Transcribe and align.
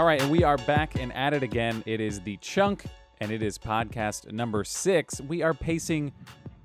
All 0.00 0.06
right, 0.06 0.22
and 0.22 0.30
we 0.30 0.44
are 0.44 0.56
back 0.56 0.98
and 0.98 1.12
at 1.12 1.34
it 1.34 1.42
again. 1.42 1.82
It 1.84 2.00
is 2.00 2.20
the 2.20 2.38
chunk, 2.38 2.86
and 3.20 3.30
it 3.30 3.42
is 3.42 3.58
podcast 3.58 4.32
number 4.32 4.64
six. 4.64 5.20
We 5.20 5.42
are 5.42 5.52
pacing 5.52 6.12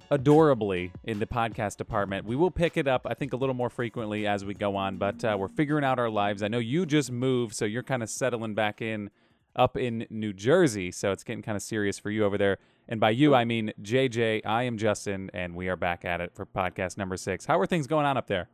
adorably 0.10 0.94
in 1.04 1.20
the 1.20 1.26
podcast 1.26 1.76
department. 1.76 2.26
We 2.26 2.38
will 2.38 2.50
pick 2.50 2.78
it 2.78 2.88
up, 2.88 3.06
I 3.06 3.14
think, 3.14 3.34
a 3.34 3.36
little 3.36 3.54
more 3.54 3.70
frequently 3.70 4.26
as 4.26 4.46
we 4.46 4.54
go 4.54 4.78
on, 4.78 4.96
but 4.96 5.22
uh, 5.26 5.36
we're 5.38 5.50
figuring 5.50 5.84
out 5.84 6.00
our 6.00 6.10
lives. 6.10 6.44
I 6.44 6.48
know 6.48 6.60
you 6.60 6.86
just 6.86 7.12
moved, 7.12 7.56
so 7.56 7.66
you're 7.66 7.84
kind 7.84 8.02
of 8.02 8.10
settling 8.10 8.56
back 8.56 8.82
in 8.82 9.10
up 9.54 9.76
in 9.76 10.08
New 10.10 10.32
Jersey, 10.32 10.90
so 10.90 11.12
it's 11.12 11.26
getting 11.26 11.44
kind 11.44 11.58
of 11.58 11.62
serious 11.62 12.00
for 12.00 12.12
you 12.12 12.24
over 12.24 12.38
there. 12.38 12.58
And 12.88 13.02
by 13.02 13.10
you, 13.10 13.36
I 13.36 13.44
mean 13.44 13.74
JJ. 13.82 14.44
I 14.46 14.64
am 14.64 14.78
Justin, 14.78 15.30
and 15.34 15.56
we 15.56 15.68
are 15.68 15.76
back 15.76 16.06
at 16.06 16.22
it 16.22 16.32
for 16.34 16.46
podcast 16.46 16.98
number 16.98 17.18
six. 17.18 17.46
How 17.46 17.60
are 17.60 17.66
things 17.66 17.86
going 17.86 18.06
on 18.06 18.16
up 18.16 18.28
there? 18.28 18.48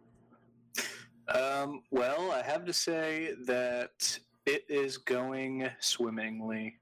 Um, 1.27 1.83
well, 1.91 2.31
I 2.31 2.41
have 2.41 2.65
to 2.65 2.73
say 2.73 3.35
that 3.45 4.17
it 4.45 4.63
is 4.69 4.97
going 4.97 5.69
swimmingly. 5.79 6.75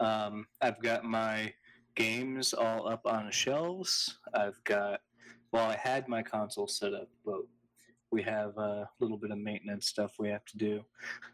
Um, 0.00 0.46
I've 0.60 0.80
got 0.80 1.04
my 1.04 1.52
games 1.94 2.54
all 2.54 2.88
up 2.88 3.02
on 3.06 3.30
shelves. 3.30 4.18
I've 4.34 4.62
got, 4.64 5.00
well, 5.52 5.68
I 5.68 5.76
had 5.76 6.08
my 6.08 6.22
console 6.22 6.68
set 6.68 6.94
up, 6.94 7.08
but 7.24 7.40
we 8.10 8.22
have 8.22 8.56
a 8.56 8.88
little 9.00 9.18
bit 9.18 9.30
of 9.30 9.38
maintenance 9.38 9.86
stuff 9.86 10.12
we 10.18 10.28
have 10.28 10.44
to 10.46 10.56
do. 10.56 10.84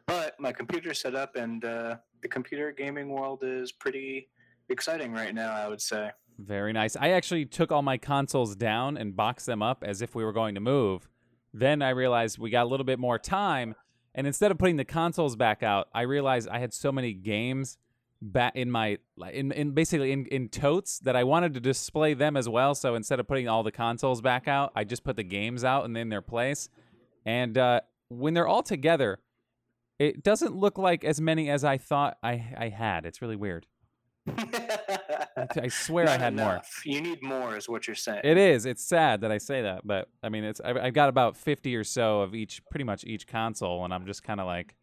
But 0.06 0.34
my 0.40 0.52
computer's 0.52 1.00
set 1.00 1.14
up, 1.14 1.36
and 1.36 1.64
uh, 1.64 1.96
the 2.22 2.28
computer 2.28 2.72
gaming 2.72 3.10
world 3.10 3.40
is 3.42 3.70
pretty 3.70 4.28
exciting 4.68 5.12
right 5.12 5.34
now, 5.34 5.52
I 5.52 5.68
would 5.68 5.80
say. 5.80 6.10
Very 6.38 6.72
nice. 6.72 6.96
I 6.96 7.10
actually 7.10 7.46
took 7.46 7.70
all 7.70 7.82
my 7.82 7.96
consoles 7.96 8.56
down 8.56 8.96
and 8.96 9.14
boxed 9.14 9.46
them 9.46 9.62
up 9.62 9.84
as 9.86 10.02
if 10.02 10.14
we 10.14 10.24
were 10.24 10.32
going 10.32 10.56
to 10.56 10.60
move. 10.60 11.08
Then 11.52 11.80
I 11.82 11.90
realized 11.90 12.38
we 12.38 12.50
got 12.50 12.64
a 12.64 12.68
little 12.68 12.84
bit 12.84 12.98
more 12.98 13.18
time, 13.18 13.76
and 14.14 14.26
instead 14.26 14.50
of 14.50 14.58
putting 14.58 14.76
the 14.76 14.84
consoles 14.84 15.36
back 15.36 15.62
out, 15.62 15.88
I 15.92 16.02
realized 16.02 16.48
I 16.48 16.58
had 16.58 16.72
so 16.72 16.92
many 16.92 17.12
games 17.12 17.78
back 18.22 18.54
in 18.56 18.70
my 18.70 18.98
in, 19.32 19.52
in 19.52 19.72
basically 19.72 20.12
in, 20.12 20.26
in 20.26 20.48
totes 20.48 20.98
that 21.00 21.16
I 21.16 21.24
wanted 21.24 21.54
to 21.54 21.60
display 21.60 22.14
them 22.14 22.36
as 22.36 22.48
well. 22.48 22.74
So 22.74 22.94
instead 22.94 23.20
of 23.20 23.26
putting 23.26 23.48
all 23.48 23.62
the 23.62 23.72
consoles 23.72 24.20
back 24.20 24.48
out, 24.48 24.72
I 24.74 24.84
just 24.84 25.04
put 25.04 25.16
the 25.16 25.24
games 25.24 25.64
out 25.64 25.84
and 25.84 25.96
in 25.96 26.08
their 26.08 26.22
place. 26.22 26.68
And 27.26 27.58
uh, 27.58 27.80
when 28.08 28.34
they're 28.34 28.48
all 28.48 28.62
together, 28.62 29.20
it 29.98 30.22
doesn't 30.22 30.56
look 30.56 30.78
like 30.78 31.04
as 31.04 31.20
many 31.20 31.50
as 31.50 31.64
I 31.64 31.76
thought 31.76 32.16
I 32.22 32.54
I 32.56 32.68
had. 32.68 33.04
It's 33.06 33.20
really 33.20 33.36
weird. 33.36 33.66
I 35.60 35.68
swear 35.68 36.08
I 36.08 36.18
had 36.18 36.32
enough. 36.32 36.82
more. 36.84 36.94
You 36.94 37.00
need 37.00 37.22
more, 37.22 37.56
is 37.56 37.68
what 37.68 37.86
you're 37.86 37.94
saying. 37.94 38.20
It 38.24 38.36
is. 38.36 38.66
It's 38.66 38.84
sad 38.84 39.20
that 39.22 39.30
I 39.30 39.38
say 39.38 39.62
that, 39.62 39.86
but 39.86 40.08
I 40.22 40.28
mean, 40.28 40.44
it's. 40.44 40.60
I've, 40.60 40.76
I've 40.76 40.94
got 40.94 41.08
about 41.08 41.36
fifty 41.36 41.76
or 41.76 41.84
so 41.84 42.20
of 42.20 42.34
each, 42.34 42.62
pretty 42.70 42.84
much 42.84 43.04
each 43.04 43.26
console, 43.26 43.84
and 43.84 43.92
I'm 43.92 44.06
just 44.06 44.22
kind 44.22 44.40
of 44.40 44.46
like, 44.46 44.74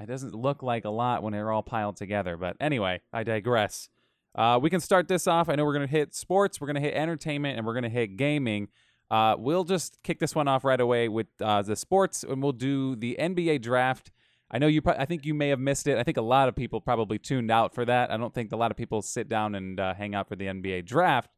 it 0.00 0.06
doesn't 0.06 0.34
look 0.34 0.62
like 0.62 0.84
a 0.84 0.90
lot 0.90 1.22
when 1.22 1.32
they're 1.32 1.50
all 1.52 1.62
piled 1.62 1.96
together. 1.96 2.36
But 2.36 2.56
anyway, 2.60 3.00
I 3.12 3.22
digress. 3.24 3.88
Uh, 4.34 4.58
we 4.60 4.70
can 4.70 4.80
start 4.80 5.08
this 5.08 5.26
off. 5.26 5.48
I 5.48 5.56
know 5.56 5.64
we're 5.64 5.72
gonna 5.72 5.86
hit 5.86 6.14
sports, 6.14 6.60
we're 6.60 6.68
gonna 6.68 6.80
hit 6.80 6.94
entertainment, 6.94 7.56
and 7.58 7.66
we're 7.66 7.74
gonna 7.74 7.88
hit 7.88 8.16
gaming. 8.16 8.68
Uh, 9.10 9.34
we'll 9.38 9.64
just 9.64 10.02
kick 10.02 10.18
this 10.18 10.34
one 10.34 10.48
off 10.48 10.64
right 10.64 10.80
away 10.80 11.08
with 11.08 11.28
uh, 11.40 11.62
the 11.62 11.76
sports, 11.76 12.24
and 12.24 12.42
we'll 12.42 12.52
do 12.52 12.94
the 12.94 13.16
NBA 13.18 13.62
draft. 13.62 14.10
I 14.50 14.58
know 14.58 14.66
you. 14.66 14.80
Pro- 14.80 14.94
I 14.94 15.04
think 15.04 15.26
you 15.26 15.34
may 15.34 15.48
have 15.50 15.60
missed 15.60 15.86
it. 15.86 15.98
I 15.98 16.02
think 16.02 16.16
a 16.16 16.22
lot 16.22 16.48
of 16.48 16.56
people 16.56 16.80
probably 16.80 17.18
tuned 17.18 17.50
out 17.50 17.74
for 17.74 17.84
that. 17.84 18.10
I 18.10 18.16
don't 18.16 18.32
think 18.32 18.52
a 18.52 18.56
lot 18.56 18.70
of 18.70 18.76
people 18.76 19.02
sit 19.02 19.28
down 19.28 19.54
and 19.54 19.78
uh, 19.78 19.94
hang 19.94 20.14
out 20.14 20.28
for 20.28 20.36
the 20.36 20.46
NBA 20.46 20.86
draft. 20.86 21.30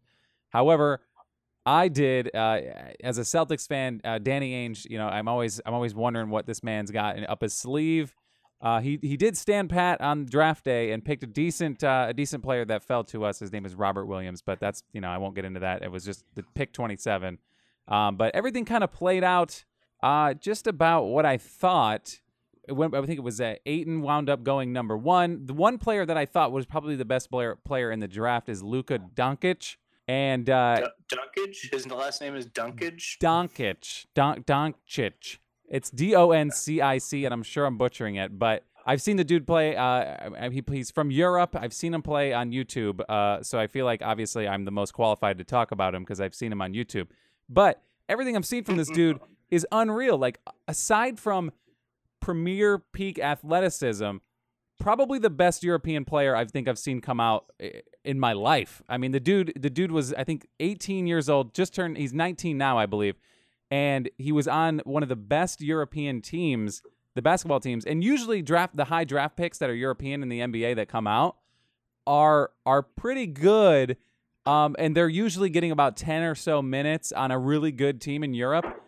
However, 0.50 1.00
I 1.66 1.88
did 1.88 2.34
uh, 2.34 2.60
as 3.02 3.18
a 3.18 3.22
Celtics 3.22 3.66
fan. 3.66 4.00
Uh, 4.04 4.18
Danny 4.18 4.52
Ainge, 4.52 4.88
you 4.88 4.98
know, 4.98 5.08
I'm 5.08 5.28
always 5.28 5.60
I'm 5.66 5.74
always 5.74 5.94
wondering 5.94 6.30
what 6.30 6.46
this 6.46 6.62
man's 6.62 6.90
got 6.90 7.16
up 7.28 7.42
his 7.42 7.54
sleeve. 7.54 8.14
Uh, 8.62 8.80
he 8.80 8.98
he 9.02 9.16
did 9.16 9.36
stand 9.36 9.70
pat 9.70 10.00
on 10.00 10.26
draft 10.26 10.64
day 10.64 10.92
and 10.92 11.04
picked 11.04 11.22
a 11.22 11.26
decent 11.26 11.82
uh, 11.82 12.06
a 12.08 12.14
decent 12.14 12.42
player 12.42 12.64
that 12.64 12.82
fell 12.82 13.04
to 13.04 13.24
us. 13.24 13.38
His 13.38 13.52
name 13.52 13.64
is 13.64 13.74
Robert 13.74 14.06
Williams, 14.06 14.42
but 14.42 14.60
that's 14.60 14.82
you 14.92 15.00
know 15.00 15.08
I 15.08 15.18
won't 15.18 15.34
get 15.34 15.44
into 15.44 15.60
that. 15.60 15.82
It 15.82 15.90
was 15.90 16.04
just 16.04 16.24
the 16.34 16.44
pick 16.54 16.72
27. 16.72 17.38
Um, 17.88 18.16
but 18.16 18.34
everything 18.34 18.64
kind 18.64 18.84
of 18.84 18.92
played 18.92 19.24
out 19.24 19.64
uh, 20.02 20.34
just 20.34 20.66
about 20.66 21.04
what 21.04 21.26
I 21.26 21.38
thought. 21.38 22.20
It 22.68 22.72
went, 22.72 22.94
I 22.94 23.00
think 23.06 23.18
it 23.18 23.22
was 23.22 23.40
uh, 23.40 23.54
Ayton 23.66 24.02
wound 24.02 24.28
up 24.28 24.42
going 24.42 24.72
number 24.72 24.96
one. 24.96 25.46
The 25.46 25.54
one 25.54 25.78
player 25.78 26.04
that 26.06 26.16
I 26.16 26.26
thought 26.26 26.52
was 26.52 26.66
probably 26.66 26.96
the 26.96 27.04
best 27.04 27.30
player 27.30 27.56
player 27.56 27.90
in 27.90 28.00
the 28.00 28.08
draft 28.08 28.48
is 28.48 28.62
Luka 28.62 28.98
Doncic. 28.98 29.76
And 30.06 30.50
uh, 30.50 30.88
D- 31.08 31.16
Dunkage? 31.16 31.72
His 31.72 31.86
last 31.86 32.20
name 32.20 32.34
is 32.34 32.46
Dunkage? 32.46 33.18
Doncic, 33.18 34.06
Don 34.14 34.42
Doncic. 34.42 35.38
It's 35.68 35.88
D 35.90 36.16
O 36.16 36.32
N 36.32 36.50
C 36.50 36.80
I 36.80 36.98
C, 36.98 37.24
and 37.24 37.32
I'm 37.32 37.44
sure 37.44 37.64
I'm 37.64 37.78
butchering 37.78 38.16
it, 38.16 38.36
but 38.38 38.64
I've 38.84 39.00
seen 39.00 39.16
the 39.16 39.24
dude 39.24 39.46
play. 39.46 39.76
Uh, 39.76 40.50
he, 40.50 40.64
he's 40.72 40.90
from 40.90 41.10
Europe. 41.10 41.54
I've 41.58 41.72
seen 41.72 41.94
him 41.94 42.02
play 42.02 42.32
on 42.32 42.50
YouTube, 42.50 43.00
uh, 43.08 43.42
so 43.42 43.58
I 43.58 43.68
feel 43.68 43.84
like 43.84 44.02
obviously 44.02 44.48
I'm 44.48 44.64
the 44.64 44.72
most 44.72 44.92
qualified 44.92 45.38
to 45.38 45.44
talk 45.44 45.70
about 45.70 45.94
him 45.94 46.02
because 46.02 46.20
I've 46.20 46.34
seen 46.34 46.50
him 46.50 46.60
on 46.60 46.72
YouTube. 46.72 47.06
But 47.48 47.82
everything 48.08 48.36
I've 48.36 48.46
seen 48.46 48.64
from 48.64 48.76
this 48.76 48.90
dude 48.90 49.20
is 49.50 49.66
unreal. 49.70 50.18
Like 50.18 50.40
aside 50.66 51.18
from 51.20 51.52
premier 52.20 52.78
peak 52.78 53.18
athleticism, 53.18 54.16
probably 54.78 55.18
the 55.18 55.30
best 55.30 55.62
European 55.62 56.04
player 56.04 56.34
I 56.34 56.44
think 56.44 56.68
I've 56.68 56.78
seen 56.78 57.00
come 57.00 57.20
out 57.20 57.50
in 58.04 58.18
my 58.18 58.32
life. 58.32 58.82
I 58.88 58.98
mean, 58.98 59.12
the 59.12 59.20
dude, 59.20 59.52
the 59.56 59.70
dude 59.70 59.92
was 59.92 60.12
I 60.14 60.24
think 60.24 60.46
18 60.58 61.06
years 61.06 61.28
old, 61.28 61.54
just 61.54 61.74
turned. 61.74 61.96
He's 61.98 62.12
19 62.12 62.56
now, 62.58 62.78
I 62.78 62.86
believe, 62.86 63.16
and 63.70 64.10
he 64.18 64.32
was 64.32 64.48
on 64.48 64.80
one 64.84 65.02
of 65.02 65.08
the 65.08 65.16
best 65.16 65.60
European 65.60 66.22
teams, 66.22 66.82
the 67.14 67.22
basketball 67.22 67.60
teams, 67.60 67.84
and 67.84 68.02
usually 68.02 68.42
draft 68.42 68.76
the 68.76 68.86
high 68.86 69.04
draft 69.04 69.36
picks 69.36 69.58
that 69.58 69.70
are 69.70 69.74
European 69.74 70.22
in 70.22 70.28
the 70.28 70.40
NBA 70.40 70.76
that 70.76 70.88
come 70.88 71.06
out 71.06 71.36
are 72.06 72.50
are 72.66 72.82
pretty 72.82 73.26
good. 73.26 73.96
Um, 74.46 74.74
and 74.78 74.96
they're 74.96 75.08
usually 75.08 75.50
getting 75.50 75.70
about 75.70 75.98
10 75.98 76.22
or 76.22 76.34
so 76.34 76.62
minutes 76.62 77.12
on 77.12 77.30
a 77.30 77.38
really 77.38 77.72
good 77.72 78.00
team 78.00 78.24
in 78.24 78.32
Europe. 78.32 78.82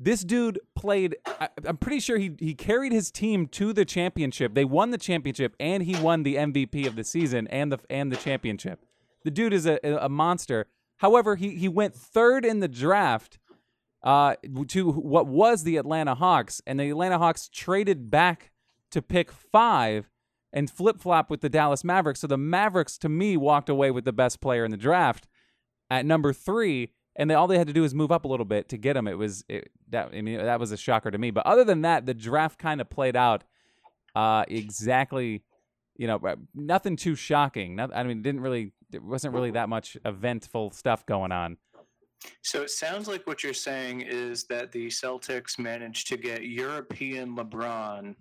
This 0.00 0.22
dude 0.22 0.60
played, 0.76 1.16
I, 1.26 1.48
I'm 1.64 1.76
pretty 1.76 2.00
sure 2.00 2.18
he, 2.18 2.32
he 2.38 2.54
carried 2.54 2.92
his 2.92 3.10
team 3.10 3.46
to 3.48 3.72
the 3.72 3.84
championship. 3.84 4.54
They 4.54 4.64
won 4.64 4.90
the 4.90 4.98
championship 4.98 5.56
and 5.58 5.82
he 5.82 5.96
won 6.00 6.22
the 6.22 6.36
MVP 6.36 6.86
of 6.86 6.94
the 6.94 7.04
season 7.04 7.48
and 7.48 7.72
the, 7.72 7.78
and 7.90 8.12
the 8.12 8.16
championship. 8.16 8.84
The 9.24 9.30
dude 9.30 9.52
is 9.52 9.66
a, 9.66 9.78
a 9.82 10.08
monster. 10.08 10.66
However, 10.98 11.36
he, 11.36 11.56
he 11.56 11.68
went 11.68 11.94
third 11.94 12.44
in 12.44 12.60
the 12.60 12.68
draft 12.68 13.38
uh, 14.02 14.36
to 14.68 14.90
what 14.90 15.26
was 15.26 15.64
the 15.64 15.76
Atlanta 15.76 16.14
Hawks, 16.14 16.62
and 16.66 16.78
the 16.78 16.90
Atlanta 16.90 17.18
Hawks 17.18 17.48
traded 17.52 18.10
back 18.10 18.52
to 18.90 19.02
pick 19.02 19.32
five 19.32 20.08
and 20.52 20.70
flip 20.70 21.00
flop 21.00 21.30
with 21.30 21.40
the 21.40 21.48
Dallas 21.48 21.84
Mavericks. 21.84 22.20
So 22.20 22.26
the 22.26 22.38
Mavericks, 22.38 22.96
to 22.98 23.08
me, 23.08 23.36
walked 23.36 23.68
away 23.68 23.90
with 23.90 24.04
the 24.04 24.12
best 24.12 24.40
player 24.40 24.64
in 24.64 24.70
the 24.70 24.76
draft 24.76 25.26
at 25.90 26.06
number 26.06 26.32
three, 26.32 26.92
and 27.18 27.28
they, 27.28 27.34
all 27.34 27.48
they 27.48 27.58
had 27.58 27.66
to 27.66 27.72
do 27.72 27.82
was 27.82 27.94
move 27.94 28.12
up 28.12 28.24
a 28.24 28.28
little 28.28 28.46
bit 28.46 28.68
to 28.70 28.78
get 28.78 28.96
him. 28.96 29.08
It 29.08 29.18
was 29.18 29.44
it, 29.48 29.70
that. 29.90 30.10
I 30.14 30.22
mean, 30.22 30.38
that 30.38 30.60
was 30.60 30.72
a 30.72 30.76
shocker 30.76 31.10
to 31.10 31.18
me. 31.18 31.30
But 31.32 31.44
other 31.46 31.64
than 31.64 31.82
that, 31.82 32.06
the 32.06 32.14
draft 32.14 32.58
kind 32.58 32.80
of 32.80 32.88
played 32.88 33.16
out 33.16 33.44
uh, 34.14 34.44
exactly. 34.48 35.42
You 35.96 36.06
know, 36.06 36.20
nothing 36.54 36.94
too 36.94 37.16
shocking. 37.16 37.74
Not, 37.74 37.94
I 37.94 38.04
mean, 38.04 38.18
it 38.18 38.22
didn't 38.22 38.40
really. 38.40 38.72
There 38.90 39.00
wasn't 39.00 39.34
really 39.34 39.50
that 39.50 39.68
much 39.68 39.98
eventful 40.04 40.70
stuff 40.70 41.04
going 41.04 41.32
on. 41.32 41.58
So 42.42 42.62
it 42.62 42.70
sounds 42.70 43.06
like 43.06 43.26
what 43.26 43.44
you're 43.44 43.52
saying 43.52 44.00
is 44.02 44.44
that 44.44 44.72
the 44.72 44.86
Celtics 44.86 45.58
managed 45.58 46.08
to 46.08 46.16
get 46.16 46.44
European 46.44 47.36
LeBron 47.36 48.14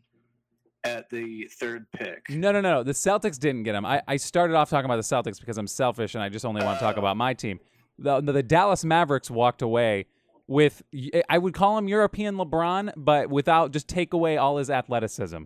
at 0.83 1.09
the 1.09 1.49
third 1.59 1.85
pick. 1.93 2.29
No, 2.29 2.51
no, 2.51 2.61
no. 2.61 2.83
The 2.83 2.91
Celtics 2.91 3.39
didn't 3.39 3.63
get 3.63 3.75
him. 3.75 3.85
I, 3.85 4.01
I 4.07 4.17
started 4.17 4.55
off 4.55 4.69
talking 4.69 4.85
about 4.85 4.97
the 4.97 5.01
Celtics 5.15 5.39
because 5.39 5.57
I'm 5.57 5.67
selfish 5.67 6.15
and 6.15 6.23
I 6.23 6.29
just 6.29 6.45
only 6.45 6.63
want 6.63 6.79
to 6.79 6.83
talk 6.83 6.97
about 6.97 7.17
my 7.17 7.33
team. 7.33 7.59
The, 7.99 8.21
the 8.21 8.43
Dallas 8.43 8.85
Mavericks 8.85 9.29
walked 9.29 9.61
away 9.61 10.05
with, 10.47 10.83
I 11.29 11.37
would 11.37 11.53
call 11.53 11.77
him 11.77 11.87
European 11.87 12.35
LeBron, 12.35 12.93
but 12.95 13.29
without 13.29 13.71
just 13.71 13.87
take 13.87 14.13
away 14.13 14.37
all 14.37 14.57
his 14.57 14.69
athleticism. 14.69 15.43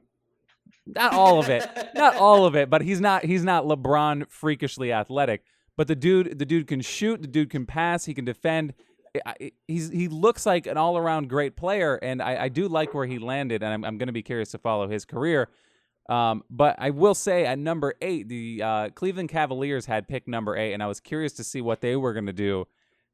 Not 0.85 1.13
all 1.13 1.39
of 1.39 1.49
it, 1.49 1.67
not 1.95 2.15
all 2.15 2.45
of 2.45 2.55
it, 2.55 2.69
but 2.69 2.81
he's 2.81 2.99
not 2.99 3.23
he's 3.23 3.43
not 3.43 3.65
LeBron 3.65 4.29
freakishly 4.29 4.91
athletic. 4.91 5.43
But 5.77 5.87
the 5.87 5.95
dude, 5.95 6.37
the 6.37 6.45
dude 6.45 6.67
can 6.67 6.81
shoot, 6.81 7.21
the 7.21 7.27
dude 7.27 7.49
can 7.49 7.65
pass, 7.65 8.05
he 8.05 8.13
can 8.13 8.25
defend. 8.25 8.73
He's 9.67 9.89
he 9.89 10.07
looks 10.07 10.45
like 10.45 10.67
an 10.67 10.77
all 10.77 10.97
around 10.97 11.29
great 11.29 11.55
player, 11.55 11.95
and 12.01 12.21
I, 12.21 12.43
I 12.43 12.49
do 12.49 12.67
like 12.67 12.93
where 12.93 13.05
he 13.05 13.19
landed, 13.19 13.63
and 13.63 13.73
I'm, 13.73 13.83
I'm 13.83 13.97
going 13.97 14.07
to 14.07 14.13
be 14.13 14.23
curious 14.23 14.51
to 14.51 14.57
follow 14.57 14.87
his 14.87 15.05
career. 15.05 15.49
Um, 16.09 16.43
but 16.49 16.75
I 16.77 16.89
will 16.89 17.13
say 17.13 17.45
at 17.45 17.59
number 17.59 17.93
eight, 18.01 18.27
the 18.27 18.61
uh, 18.63 18.89
Cleveland 18.89 19.29
Cavaliers 19.29 19.85
had 19.85 20.07
pick 20.07 20.27
number 20.27 20.57
eight, 20.57 20.73
and 20.73 20.83
I 20.83 20.87
was 20.87 20.99
curious 20.99 21.33
to 21.33 21.43
see 21.43 21.61
what 21.61 21.81
they 21.81 21.95
were 21.95 22.13
going 22.13 22.25
to 22.25 22.33
do. 22.33 22.67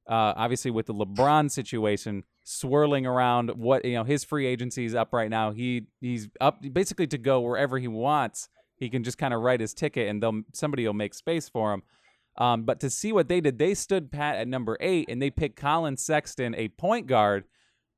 Uh, 0.07 0.33
obviously, 0.37 0.71
with 0.71 0.85
the 0.85 0.93
LeBron 0.93 1.51
situation 1.51 2.23
swirling 2.43 3.05
around, 3.05 3.49
what 3.49 3.83
you 3.83 3.93
know, 3.93 4.05
his 4.05 4.23
free 4.23 4.45
agency 4.45 4.85
is 4.85 4.95
up 4.95 5.11
right 5.11 5.29
now. 5.29 5.51
He 5.51 5.87
he's 5.99 6.29
up 6.39 6.61
basically 6.71 7.07
to 7.07 7.17
go 7.17 7.41
wherever 7.41 7.77
he 7.77 7.89
wants. 7.89 8.47
He 8.77 8.89
can 8.89 9.03
just 9.03 9.17
kind 9.17 9.33
of 9.33 9.41
write 9.41 9.59
his 9.59 9.73
ticket, 9.73 10.07
and 10.07 10.23
they'll 10.23 10.41
somebody 10.53 10.85
will 10.85 10.93
make 10.93 11.13
space 11.13 11.49
for 11.49 11.73
him. 11.73 11.83
Um, 12.37 12.63
but 12.63 12.79
to 12.81 12.89
see 12.89 13.11
what 13.11 13.27
they 13.27 13.41
did, 13.41 13.57
they 13.57 13.73
stood 13.73 14.11
pat 14.11 14.37
at 14.37 14.47
number 14.47 14.77
eight, 14.79 15.09
and 15.09 15.21
they 15.21 15.29
picked 15.29 15.57
Collin 15.59 15.97
Sexton, 15.97 16.55
a 16.55 16.69
point 16.69 17.07
guard, 17.07 17.43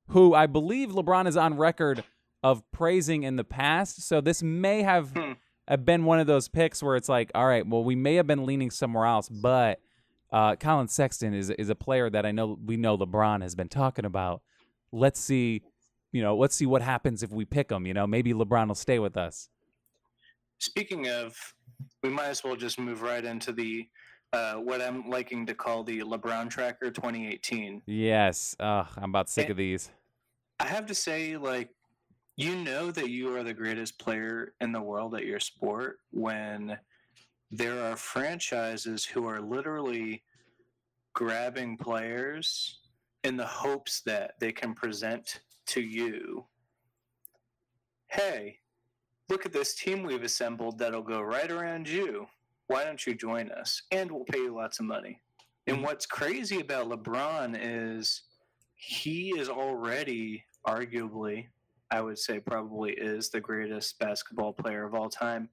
who 0.08 0.34
I 0.34 0.48
believe 0.48 0.90
LeBron 0.90 1.28
is 1.28 1.38
on 1.38 1.58
record 1.58 2.04
of 2.44 2.64
praising 2.72 3.24
in 3.24 3.36
the 3.36 3.44
past. 3.44 4.08
So 4.08 4.22
this 4.22 4.42
may 4.44 4.82
have 4.84 5.12
Hmm. 5.16 5.34
have 5.68 5.86
been 5.86 6.04
one 6.06 6.20
of 6.20 6.26
those 6.28 6.48
picks 6.48 6.82
where 6.82 6.96
it's 6.96 7.10
like, 7.10 7.32
all 7.36 7.46
right, 7.46 7.66
well, 7.68 7.84
we 7.84 7.96
may 7.96 8.16
have 8.16 8.26
been 8.28 8.46
leaning 8.46 8.72
somewhere 8.72 9.06
else, 9.06 9.30
but 9.30 9.80
uh, 10.32 10.56
Collin 10.56 10.88
Sexton 10.88 11.34
is 11.34 11.50
is 11.52 11.70
a 11.70 11.76
player 11.76 12.10
that 12.10 12.26
I 12.26 12.32
know 12.32 12.58
we 12.64 12.78
know 12.78 12.98
LeBron 12.98 13.42
has 13.42 13.56
been 13.56 13.70
talking 13.70 14.06
about. 14.06 14.42
Let's 14.92 15.20
see, 15.20 15.62
you 16.12 16.22
know, 16.22 16.36
let's 16.38 16.56
see 16.56 16.66
what 16.66 16.82
happens 16.82 17.22
if 17.24 17.32
we 17.32 17.46
pick 17.46 17.72
him. 17.72 17.86
You 17.86 17.94
know, 17.94 18.08
maybe 18.08 18.34
LeBron 18.34 18.68
will 18.68 18.76
stay 18.76 19.00
with 19.00 19.18
us. 19.18 19.50
Speaking 20.60 21.08
of, 21.10 21.36
we 22.04 22.10
might 22.10 22.28
as 22.28 22.44
well 22.44 22.56
just 22.56 22.80
move 22.80 23.02
right 23.02 23.24
into 23.24 23.52
the 23.52 23.88
uh, 24.34 24.56
what 24.56 24.82
I'm 24.82 25.10
liking 25.10 25.46
to 25.48 25.56
call 25.56 25.84
the 25.84 26.00
LeBron 26.02 26.50
Tracker 26.52 26.92
2018. 26.92 27.82
Yes, 27.88 28.56
uh, 28.60 28.86
I'm 28.98 29.10
about 29.10 29.30
sick 29.30 29.48
Eh, 29.48 29.52
of 29.52 29.58
these. 29.58 29.90
I 30.60 30.66
have 30.66 30.86
to 30.88 30.94
say, 30.96 31.38
like, 31.38 31.70
you 32.40 32.56
know 32.56 32.90
that 32.92 33.10
you 33.10 33.36
are 33.36 33.44
the 33.44 33.54
greatest 33.54 34.00
player 34.00 34.54
in 34.62 34.72
the 34.72 34.82
world 34.82 35.14
at 35.16 35.26
your 35.26 35.40
sport 35.40 36.00
when 36.12 36.78
there 37.52 37.84
are 37.84 37.96
franchises 37.96 39.04
who 39.04 39.28
are 39.28 39.42
literally 39.42 40.24
grabbing 41.14 41.76
players 41.78 42.80
in 43.24 43.36
the 43.36 43.46
hopes 43.46 44.02
that 44.02 44.36
they 44.40 44.52
can 44.52 44.74
present 44.74 45.42
to 45.66 45.82
you 45.82 46.46
hey, 48.10 48.58
look 49.30 49.46
at 49.46 49.54
this 49.54 49.76
team 49.76 50.04
we've 50.04 50.24
assembled 50.24 50.78
that'll 50.78 51.02
go 51.02 51.22
right 51.22 51.52
around 51.52 51.88
you. 51.88 52.28
Why 52.68 52.84
don't 52.84 53.06
you 53.06 53.16
join 53.16 53.52
us? 53.52 53.84
And 53.92 54.12
we'll 54.12 54.26
pay 54.26 54.40
you 54.40 54.56
lots 54.56 54.80
of 54.80 54.86
money. 54.86 55.22
And 55.68 55.78
mm-hmm. 55.78 55.86
what's 55.86 56.06
crazy 56.06 56.60
about 56.60 56.90
LeBron 56.90 57.58
is 57.60 58.24
he 58.76 59.30
is 59.38 59.50
already, 59.50 60.44
arguably, 60.68 61.48
I 61.92 62.02
would 62.02 62.18
say 62.18 62.40
probably 62.40 62.92
is 62.92 63.30
the 63.30 63.40
greatest 63.40 64.00
basketball 64.00 64.54
player 64.54 64.86
of 64.86 64.94
all 64.94 65.10
time. 65.10 65.50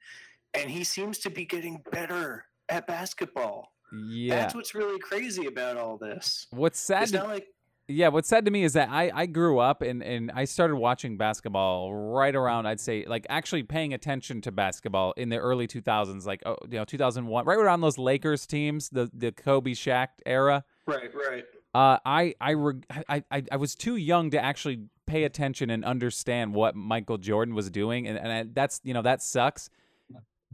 And 0.55 0.71
he 0.71 0.85
seems 0.85 1.19
to 1.19 1.31
be 1.31 1.45
getting 1.45 1.83
better 1.91 2.47
at 2.69 2.87
basketball. 2.87 3.73
Yeah. 3.93 4.37
That's 4.37 4.55
what's 4.55 4.75
really 4.75 4.99
crazy 4.99 5.47
about 5.47 5.77
all 5.77 5.97
this. 5.97 6.47
What's 6.51 6.79
sad 6.79 7.05
It's 7.05 7.13
to 7.13 7.19
not 7.19 7.29
like 7.29 7.47
Yeah, 7.89 8.09
what's 8.09 8.29
sad 8.29 8.45
to 8.47 8.51
me 8.51 8.65
is 8.65 8.73
that 8.73 8.89
I, 8.91 9.11
I 9.15 9.27
grew 9.27 9.59
up 9.59 9.81
and, 9.81 10.03
and 10.03 10.31
I 10.35 10.45
started 10.45 10.77
watching 10.77 11.17
basketball 11.17 11.95
right 11.95 12.35
around 12.35 12.67
I'd 12.67 12.81
say 12.81 13.05
like 13.07 13.27
actually 13.31 13.63
paying 13.63 13.95
attention 13.95 14.41
to 14.43 14.53
basketball 14.53 15.13
in 15.17 15.29
the 15.29 15.39
early 15.39 15.69
2000s 15.69 16.27
like 16.27 16.43
oh, 16.47 16.57
you 16.69 16.79
know 16.79 16.85
2001 16.85 17.45
right 17.45 17.59
around 17.59 17.81
those 17.81 17.97
Lakers 17.97 18.47
teams 18.47 18.89
the 18.89 19.09
the 19.15 19.31
Kobe 19.31 19.73
Shaq 19.73 20.09
era 20.27 20.65
right, 20.87 21.11
right. 21.15 21.45
uh, 21.75 21.99
I 22.05 22.35
I, 22.41 22.55
reg- 22.55 22.87
I 23.09 23.23
I 23.31 23.45
I 23.53 23.57
was 23.57 23.77
too 23.77 23.97
young 23.97 24.31
to 24.31 24.45
actually 24.45 24.81
pay 25.07 25.25
attention 25.25 25.71
and 25.71 25.85
understand 25.85 26.55
what 26.55 26.75
Michael 26.75 27.19
Jordan 27.19 27.55
was 27.55 27.71
doing, 27.71 28.07
and, 28.09 28.19
and 28.19 28.33
I, 28.33 28.45
that's 28.53 28.81
you 28.85 28.93
know 28.95 29.03
that 29.03 29.23
sucks. 29.23 29.71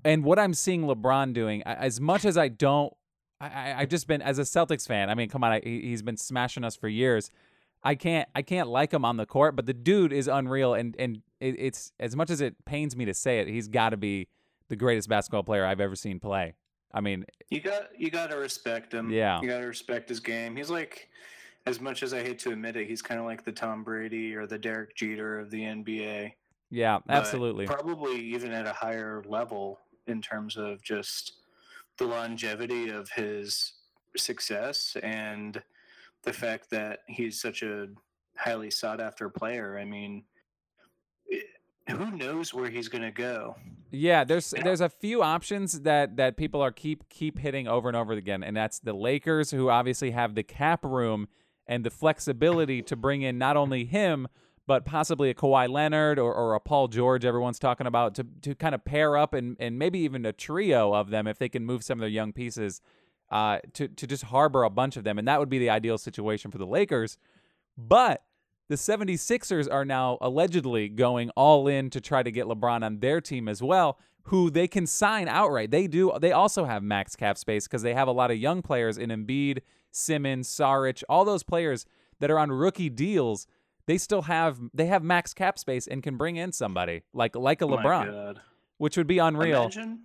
And 0.05 0.25
what 0.25 0.39
I'm 0.39 0.53
seeing 0.55 0.83
LeBron 0.83 1.33
doing, 1.33 1.63
as 1.63 2.01
much 2.01 2.25
as 2.25 2.37
I 2.37 2.49
don't, 2.49 2.93
I, 3.41 3.47
I 3.49 3.75
I've 3.81 3.89
just 3.89 4.07
been 4.09 4.21
as 4.21 4.39
a 4.39 4.43
Celtics 4.43 4.87
fan. 4.87 5.11
I 5.11 5.15
mean, 5.15 5.29
come 5.29 5.45
on, 5.45 5.53
I, 5.53 5.61
he- 5.63 5.83
he's 5.83 6.03
been 6.03 6.17
smashing 6.17 6.65
us 6.65 6.75
for 6.77 6.89
years. 6.89 7.31
I 7.85 7.95
can't 7.95 8.29
I 8.35 8.43
can't 8.43 8.69
like 8.69 8.93
him 8.93 9.05
on 9.05 9.17
the 9.17 9.27
court, 9.27 9.57
but 9.57 9.67
the 9.67 9.75
dude 9.75 10.13
is 10.13 10.29
unreal, 10.29 10.75
and 10.75 10.95
and 10.99 11.23
it, 11.41 11.57
it's 11.59 11.93
as 12.01 12.15
much 12.17 12.31
as 12.31 12.41
it 12.41 12.65
pains 12.65 12.97
me 12.97 13.05
to 13.07 13.15
say 13.15 13.41
it, 13.41 13.49
he's 13.49 13.69
got 13.69 13.91
to 13.91 13.97
be 13.97 14.29
the 14.69 14.77
greatest 14.77 15.09
basketball 15.09 15.43
player 15.43 15.65
I've 15.65 15.81
ever 15.81 15.97
seen 15.97 16.19
play. 16.21 16.55
I 16.95 17.01
mean, 17.01 17.25
You 17.51 17.61
got 17.61 17.89
you 17.99 18.11
got 18.11 18.31
to 18.31 18.37
respect 18.37 18.93
him. 18.93 19.11
Yeah. 19.11 19.41
you 19.41 19.49
got 19.49 19.59
to 19.61 19.67
respect 19.67 20.09
his 20.09 20.21
game. 20.21 20.57
He's 20.57 20.71
like, 20.71 21.09
as 21.67 21.81
much 21.81 22.03
as 22.03 22.13
I 22.13 22.23
hate 22.23 22.39
to 22.41 22.51
admit 22.51 22.77
it, 22.77 22.89
he's 22.89 23.03
kind 23.03 23.21
of 23.21 23.27
like 23.27 23.45
the 23.45 23.53
Tom 23.53 23.85
Brady 23.85 24.35
or 24.35 24.47
the 24.47 24.59
Derek 24.59 24.97
Jeter 24.97 25.39
of 25.39 25.51
the 25.51 25.61
NBA. 25.61 26.33
yeah, 26.71 26.99
absolutely. 27.09 27.67
Probably 27.67 28.19
even 28.19 28.53
at 28.53 28.67
a 28.67 28.73
higher 28.73 29.23
level 29.27 29.79
in 30.07 30.21
terms 30.21 30.57
of 30.57 30.83
just 30.83 31.35
the 31.99 32.07
longevity 32.07 32.89
of 32.89 33.11
his 33.11 33.75
success 34.17 34.97
and 35.03 35.63
the 36.23 36.33
fact 36.33 36.71
that 36.71 37.01
he's 37.07 37.41
such 37.41 37.63
a 37.63 37.89
highly 38.37 38.71
sought 38.71 39.01
after 39.01 39.29
player. 39.29 39.79
I 39.79 39.85
mean, 39.85 40.25
eh, 41.33 41.93
who 41.93 42.11
knows 42.11 42.55
where 42.55 42.71
he's 42.71 42.89
going 42.89 43.03
to 43.03 43.11
go? 43.11 43.57
Yeah, 43.91 44.25
there's 44.25 44.55
there's 44.63 44.81
a 44.81 44.89
few 44.89 45.23
options 45.23 45.81
that 45.81 46.17
that 46.17 46.37
people 46.37 46.63
are 46.63 46.73
keep 46.73 47.09
keep 47.11 47.39
hitting 47.39 47.69
over 47.69 47.89
and 47.89 47.97
over 47.97 48.15
again, 48.15 48.43
and 48.43 48.57
that's 48.57 48.79
the 48.79 48.95
Lakers, 48.95 49.51
who 49.51 49.69
obviously 49.69 50.13
have 50.13 50.35
the 50.35 50.43
cap 50.43 50.83
room 50.85 51.29
and 51.67 51.85
the 51.85 51.91
flexibility 51.91 52.83
to 52.83 52.97
bring 52.97 53.23
in 53.23 53.39
not 53.39 53.57
only 53.57 53.85
him 53.85 54.29
but 54.67 54.85
possibly 54.85 55.29
a 55.29 55.35
Kawhi 55.35 55.69
Leonard 55.69 56.19
or, 56.19 56.33
or 56.33 56.55
a 56.55 56.61
Paul 56.61 56.89
George. 56.89 57.25
Everyone's 57.25 57.59
talking 57.59 57.87
about 57.87 58.15
to 58.15 58.27
to 58.43 58.55
kind 58.55 58.75
of 58.75 58.85
pair 58.85 59.17
up 59.17 59.35
and 59.35 59.57
and 59.59 59.79
maybe 59.79 59.99
even 60.01 60.25
a 60.25 60.33
trio 60.33 60.95
of 60.95 61.11
them 61.11 61.27
if 61.27 61.39
they 61.39 61.49
can 61.49 61.65
move 61.65 61.83
some 61.83 61.99
of 61.99 62.01
their 62.01 62.09
young 62.09 62.33
pieces 62.33 62.81
uh, 63.31 63.59
to 63.73 63.89
to 63.89 64.07
just 64.07 64.25
harbor 64.25 64.63
a 64.63 64.71
bunch 64.71 64.97
of 64.97 65.05
them, 65.05 65.19
and 65.19 65.27
that 65.27 65.41
would 65.41 65.49
be 65.49 65.59
the 65.59 65.71
ideal 65.71 65.99
situation 65.99 66.51
for 66.51 66.59
the 66.59 66.67
Lakers. 66.67 67.19
But 67.77 68.23
the 68.69 68.75
76ers 68.77 69.71
are 69.71 69.85
now 69.85 70.19
allegedly 70.21 70.89
going 70.89 71.31
all 71.31 71.67
in 71.67 71.91
to 71.91 72.01
try 72.01 72.23
to 72.23 72.31
get 72.31 72.47
LeBron 72.47 72.85
on 72.85 73.01
their 73.01 73.21
team 73.21 73.49
as 73.49 73.63
well, 73.63 73.99
who 74.25 74.51
they 74.51 74.69
can 74.69 74.87
sign 74.87 75.29
outright. 75.29 75.71
They 75.71 75.87
do 75.87 76.13
they 76.21 76.33
also 76.33 76.65
have 76.67 76.83
max 76.83 77.17
cap 77.17 77.37
space 77.37 77.67
because 77.67 77.83
they 77.83 77.95
have 77.95 78.09
a 78.09 78.13
lot 78.13 78.31
of 78.31 78.37
young 78.37 78.63
players 78.63 78.99
in 78.99 79.11
Embiid, 79.11 79.61
Simmons, 79.93 80.49
Saric, 80.49 81.05
all 81.09 81.25
those 81.25 81.43
players 81.43 81.87
that 82.19 82.31
are 82.31 82.39
on 82.39 82.51
rookie 82.51 82.89
deals. 82.89 83.47
They 83.87 83.99
still 83.99 84.23
have 84.23 84.59
they 84.73 84.87
have 84.87 85.03
max 85.03 85.35
cap 85.35 85.59
space 85.59 85.87
and 85.87 86.03
can 86.03 86.17
bring 86.17 86.37
in 86.37 86.53
somebody 86.53 87.03
like 87.13 87.37
like 87.37 87.63
a 87.63 87.65
oh 87.65 87.69
LeBron, 87.69 88.37
which 88.79 88.97
would 88.97 89.07
be 89.07 89.19
unreal. 89.19 89.63
Imagine, 89.63 90.01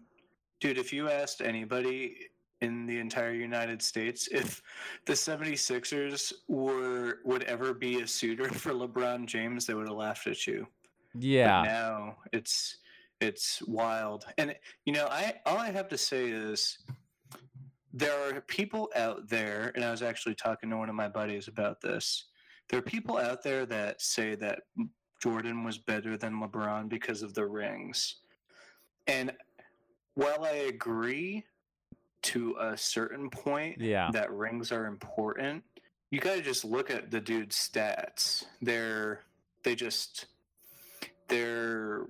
dude, 0.59 0.77
if 0.77 0.91
you 0.91 1.09
asked 1.09 1.41
anybody 1.41 2.17
in 2.61 2.87
the 2.87 2.97
entire 2.97 3.33
United 3.33 3.81
States 3.81 4.27
if 4.31 4.63
the 5.05 5.13
76ers 5.13 6.33
were 6.47 7.19
would 7.23 7.43
ever 7.43 7.73
be 7.73 8.01
a 8.01 8.07
suitor 8.07 8.49
for 8.49 8.71
LeBron 8.71 9.27
James, 9.27 9.65
they 9.65 9.73
would 9.73 9.87
have 9.87 9.97
laughed 9.97 10.27
at 10.27 10.47
you. 10.47 10.67
Yeah. 11.13 11.61
But 11.61 11.67
now 11.67 12.17
it's 12.33 12.77
it's 13.21 13.61
wild. 13.63 14.25
And 14.37 14.55
you 14.85 14.93
know, 14.93 15.07
I 15.09 15.35
all 15.45 15.57
I 15.57 15.71
have 15.71 15.87
to 15.89 15.97
say 15.97 16.29
is 16.29 16.79
there 17.93 18.35
are 18.35 18.41
people 18.41 18.89
out 18.95 19.27
there 19.29 19.71
and 19.75 19.83
I 19.83 19.91
was 19.91 20.01
actually 20.01 20.35
talking 20.35 20.69
to 20.69 20.77
one 20.77 20.89
of 20.89 20.95
my 20.95 21.07
buddies 21.07 21.47
about 21.47 21.81
this. 21.81 22.25
There 22.69 22.79
are 22.79 22.83
people 22.83 23.17
out 23.17 23.43
there 23.43 23.65
that 23.65 24.01
say 24.01 24.35
that 24.35 24.59
Jordan 25.21 25.63
was 25.63 25.77
better 25.77 26.17
than 26.17 26.39
LeBron 26.41 26.89
because 26.89 27.23
of 27.23 27.33
the 27.33 27.45
rings. 27.45 28.15
And 29.07 29.31
while 30.15 30.43
I 30.43 30.67
agree 30.69 31.43
to 32.23 32.55
a 32.59 32.77
certain 32.77 33.29
point 33.29 33.79
Yeah. 33.79 34.09
that 34.11 34.31
rings 34.31 34.71
are 34.71 34.85
important, 34.85 35.63
you 36.11 36.19
got 36.19 36.35
to 36.35 36.41
just 36.41 36.65
look 36.65 36.89
at 36.91 37.09
the 37.11 37.21
dude's 37.21 37.55
stats. 37.55 38.45
They're 38.61 39.21
they 39.63 39.75
just 39.75 40.27
they're 41.27 42.05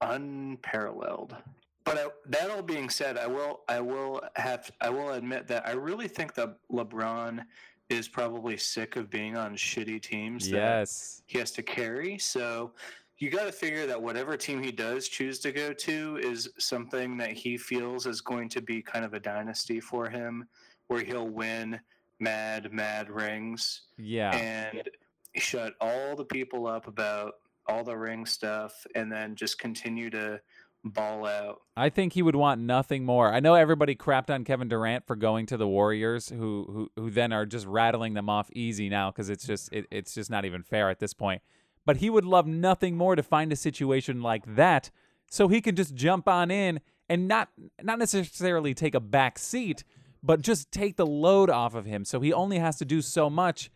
unparalleled. 0.00 1.36
But 1.86 1.98
I, 1.98 2.06
that 2.30 2.50
all 2.50 2.62
being 2.62 2.90
said, 2.90 3.16
I 3.16 3.28
will 3.28 3.60
I 3.68 3.80
will 3.80 4.20
have 4.34 4.70
I 4.80 4.90
will 4.90 5.12
admit 5.12 5.46
that 5.46 5.66
I 5.66 5.70
really 5.72 6.08
think 6.08 6.34
that 6.34 6.56
LeBron 6.70 7.44
is 7.88 8.08
probably 8.08 8.56
sick 8.56 8.96
of 8.96 9.08
being 9.08 9.36
on 9.36 9.54
shitty 9.56 10.02
teams 10.02 10.50
that 10.50 10.56
Yes. 10.56 11.22
he 11.26 11.38
has 11.38 11.52
to 11.52 11.62
carry. 11.62 12.18
So 12.18 12.72
you 13.18 13.30
got 13.30 13.44
to 13.44 13.52
figure 13.52 13.86
that 13.86 14.02
whatever 14.02 14.36
team 14.36 14.60
he 14.60 14.72
does 14.72 15.06
choose 15.08 15.38
to 15.38 15.52
go 15.52 15.72
to 15.72 16.18
is 16.20 16.50
something 16.58 17.16
that 17.18 17.30
he 17.32 17.56
feels 17.56 18.04
is 18.06 18.20
going 18.20 18.48
to 18.50 18.60
be 18.60 18.82
kind 18.82 19.04
of 19.04 19.14
a 19.14 19.20
dynasty 19.20 19.78
for 19.78 20.10
him, 20.10 20.48
where 20.88 21.02
he'll 21.04 21.28
win 21.28 21.78
mad, 22.18 22.72
mad 22.72 23.08
rings 23.08 23.82
Yeah. 23.96 24.36
and 24.36 24.82
shut 25.36 25.74
all 25.80 26.16
the 26.16 26.24
people 26.24 26.66
up 26.66 26.88
about 26.88 27.34
all 27.68 27.84
the 27.84 27.96
ring 27.96 28.26
stuff 28.26 28.84
and 28.96 29.10
then 29.10 29.36
just 29.36 29.58
continue 29.60 30.10
to 30.10 30.40
ball 30.90 31.26
out. 31.26 31.62
I 31.76 31.88
think 31.88 32.12
he 32.12 32.22
would 32.22 32.36
want 32.36 32.60
nothing 32.60 33.04
more. 33.04 33.32
I 33.32 33.40
know 33.40 33.54
everybody 33.54 33.94
crapped 33.94 34.30
on 34.30 34.44
Kevin 34.44 34.68
Durant 34.68 35.06
for 35.06 35.16
going 35.16 35.46
to 35.46 35.56
the 35.56 35.68
Warriors, 35.68 36.28
who 36.28 36.90
who, 36.96 37.02
who 37.02 37.10
then 37.10 37.32
are 37.32 37.46
just 37.46 37.66
rattling 37.66 38.14
them 38.14 38.28
off 38.28 38.50
easy 38.52 38.88
now 38.88 39.10
because 39.10 39.30
it's 39.30 39.46
just 39.46 39.72
it, 39.72 39.86
it's 39.90 40.14
just 40.14 40.30
not 40.30 40.44
even 40.44 40.62
fair 40.62 40.90
at 40.90 40.98
this 40.98 41.14
point. 41.14 41.42
But 41.84 41.98
he 41.98 42.10
would 42.10 42.24
love 42.24 42.46
nothing 42.46 42.96
more 42.96 43.14
to 43.14 43.22
find 43.22 43.52
a 43.52 43.56
situation 43.56 44.22
like 44.22 44.56
that, 44.56 44.90
so 45.30 45.48
he 45.48 45.60
can 45.60 45.76
just 45.76 45.94
jump 45.94 46.28
on 46.28 46.50
in 46.50 46.80
and 47.08 47.28
not 47.28 47.50
not 47.82 47.98
necessarily 47.98 48.74
take 48.74 48.94
a 48.94 49.00
back 49.00 49.38
seat, 49.38 49.84
but 50.22 50.42
just 50.42 50.72
take 50.72 50.96
the 50.96 51.06
load 51.06 51.50
off 51.50 51.74
of 51.74 51.86
him. 51.86 52.04
So 52.04 52.20
he 52.20 52.32
only 52.32 52.58
has 52.58 52.76
to 52.78 52.84
do 52.84 53.02
so 53.02 53.30
much 53.30 53.70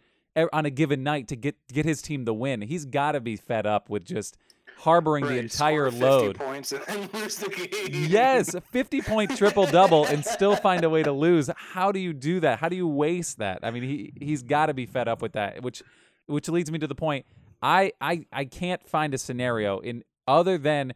on 0.53 0.65
a 0.65 0.71
given 0.71 1.03
night 1.03 1.29
to 1.29 1.37
get 1.37 1.57
get 1.69 1.85
his 1.85 2.03
team 2.03 2.25
the 2.25 2.35
win. 2.35 2.63
He's 2.63 2.85
got 2.85 3.13
to 3.13 3.21
be 3.21 3.37
fed 3.37 3.67
up 3.67 3.89
with 3.89 4.05
just 4.05 4.37
harboring 4.81 5.27
the 5.27 5.39
entire 5.39 5.91
score 5.91 6.01
50 6.01 6.05
load. 6.05 6.39
points 6.39 6.73
and 6.73 7.15
lose 7.15 7.37
the 7.37 7.49
game. 7.49 8.07
Yes, 8.11 8.55
50 8.71 9.03
point 9.03 9.37
triple 9.37 9.67
double 9.67 10.07
and 10.07 10.25
still 10.25 10.57
find 10.69 10.85
a 10.85 10.91
way 10.91 11.03
to 11.03 11.13
lose. 11.13 11.51
How 11.57 11.93
do 11.93 12.01
you 12.01 12.13
do 12.13 12.41
that? 12.41 12.59
How 12.59 12.69
do 12.69 12.77
you 12.77 12.89
waste 12.89 13.39
that? 13.39 13.61
I 13.63 13.71
mean, 13.71 13.83
he 13.83 14.13
he's 14.21 14.43
got 14.43 14.67
to 14.67 14.75
be 14.75 14.87
fed 14.87 15.09
up 15.09 15.23
with 15.23 15.33
that, 15.33 15.63
which 15.63 15.83
which 16.27 16.49
leads 16.49 16.71
me 16.71 16.79
to 16.79 16.87
the 16.87 16.95
point 16.95 17.27
I 17.63 17.93
I 18.01 18.27
I 18.33 18.45
can't 18.45 18.87
find 18.87 19.15
a 19.15 19.19
scenario 19.19 19.79
in 19.81 20.03
other 20.27 20.59
than 20.59 20.95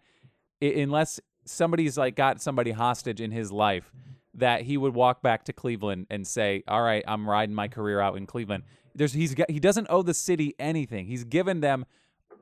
unless 0.60 1.20
somebody's 1.44 1.98
like 1.98 2.16
got 2.16 2.40
somebody 2.40 2.70
hostage 2.72 3.20
in 3.20 3.30
his 3.30 3.52
life 3.52 3.92
that 4.34 4.62
he 4.62 4.76
would 4.76 4.94
walk 4.94 5.22
back 5.22 5.44
to 5.44 5.52
Cleveland 5.52 6.06
and 6.10 6.26
say, 6.26 6.64
"All 6.66 6.82
right, 6.82 7.04
I'm 7.06 7.28
riding 7.28 7.54
my 7.54 7.68
career 7.68 8.00
out 8.00 8.16
in 8.16 8.26
Cleveland." 8.26 8.64
There's 8.94 9.12
he's 9.12 9.34
got, 9.34 9.50
he 9.50 9.60
doesn't 9.60 9.88
owe 9.90 10.02
the 10.02 10.14
city 10.14 10.54
anything. 10.58 11.06
He's 11.06 11.24
given 11.24 11.60
them 11.60 11.84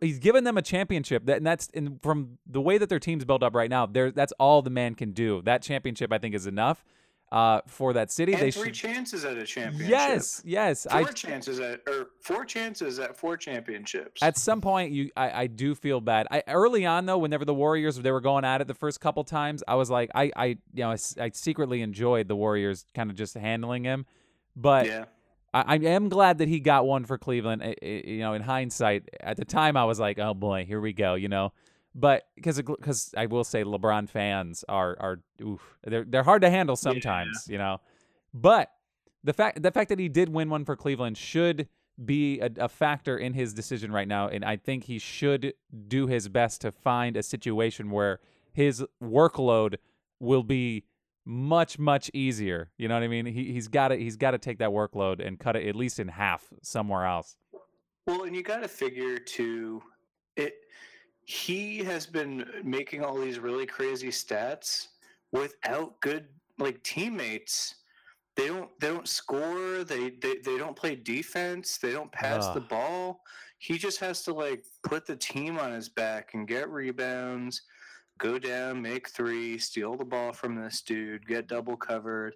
he's 0.02 0.18
given 0.18 0.44
them 0.44 0.58
a 0.58 0.62
championship 0.62 1.26
that 1.26 1.38
and 1.38 1.46
that's 1.46 1.68
in, 1.68 1.98
from 2.02 2.38
the 2.46 2.60
way 2.60 2.78
that 2.78 2.88
their 2.88 2.98
team's 2.98 3.24
built 3.24 3.42
up 3.42 3.54
right 3.54 3.70
now. 3.70 3.86
There 3.86 4.10
that's 4.10 4.32
all 4.38 4.62
the 4.62 4.70
man 4.70 4.94
can 4.94 5.12
do. 5.12 5.42
That 5.42 5.62
championship 5.62 6.12
I 6.12 6.18
think 6.18 6.34
is 6.34 6.46
enough 6.46 6.84
uh, 7.32 7.62
for 7.66 7.94
that 7.94 8.10
city. 8.10 8.34
And 8.34 8.42
they 8.42 8.50
three 8.50 8.66
should 8.66 8.74
chances 8.74 9.24
at 9.24 9.38
a 9.38 9.46
championship. 9.46 9.88
Yes, 9.88 10.42
yes. 10.44 10.86
Four 10.88 11.00
I 11.00 11.04
chances 11.12 11.60
at 11.60 11.80
or 11.88 12.08
four 12.20 12.44
chances 12.44 12.98
at 12.98 13.16
four 13.16 13.38
championships. 13.38 14.22
At 14.22 14.36
some 14.36 14.60
point, 14.60 14.92
you, 14.92 15.10
I, 15.16 15.42
I 15.42 15.46
do 15.46 15.74
feel 15.74 16.02
bad. 16.02 16.26
I 16.30 16.42
early 16.46 16.84
on 16.84 17.06
though, 17.06 17.18
whenever 17.18 17.46
the 17.46 17.54
Warriors 17.54 17.96
they 17.96 18.12
were 18.12 18.20
going 18.20 18.44
at 18.44 18.60
it 18.60 18.66
the 18.66 18.74
first 18.74 19.00
couple 19.00 19.24
times, 19.24 19.64
I 19.66 19.76
was 19.76 19.88
like, 19.88 20.10
I, 20.14 20.30
I, 20.36 20.46
you 20.46 20.84
know, 20.84 20.94
I 21.18 21.30
secretly 21.30 21.80
enjoyed 21.80 22.28
the 22.28 22.36
Warriors 22.36 22.84
kind 22.94 23.10
of 23.10 23.16
just 23.16 23.34
handling 23.34 23.84
him, 23.84 24.04
but 24.54 24.86
yeah. 24.86 25.04
I, 25.54 25.64
I 25.66 25.74
am 25.76 26.08
glad 26.08 26.38
that 26.38 26.48
he 26.48 26.60
got 26.60 26.86
one 26.86 27.04
for 27.04 27.18
Cleveland. 27.18 27.62
I- 27.62 27.76
I- 27.82 28.02
you 28.06 28.18
know, 28.20 28.32
in 28.34 28.42
hindsight, 28.42 29.08
at 29.20 29.36
the 29.36 29.44
time, 29.44 29.76
I 29.76 29.84
was 29.84 29.98
like, 30.00 30.18
oh 30.18 30.34
boy, 30.34 30.64
here 30.64 30.80
we 30.80 30.92
go. 30.92 31.14
You 31.14 31.28
know, 31.28 31.52
but 31.94 32.24
because 32.36 32.56
because 32.56 33.14
I 33.16 33.26
will 33.26 33.44
say, 33.44 33.64
LeBron 33.64 34.08
fans 34.08 34.64
are 34.68 34.96
are 35.00 35.20
oof, 35.42 35.60
they're 35.84 36.04
they're 36.04 36.22
hard 36.22 36.42
to 36.42 36.50
handle 36.50 36.76
sometimes. 36.76 37.46
You 37.48 37.58
know, 37.58 37.80
but 38.32 38.70
the 39.24 39.32
fact 39.32 39.62
the 39.62 39.70
fact 39.70 39.88
that 39.90 39.98
he 39.98 40.08
did 40.08 40.28
win 40.28 40.48
one 40.50 40.64
for 40.64 40.74
Cleveland 40.76 41.16
should 41.18 41.68
be 42.02 42.40
a, 42.40 42.50
a 42.56 42.68
factor 42.68 43.18
in 43.18 43.34
his 43.34 43.52
decision 43.52 43.92
right 43.92 44.08
now, 44.08 44.26
and 44.28 44.44
I 44.44 44.56
think 44.56 44.84
he 44.84 44.98
should 44.98 45.52
do 45.88 46.06
his 46.06 46.28
best 46.28 46.62
to 46.62 46.72
find 46.72 47.16
a 47.16 47.22
situation 47.22 47.90
where 47.90 48.18
his 48.54 48.84
workload 49.02 49.76
will 50.18 50.42
be 50.42 50.84
much 51.24 51.78
much 51.78 52.10
easier. 52.14 52.70
You 52.76 52.88
know 52.88 52.94
what 52.94 53.02
I 53.02 53.08
mean? 53.08 53.26
He 53.26 53.52
he's 53.52 53.68
got 53.68 53.88
to 53.88 53.96
he's 53.96 54.16
got 54.16 54.32
to 54.32 54.38
take 54.38 54.58
that 54.58 54.70
workload 54.70 55.24
and 55.24 55.38
cut 55.38 55.56
it 55.56 55.66
at 55.68 55.76
least 55.76 55.98
in 55.98 56.08
half 56.08 56.44
somewhere 56.62 57.04
else. 57.04 57.36
Well, 58.06 58.24
and 58.24 58.34
you 58.34 58.42
got 58.42 58.62
to 58.62 58.68
figure 58.68 59.18
too, 59.18 59.82
it. 60.36 60.54
He 61.24 61.78
has 61.78 62.04
been 62.04 62.44
making 62.64 63.04
all 63.04 63.16
these 63.16 63.38
really 63.38 63.66
crazy 63.66 64.08
stats 64.08 64.88
without 65.30 66.00
good 66.00 66.26
like 66.58 66.82
teammates. 66.82 67.76
They 68.36 68.48
don't. 68.48 68.70
They 68.80 68.88
don't 68.88 69.08
score. 69.08 69.84
They 69.84 70.10
they, 70.10 70.38
they 70.44 70.58
don't 70.58 70.74
play 70.74 70.96
defense. 70.96 71.78
They 71.78 71.92
don't 71.92 72.10
pass 72.10 72.48
the 72.48 72.60
ball. 72.60 73.20
He 73.58 73.78
just 73.78 74.00
has 74.00 74.24
to 74.24 74.32
like 74.32 74.64
put 74.82 75.06
the 75.06 75.14
team 75.14 75.58
on 75.58 75.72
his 75.72 75.88
back 75.88 76.34
and 76.34 76.48
get 76.48 76.68
rebounds, 76.68 77.62
go 78.22 78.38
down, 78.38 78.80
make 78.80 79.08
three, 79.08 79.58
steal 79.58 79.96
the 79.96 80.04
ball 80.04 80.32
from 80.32 80.54
this 80.54 80.80
dude, 80.80 81.26
get 81.26 81.48
double 81.48 81.76
covered, 81.76 82.34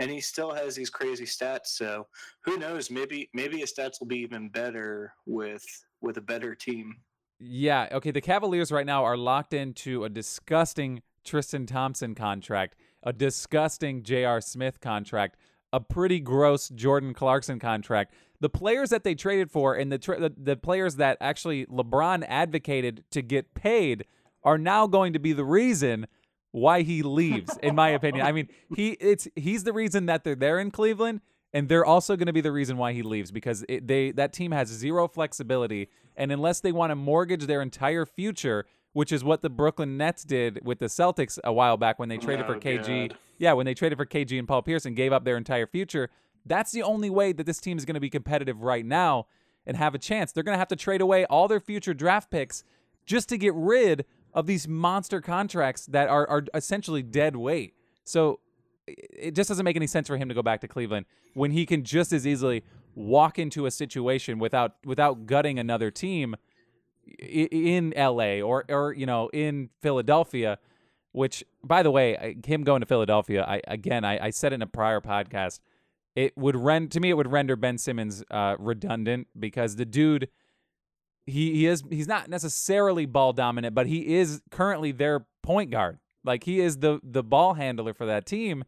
and 0.00 0.10
he 0.10 0.20
still 0.20 0.52
has 0.52 0.74
these 0.74 0.90
crazy 0.90 1.24
stats. 1.24 1.66
So 1.66 2.08
who 2.44 2.58
knows? 2.58 2.90
Maybe 2.90 3.30
maybe 3.32 3.58
his 3.58 3.72
stats 3.72 4.00
will 4.00 4.08
be 4.08 4.18
even 4.18 4.48
better 4.48 5.14
with 5.26 5.64
with 6.00 6.16
a 6.16 6.22
better 6.22 6.54
team. 6.54 6.96
Yeah, 7.38 7.88
okay, 7.92 8.10
the 8.10 8.20
Cavaliers 8.20 8.72
right 8.72 8.86
now 8.86 9.04
are 9.04 9.16
locked 9.16 9.54
into 9.54 10.04
a 10.04 10.08
disgusting 10.08 11.02
Tristan 11.24 11.66
Thompson 11.66 12.16
contract, 12.16 12.74
a 13.04 13.12
disgusting 13.12 14.02
J.R. 14.02 14.40
Smith 14.40 14.80
contract, 14.80 15.36
a 15.72 15.78
pretty 15.78 16.18
gross 16.18 16.68
Jordan 16.68 17.14
Clarkson 17.14 17.60
contract. 17.60 18.12
The 18.40 18.48
players 18.48 18.90
that 18.90 19.04
they 19.04 19.14
traded 19.14 19.52
for 19.52 19.74
and 19.74 19.92
the, 19.92 19.98
tra- 19.98 20.18
the 20.18 20.34
the 20.36 20.56
players 20.56 20.96
that 20.96 21.16
actually 21.20 21.66
LeBron 21.66 22.24
advocated 22.26 23.04
to 23.12 23.22
get 23.22 23.54
paid 23.54 24.04
are 24.48 24.58
now 24.58 24.86
going 24.86 25.12
to 25.12 25.18
be 25.18 25.32
the 25.32 25.44
reason 25.44 26.06
why 26.52 26.80
he 26.82 27.02
leaves 27.02 27.56
in 27.62 27.74
my 27.74 27.90
opinion. 27.90 28.24
I 28.26 28.32
mean, 28.32 28.48
he 28.76 28.92
it's 28.92 29.28
he's 29.36 29.64
the 29.64 29.72
reason 29.72 30.06
that 30.06 30.24
they're 30.24 30.34
there 30.34 30.58
in 30.58 30.70
Cleveland 30.70 31.20
and 31.52 31.68
they're 31.68 31.84
also 31.84 32.16
going 32.16 32.26
to 32.26 32.32
be 32.32 32.40
the 32.40 32.52
reason 32.52 32.76
why 32.78 32.92
he 32.94 33.02
leaves 33.02 33.30
because 33.30 33.64
it, 33.68 33.86
they 33.86 34.10
that 34.12 34.32
team 34.32 34.52
has 34.52 34.68
zero 34.68 35.06
flexibility 35.06 35.88
and 36.16 36.32
unless 36.32 36.60
they 36.60 36.72
want 36.72 36.90
to 36.90 36.94
mortgage 36.96 37.44
their 37.46 37.60
entire 37.62 38.06
future 38.06 38.64
which 38.94 39.12
is 39.12 39.22
what 39.22 39.42
the 39.42 39.50
Brooklyn 39.50 39.96
Nets 39.98 40.24
did 40.24 40.60
with 40.64 40.78
the 40.78 40.86
Celtics 40.86 41.38
a 41.44 41.52
while 41.52 41.76
back 41.76 41.98
when 41.98 42.08
they 42.08 42.16
traded 42.16 42.46
for 42.46 42.56
Oh, 42.56 42.60
KG 42.60 43.08
God. 43.10 43.18
yeah 43.38 43.52
when 43.52 43.66
they 43.66 43.74
traded 43.74 43.98
for 43.98 44.06
KG 44.06 44.38
and 44.38 44.48
Paul 44.48 44.62
Pierce 44.62 44.86
and 44.86 44.96
gave 44.96 45.12
up 45.12 45.24
their 45.24 45.36
entire 45.36 45.66
future 45.66 46.08
that's 46.46 46.72
the 46.72 46.82
only 46.82 47.10
way 47.10 47.32
that 47.32 47.44
this 47.44 47.60
team 47.60 47.76
is 47.76 47.84
going 47.84 47.94
to 47.94 48.00
be 48.00 48.10
competitive 48.10 48.62
right 48.62 48.86
now 48.86 49.26
and 49.66 49.76
have 49.76 49.94
a 49.94 49.98
chance 49.98 50.32
they're 50.32 50.42
going 50.42 50.54
to 50.54 50.58
have 50.58 50.68
to 50.68 50.76
trade 50.76 51.02
away 51.02 51.26
all 51.26 51.46
their 51.48 51.60
future 51.60 51.92
draft 51.94 52.30
picks 52.30 52.64
just 53.06 53.28
to 53.28 53.36
get 53.38 53.54
rid 53.54 54.04
of 54.34 54.46
these 54.46 54.68
monster 54.68 55.20
contracts 55.20 55.86
that 55.86 56.08
are, 56.08 56.28
are 56.28 56.44
essentially 56.54 57.02
dead 57.02 57.36
weight. 57.36 57.74
So 58.04 58.40
it 58.86 59.34
just 59.34 59.48
doesn't 59.48 59.64
make 59.64 59.76
any 59.76 59.86
sense 59.86 60.08
for 60.08 60.16
him 60.16 60.28
to 60.28 60.34
go 60.34 60.42
back 60.42 60.60
to 60.62 60.68
Cleveland 60.68 61.06
when 61.34 61.50
he 61.50 61.66
can 61.66 61.84
just 61.84 62.12
as 62.12 62.26
easily 62.26 62.64
walk 62.94 63.38
into 63.38 63.66
a 63.66 63.70
situation 63.70 64.38
without 64.38 64.76
without 64.84 65.26
gutting 65.26 65.58
another 65.58 65.90
team 65.90 66.34
in 67.20 67.92
LA 67.96 68.40
or 68.40 68.64
or 68.68 68.92
you 68.92 69.06
know 69.06 69.28
in 69.32 69.70
Philadelphia 69.80 70.58
which 71.12 71.44
by 71.62 71.82
the 71.82 71.90
way 71.90 72.36
him 72.44 72.64
going 72.64 72.80
to 72.80 72.86
Philadelphia 72.86 73.44
I 73.46 73.60
again 73.68 74.04
I, 74.04 74.26
I 74.26 74.30
said 74.30 74.52
in 74.52 74.62
a 74.62 74.66
prior 74.66 75.00
podcast 75.00 75.60
it 76.16 76.36
would 76.36 76.56
rend 76.56 76.90
to 76.92 77.00
me 77.00 77.10
it 77.10 77.14
would 77.14 77.30
render 77.30 77.56
Ben 77.56 77.78
Simmons 77.78 78.24
uh, 78.30 78.56
redundant 78.58 79.28
because 79.38 79.76
the 79.76 79.84
dude 79.84 80.28
he 81.28 81.52
he 81.54 81.66
is 81.66 81.82
he's 81.90 82.08
not 82.08 82.28
necessarily 82.28 83.06
ball 83.06 83.32
dominant 83.32 83.74
but 83.74 83.86
he 83.86 84.16
is 84.16 84.40
currently 84.50 84.92
their 84.92 85.26
point 85.42 85.70
guard 85.70 85.98
like 86.24 86.44
he 86.44 86.60
is 86.60 86.78
the 86.78 87.00
the 87.02 87.22
ball 87.22 87.54
handler 87.54 87.94
for 87.94 88.06
that 88.06 88.26
team 88.26 88.64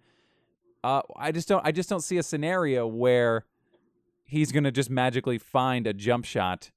uh, 0.82 1.02
I 1.16 1.30
just 1.32 1.46
don't 1.48 1.64
I 1.66 1.72
just 1.72 1.88
don't 1.88 2.00
see 2.02 2.16
a 2.18 2.22
scenario 2.22 2.86
where 2.86 3.44
he's 4.24 4.52
gonna 4.52 4.70
just 4.70 4.88
magically 4.90 5.38
find 5.38 5.86
a 5.86 5.92
jump 5.92 6.24
shot 6.24 6.70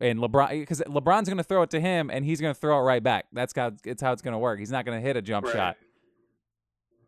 and 0.00 0.18
LeBron 0.18 0.60
because 0.60 0.80
LeBron's 0.86 1.28
gonna 1.28 1.42
throw 1.42 1.62
it 1.62 1.70
to 1.70 1.80
him 1.80 2.10
and 2.10 2.24
he's 2.24 2.40
gonna 2.40 2.54
throw 2.54 2.78
it 2.78 2.82
right 2.82 3.02
back. 3.02 3.26
That's 3.32 3.52
how 3.54 3.72
it's 3.84 4.00
how 4.00 4.12
it's 4.12 4.22
gonna 4.22 4.38
work. 4.38 4.58
He's 4.58 4.70
not 4.70 4.84
gonna 4.86 5.00
hit 5.00 5.16
a 5.16 5.22
jump 5.22 5.46
Right. 5.46 5.52
shot. 5.52 5.76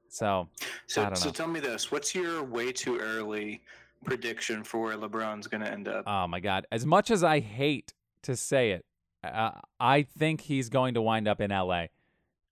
So 0.09 0.49
I 0.61 0.65
So 0.87 1.15
so 1.15 1.31
tell 1.31 1.49
me 1.49 1.61
this: 1.61 1.91
What's 1.91 2.15
your 2.15 2.45
way 2.45 2.73
too 2.73 2.99
early 2.99 3.63
prediction 4.05 4.63
for 4.63 4.81
where 4.81 4.97
LeBron's 4.97 5.47
going 5.47 5.63
to 5.63 5.71
end 5.71 5.89
up? 5.89 6.05
oh 6.07 6.27
my 6.27 6.41
god, 6.41 6.67
as 6.71 6.85
much 6.87 7.11
as 7.11 7.25
I 7.25 7.41
hate 7.41 7.95
to 8.25 8.37
say 8.37 8.73
it, 8.73 8.85
uh, 9.23 9.53
I 9.81 10.03
think 10.03 10.43
he's 10.43 10.69
going 10.69 10.95
to 10.95 11.03
wind 11.03 11.29
up 11.29 11.41
in 11.41 11.51
L.A. 11.51 11.91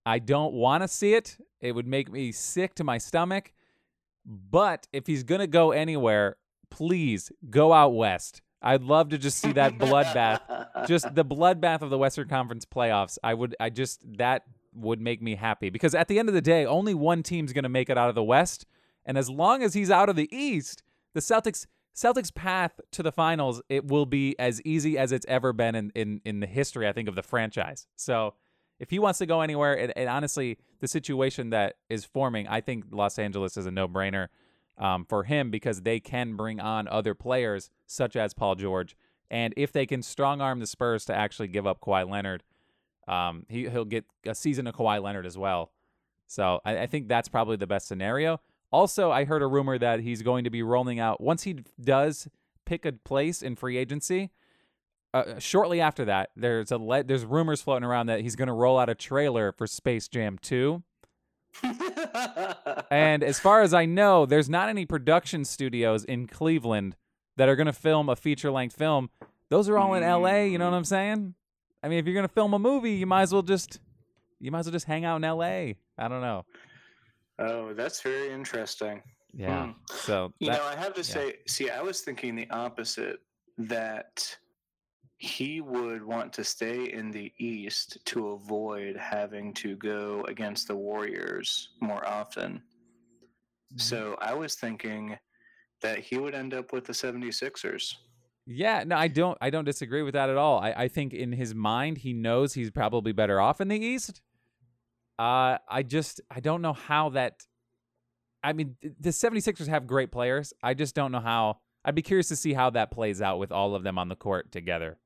I 0.05 0.19
don't 0.19 0.53
want 0.53 0.83
to 0.83 0.87
see 0.87 1.13
it. 1.13 1.37
It 1.61 1.73
would 1.73 1.87
make 1.87 2.11
me 2.11 2.31
sick 2.31 2.75
to 2.75 2.83
my 2.83 2.97
stomach. 2.97 3.53
But 4.25 4.87
if 4.93 5.07
he's 5.07 5.23
gonna 5.23 5.47
go 5.47 5.71
anywhere, 5.71 6.37
please 6.69 7.31
go 7.49 7.73
out 7.73 7.89
west. 7.89 8.41
I'd 8.61 8.83
love 8.83 9.09
to 9.09 9.17
just 9.17 9.39
see 9.39 9.51
that 9.53 9.77
bloodbath 9.77 10.87
just 10.87 11.13
the 11.13 11.25
bloodbath 11.25 11.81
of 11.81 11.89
the 11.89 11.97
Western 11.97 12.27
Conference 12.27 12.65
playoffs. 12.65 13.17
I 13.23 13.33
would, 13.33 13.55
I 13.59 13.69
just 13.69 14.01
that 14.17 14.43
would 14.73 15.01
make 15.01 15.21
me 15.21 15.35
happy 15.35 15.69
because 15.69 15.93
at 15.93 16.07
the 16.07 16.17
end 16.17 16.29
of 16.29 16.35
the 16.35 16.41
day, 16.41 16.65
only 16.65 16.93
one 16.93 17.21
team's 17.23 17.53
going 17.53 17.63
to 17.63 17.69
make 17.69 17.89
it 17.89 17.97
out 17.97 18.09
of 18.09 18.15
the 18.15 18.23
West, 18.23 18.65
and 19.05 19.17
as 19.17 19.29
long 19.29 19.61
as 19.61 19.73
he's 19.73 19.91
out 19.91 20.09
of 20.09 20.15
the 20.15 20.29
East, 20.35 20.83
the 21.13 21.19
Celtics 21.19 21.67
Celtics 21.95 22.33
path 22.33 22.79
to 22.91 23.03
the 23.03 23.11
finals 23.11 23.61
it 23.69 23.85
will 23.85 24.05
be 24.05 24.37
as 24.39 24.61
easy 24.63 24.97
as 24.97 25.11
it's 25.11 25.25
ever 25.27 25.53
been 25.53 25.75
in 25.75 25.91
in 25.95 26.21
in 26.25 26.39
the 26.39 26.47
history 26.47 26.87
I 26.87 26.93
think 26.93 27.07
of 27.07 27.15
the 27.15 27.23
franchise. 27.23 27.87
So. 27.95 28.35
If 28.79 28.89
he 28.89 28.99
wants 28.99 29.19
to 29.19 29.25
go 29.25 29.39
anywhere, 29.41 29.75
and, 29.79 29.93
and 29.95 30.09
honestly, 30.09 30.57
the 30.81 30.89
situation 30.89 31.51
that 31.51 31.75
is 31.89 32.03
forming, 32.03 32.49
I 32.49 32.59
think 32.59 32.85
Los 32.91 33.17
Angeles 33.17 33.55
is 33.55 33.65
a 33.65 33.71
no-brainer 33.71 34.27
um, 34.77 35.05
for 35.05 35.23
him 35.23 35.51
because 35.51 35.83
they 35.83 35.99
can 35.99 36.35
bring 36.35 36.59
on 36.59 36.87
other 36.87 37.13
players 37.13 37.69
such 37.85 38.15
as 38.15 38.33
Paul 38.33 38.55
George, 38.55 38.97
and 39.29 39.53
if 39.55 39.71
they 39.71 39.85
can 39.85 40.01
strong 40.01 40.41
arm 40.41 40.59
the 40.59 40.67
Spurs 40.67 41.05
to 41.05 41.15
actually 41.15 41.47
give 41.47 41.65
up 41.65 41.79
Kawhi 41.79 42.09
Leonard, 42.09 42.43
um, 43.07 43.45
he 43.47 43.69
he'll 43.69 43.85
get 43.85 44.05
a 44.25 44.35
season 44.35 44.67
of 44.67 44.75
Kawhi 44.75 45.01
Leonard 45.01 45.25
as 45.25 45.37
well. 45.37 45.71
So 46.27 46.59
I, 46.65 46.79
I 46.79 46.87
think 46.87 47.07
that's 47.07 47.29
probably 47.29 47.55
the 47.57 47.67
best 47.67 47.87
scenario. 47.87 48.41
Also, 48.73 49.11
I 49.11 49.25
heard 49.25 49.43
a 49.43 49.47
rumor 49.47 49.77
that 49.77 49.99
he's 49.99 50.23
going 50.23 50.43
to 50.45 50.49
be 50.49 50.63
rolling 50.63 50.99
out 50.99 51.21
once 51.21 51.43
he 51.43 51.59
does 51.79 52.27
pick 52.65 52.85
a 52.85 52.91
place 52.91 53.43
in 53.43 53.55
free 53.55 53.77
agency. 53.77 54.31
Uh, 55.13 55.37
shortly 55.37 55.79
after 55.79 56.03
that, 56.05 56.31
there's 56.35 56.71
a 56.71 56.77
le- 56.77 57.03
there's 57.03 57.23
rumors 57.23 57.61
floating 57.61 57.83
around 57.83 58.07
that 58.07 58.21
he's 58.21 58.35
going 58.35 58.47
to 58.47 58.53
roll 58.53 58.79
out 58.79 58.89
a 58.89 58.95
trailer 58.95 59.51
for 59.51 59.67
Space 59.67 60.07
Jam 60.07 60.39
2. 60.41 60.81
And 62.89 63.23
as 63.23 63.39
far 63.39 63.61
as 63.61 63.73
I 63.73 63.85
know, 63.85 64.25
there's 64.25 64.49
not 64.49 64.69
any 64.69 64.85
production 64.85 65.45
studios 65.45 66.03
in 66.03 66.25
Cleveland 66.27 66.95
that 67.37 67.47
are 67.49 67.55
going 67.55 67.67
to 67.67 67.73
film 67.73 68.09
a 68.09 68.15
feature 68.15 68.51
length 68.51 68.75
film. 68.75 69.09
Those 69.49 69.69
are 69.69 69.77
all 69.77 69.93
in 69.93 70.03
LA, 70.03 70.43
you 70.43 70.57
know 70.57 70.65
what 70.69 70.75
I'm 70.75 70.83
saying? 70.85 71.35
I 71.83 71.89
mean, 71.89 71.99
if 71.99 72.05
you're 72.05 72.13
going 72.15 72.27
to 72.27 72.33
film 72.33 72.53
a 72.53 72.59
movie, 72.59 72.93
you 72.93 73.05
might 73.05 73.23
as 73.23 73.33
well 73.33 73.41
just 73.43 73.79
you 74.39 74.51
might 74.51 74.59
as 74.59 74.65
well 74.65 74.73
just 74.73 74.85
hang 74.85 75.05
out 75.05 75.17
in 75.17 75.21
LA. 75.21 75.73
I 75.97 76.07
don't 76.07 76.21
know. 76.21 76.45
Oh, 77.39 77.73
that's 77.73 78.01
very 78.01 78.31
interesting. 78.31 79.01
Yeah. 79.33 79.67
Hmm. 79.67 79.71
So 79.91 80.33
You 80.39 80.51
that, 80.51 80.59
know, 80.59 80.67
I 80.67 80.75
have 80.75 80.93
to 80.93 81.01
yeah. 81.01 81.03
say, 81.03 81.35
see, 81.47 81.69
I 81.69 81.81
was 81.81 82.01
thinking 82.01 82.35
the 82.35 82.49
opposite 82.49 83.19
that 83.57 84.35
he 85.17 85.61
would 85.61 86.03
want 86.03 86.33
to 86.33 86.43
stay 86.43 86.91
in 86.91 87.09
the 87.09 87.31
East 87.37 87.97
to 88.05 88.29
avoid 88.29 88.97
having 88.97 89.53
to 89.53 89.75
go 89.77 90.25
against 90.27 90.67
the 90.67 90.75
Warriors 90.75 91.69
more 91.79 92.05
often. 92.07 92.55
Mm-hmm. 92.55 93.77
So 93.77 94.17
I 94.19 94.33
was 94.33 94.55
thinking 94.55 95.17
that 95.81 95.99
he 95.99 96.17
would 96.17 96.35
end 96.35 96.53
up 96.53 96.73
with 96.73 96.85
the 96.85 96.93
76ers. 96.93 97.95
Yeah, 98.45 98.83
no, 98.85 98.97
I 98.97 99.07
don't. 99.07 99.37
I 99.39 99.49
don't 99.49 99.63
disagree 99.63 100.01
with 100.01 100.15
that 100.15 100.29
at 100.29 100.35
all. 100.35 100.59
I, 100.59 100.73
I 100.73 100.87
think 100.89 101.13
in 101.13 101.31
his 101.31 101.55
mind, 101.55 101.99
he 101.99 102.11
knows 102.11 102.53
he's 102.53 102.71
probably 102.71 103.13
better 103.13 103.39
off 103.39 103.61
in 103.61 103.69
the 103.69 103.79
East. 103.79 104.21
Uh, 105.19 105.57
I 105.69 105.83
just 105.83 106.21
I 106.29 106.39
don't 106.39 106.61
know 106.61 106.73
how 106.73 107.09
that. 107.09 107.41
I 108.43 108.51
mean, 108.51 108.75
the 108.81 109.11
76ers 109.11 109.67
have 109.67 109.87
great 109.87 110.11
players. 110.11 110.53
I 110.61 110.73
just 110.73 110.95
don't 110.95 111.11
know 111.11 111.21
how. 111.21 111.59
I'd 111.85 111.95
be 111.95 112.01
curious 112.01 112.27
to 112.29 112.35
see 112.35 112.53
how 112.53 112.69
that 112.71 112.91
plays 112.91 113.21
out 113.21 113.39
with 113.39 113.51
all 113.51 113.75
of 113.75 113.83
them 113.83 113.97
on 113.97 114.09
the 114.09 114.15
court 114.15 114.51
together. 114.51 114.97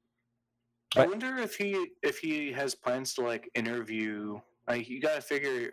I 0.96 1.06
wonder 1.06 1.38
if 1.38 1.56
he 1.56 1.90
if 2.02 2.20
he 2.20 2.52
has 2.54 2.74
plans 2.74 3.14
to 3.16 3.22
like 3.22 3.50
interview. 3.56 4.40
Like 4.68 4.90
you 4.90 5.00
got 5.00 5.16
to 5.16 5.22
figure, 5.22 5.72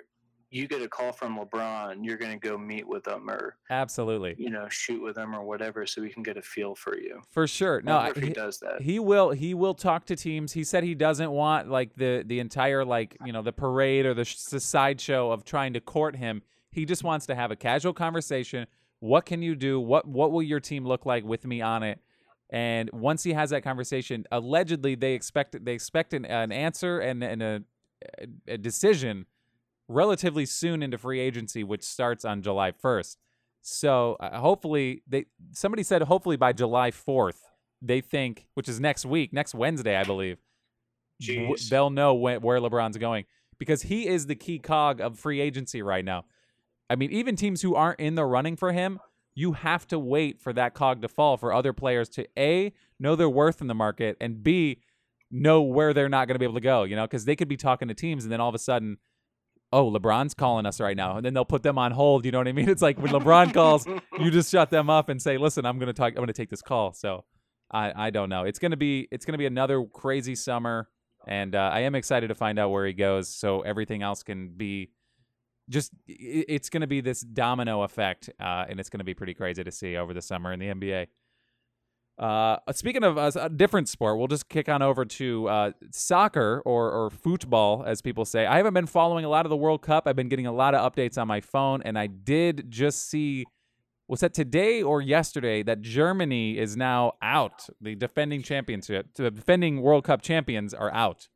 you 0.54 0.68
get 0.68 0.80
a 0.82 0.88
call 0.88 1.12
from 1.12 1.36
LeBron, 1.38 2.04
you're 2.04 2.16
gonna 2.16 2.38
go 2.38 2.56
meet 2.56 2.86
with 2.86 3.04
them 3.04 3.28
or 3.28 3.56
Absolutely, 3.70 4.34
you 4.38 4.50
know 4.50 4.68
shoot 4.68 5.02
with 5.02 5.16
them 5.16 5.34
or 5.34 5.42
whatever, 5.42 5.86
so 5.86 6.00
we 6.00 6.10
can 6.10 6.22
get 6.22 6.36
a 6.36 6.42
feel 6.42 6.74
for 6.74 6.96
you. 6.98 7.20
for 7.30 7.46
sure. 7.46 7.80
No, 7.82 7.96
I- 7.98 8.08
if 8.10 8.16
he 8.16 8.26
he- 8.28 8.32
does 8.32 8.58
that. 8.60 8.80
He 8.82 8.98
will 8.98 9.30
he 9.30 9.54
will 9.54 9.74
talk 9.74 10.06
to 10.06 10.16
teams. 10.16 10.52
He 10.52 10.64
said 10.64 10.84
he 10.84 10.94
doesn't 10.94 11.30
want 11.30 11.68
like 11.70 11.94
the 11.96 12.22
the 12.26 12.38
entire 12.40 12.84
like, 12.84 13.16
you 13.24 13.32
know, 13.32 13.42
the 13.42 13.52
parade 13.52 14.06
or 14.06 14.14
the, 14.14 14.24
sh- 14.24 14.36
the 14.44 14.60
sideshow 14.60 15.30
of 15.30 15.44
trying 15.44 15.72
to 15.74 15.80
court 15.80 16.16
him. 16.16 16.42
He 16.70 16.84
just 16.84 17.04
wants 17.04 17.26
to 17.26 17.34
have 17.34 17.50
a 17.50 17.56
casual 17.56 17.92
conversation. 17.92 18.66
What 19.00 19.26
can 19.26 19.42
you 19.42 19.54
do? 19.54 19.78
What 19.80 20.06
what 20.08 20.32
will 20.32 20.42
your 20.42 20.60
team 20.60 20.86
look 20.86 21.04
like 21.06 21.24
with 21.24 21.44
me 21.46 21.60
on 21.60 21.82
it? 21.82 22.00
And 22.50 22.90
once 22.92 23.22
he 23.24 23.32
has 23.32 23.50
that 23.50 23.62
conversation, 23.62 24.24
allegedly 24.30 24.94
they 24.94 25.14
expect 25.14 25.64
they 25.64 25.72
expect 25.72 26.14
an, 26.14 26.24
an 26.24 26.52
answer 26.52 27.00
and, 27.00 27.22
and 27.24 27.42
a, 27.42 27.62
a 28.46 28.58
decision 28.58 29.26
relatively 29.88 30.46
soon 30.46 30.82
into 30.82 30.98
free 30.98 31.20
agency, 31.20 31.64
which 31.64 31.82
starts 31.82 32.24
on 32.24 32.42
July 32.42 32.72
1st. 32.72 33.16
So 33.62 34.16
uh, 34.20 34.38
hopefully 34.40 35.02
they 35.08 35.24
somebody 35.52 35.82
said 35.82 36.02
hopefully 36.02 36.36
by 36.36 36.52
July 36.52 36.90
4th 36.90 37.38
they 37.80 38.00
think, 38.00 38.46
which 38.54 38.68
is 38.68 38.80
next 38.80 39.04
week, 39.04 39.32
next 39.32 39.54
Wednesday, 39.54 39.96
I 39.96 40.04
believe, 40.04 40.38
w- 41.36 41.56
they'll 41.70 41.90
know 41.90 42.14
when, 42.14 42.40
where 42.40 42.58
LeBron's 42.58 42.96
going 42.98 43.24
because 43.58 43.82
he 43.82 44.06
is 44.06 44.26
the 44.26 44.34
key 44.34 44.58
cog 44.58 45.00
of 45.00 45.18
free 45.18 45.40
agency 45.40 45.82
right 45.82 46.04
now. 46.04 46.24
I 46.90 46.96
mean, 46.96 47.10
even 47.10 47.36
teams 47.36 47.62
who 47.62 47.74
aren't 47.74 48.00
in 48.00 48.14
the 48.14 48.24
running 48.24 48.56
for 48.56 48.72
him, 48.72 49.00
you 49.34 49.52
have 49.52 49.86
to 49.88 49.98
wait 49.98 50.40
for 50.40 50.52
that 50.52 50.74
cog 50.74 51.02
to 51.02 51.08
fall 51.08 51.36
for 51.36 51.52
other 51.52 51.72
players 51.72 52.08
to 52.10 52.26
A, 52.38 52.72
know 53.00 53.16
their 53.16 53.30
worth 53.30 53.60
in 53.60 53.66
the 53.66 53.74
market, 53.74 54.16
and 54.20 54.42
B, 54.42 54.80
know 55.30 55.62
where 55.62 55.92
they're 55.92 56.08
not 56.08 56.28
going 56.28 56.34
to 56.34 56.38
be 56.38 56.44
able 56.44 56.54
to 56.54 56.60
go, 56.60 56.84
you 56.84 56.94
know, 56.94 57.04
because 57.04 57.24
they 57.24 57.34
could 57.34 57.48
be 57.48 57.56
talking 57.56 57.88
to 57.88 57.94
teams 57.94 58.24
and 58.24 58.32
then 58.32 58.40
all 58.40 58.48
of 58.48 58.54
a 58.54 58.58
sudden, 58.58 58.98
oh, 59.74 59.90
LeBron's 59.90 60.34
calling 60.34 60.66
us 60.66 60.80
right 60.80 60.96
now. 60.96 61.16
And 61.16 61.26
then 61.26 61.34
they'll 61.34 61.44
put 61.44 61.62
them 61.62 61.78
on 61.78 61.90
hold. 61.92 62.24
You 62.24 62.32
know 62.32 62.38
what 62.38 62.48
I 62.48 62.52
mean? 62.52 62.68
It's 62.68 62.82
like 62.82 62.98
when 62.98 63.12
LeBron 63.12 63.52
calls, 63.52 63.86
you 64.18 64.30
just 64.30 64.50
shut 64.50 64.70
them 64.70 64.88
up 64.88 65.08
and 65.08 65.20
say, 65.20 65.36
"Listen, 65.36 65.66
I'm 65.66 65.78
going 65.78 65.88
to 65.88 65.92
talk. 65.92 66.10
I'm 66.10 66.16
going 66.16 66.28
to 66.28 66.32
take 66.32 66.50
this 66.50 66.62
call." 66.62 66.92
So, 66.92 67.24
I 67.70 68.06
I 68.06 68.10
don't 68.10 68.28
know. 68.28 68.44
It's 68.44 68.58
gonna 68.58 68.76
be 68.76 69.08
it's 69.10 69.26
gonna 69.26 69.38
be 69.38 69.46
another 69.46 69.84
crazy 69.84 70.34
summer, 70.34 70.88
and 71.26 71.54
uh, 71.54 71.70
I 71.72 71.80
am 71.80 71.94
excited 71.94 72.28
to 72.28 72.34
find 72.34 72.58
out 72.58 72.70
where 72.70 72.86
he 72.86 72.92
goes. 72.92 73.28
So 73.28 73.60
everything 73.62 74.02
else 74.02 74.22
can 74.22 74.48
be 74.56 74.90
just 75.68 75.92
it's 76.06 76.70
gonna 76.70 76.86
be 76.86 77.00
this 77.00 77.20
domino 77.20 77.82
effect, 77.82 78.30
uh, 78.40 78.66
and 78.68 78.78
it's 78.78 78.88
gonna 78.88 79.04
be 79.04 79.14
pretty 79.14 79.34
crazy 79.34 79.64
to 79.64 79.70
see 79.70 79.96
over 79.96 80.14
the 80.14 80.22
summer 80.22 80.52
in 80.52 80.60
the 80.60 80.68
NBA. 80.68 81.06
Uh, 82.18 82.56
speaking 82.72 83.02
of 83.02 83.18
uh, 83.18 83.30
a 83.34 83.48
different 83.48 83.88
sport, 83.88 84.18
we'll 84.18 84.28
just 84.28 84.48
kick 84.48 84.68
on 84.68 84.82
over 84.82 85.04
to 85.04 85.48
uh, 85.48 85.72
soccer 85.90 86.62
or 86.64 86.90
or 86.90 87.10
football, 87.10 87.82
as 87.84 88.00
people 88.00 88.24
say. 88.24 88.46
I 88.46 88.56
haven't 88.56 88.74
been 88.74 88.86
following 88.86 89.24
a 89.24 89.28
lot 89.28 89.46
of 89.46 89.50
the 89.50 89.56
World 89.56 89.82
Cup. 89.82 90.04
I've 90.06 90.14
been 90.14 90.28
getting 90.28 90.46
a 90.46 90.52
lot 90.52 90.74
of 90.74 90.92
updates 90.92 91.18
on 91.18 91.26
my 91.26 91.40
phone, 91.40 91.82
and 91.82 91.98
I 91.98 92.06
did 92.06 92.70
just 92.70 93.08
see 93.10 93.44
was 94.06 94.20
that 94.20 94.34
today 94.34 94.82
or 94.82 95.00
yesterday 95.00 95.62
that 95.62 95.80
Germany 95.80 96.58
is 96.58 96.76
now 96.76 97.14
out. 97.22 97.66
The 97.80 97.94
defending 97.94 98.42
championship, 98.42 99.08
the 99.14 99.30
defending 99.30 99.80
World 99.80 100.04
Cup 100.04 100.22
champions 100.22 100.74
are 100.74 100.92
out. 100.92 101.28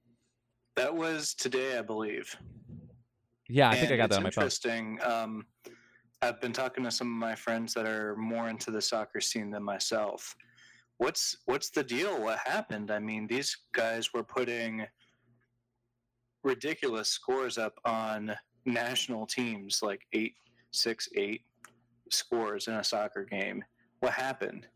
That 0.76 0.94
was 0.94 1.34
today, 1.34 1.78
I 1.78 1.82
believe. 1.82 2.36
Yeah, 3.48 3.70
I 3.70 3.76
think 3.76 3.90
I 3.90 3.96
got 3.96 4.10
that 4.10 4.18
on 4.18 4.22
my 4.22 4.30
phone. 4.30 4.44
Interesting. 4.44 4.98
Um, 5.02 5.46
I've 6.20 6.40
been 6.40 6.52
talking 6.52 6.84
to 6.84 6.90
some 6.90 7.08
of 7.08 7.18
my 7.18 7.34
friends 7.34 7.74
that 7.74 7.86
are 7.86 8.14
more 8.16 8.48
into 8.48 8.70
the 8.70 8.82
soccer 8.82 9.20
scene 9.20 9.50
than 9.50 9.62
myself. 9.62 10.36
What's 10.98 11.36
what's 11.46 11.70
the 11.70 11.84
deal? 11.84 12.20
What 12.20 12.38
happened? 12.38 12.90
I 12.90 12.98
mean, 12.98 13.26
these 13.26 13.56
guys 13.72 14.12
were 14.12 14.24
putting 14.24 14.86
ridiculous 16.44 17.08
scores 17.08 17.56
up 17.56 17.74
on 17.84 18.34
national 18.64 19.26
teams, 19.26 19.80
like 19.82 20.02
eight, 20.12 20.34
six, 20.72 21.08
eight 21.14 21.42
scores 22.10 22.68
in 22.68 22.74
a 22.74 22.84
soccer 22.84 23.24
game. 23.24 23.64
What 24.00 24.12
happened? 24.12 24.66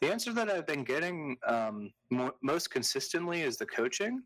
The 0.00 0.10
answer 0.10 0.32
that 0.32 0.50
I've 0.50 0.66
been 0.66 0.82
getting 0.82 1.36
um, 1.46 1.92
mo- 2.10 2.34
most 2.42 2.70
consistently 2.70 3.42
is 3.42 3.56
the 3.56 3.66
coaching. 3.66 4.22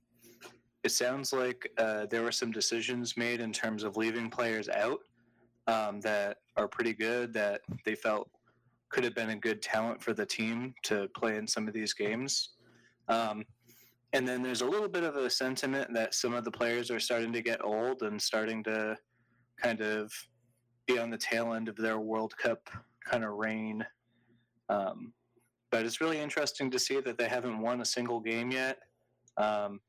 It 0.84 0.90
sounds 0.90 1.32
like 1.32 1.70
uh, 1.76 2.06
there 2.06 2.22
were 2.22 2.32
some 2.32 2.50
decisions 2.50 3.16
made 3.16 3.40
in 3.40 3.52
terms 3.52 3.82
of 3.82 3.96
leaving 3.96 4.30
players 4.30 4.68
out 4.68 5.00
um, 5.66 6.00
that 6.00 6.38
are 6.56 6.68
pretty 6.68 6.94
good 6.94 7.32
that 7.34 7.60
they 7.84 7.94
felt 7.94 8.30
could 8.90 9.04
have 9.04 9.14
been 9.14 9.30
a 9.30 9.36
good 9.36 9.62
talent 9.62 10.02
for 10.02 10.12
the 10.12 10.26
team 10.26 10.74
to 10.84 11.08
play 11.16 11.36
in 11.36 11.46
some 11.46 11.66
of 11.68 11.74
these 11.74 11.92
games. 11.92 12.50
Um, 13.08 13.44
and 14.12 14.26
then 14.26 14.42
there's 14.42 14.62
a 14.62 14.66
little 14.66 14.88
bit 14.88 15.02
of 15.02 15.16
a 15.16 15.28
sentiment 15.28 15.92
that 15.92 16.14
some 16.14 16.32
of 16.32 16.44
the 16.44 16.50
players 16.50 16.90
are 16.90 17.00
starting 17.00 17.32
to 17.32 17.42
get 17.42 17.64
old 17.64 18.02
and 18.02 18.20
starting 18.20 18.62
to 18.64 18.96
kind 19.60 19.80
of 19.80 20.12
be 20.86 20.98
on 20.98 21.10
the 21.10 21.18
tail 21.18 21.52
end 21.52 21.68
of 21.68 21.76
their 21.76 21.98
World 21.98 22.36
Cup 22.36 22.68
kind 23.04 23.24
of 23.24 23.32
reign. 23.32 23.84
Um, 24.68 25.12
but 25.70 25.84
it's 25.84 26.00
really 26.00 26.18
interesting 26.18 26.70
to 26.70 26.78
see 26.78 27.00
that 27.00 27.18
they 27.18 27.28
haven't 27.28 27.60
won 27.60 27.80
a 27.80 27.84
single 27.84 28.20
game 28.20 28.50
yet. 28.50 28.78
Um, 29.36 29.80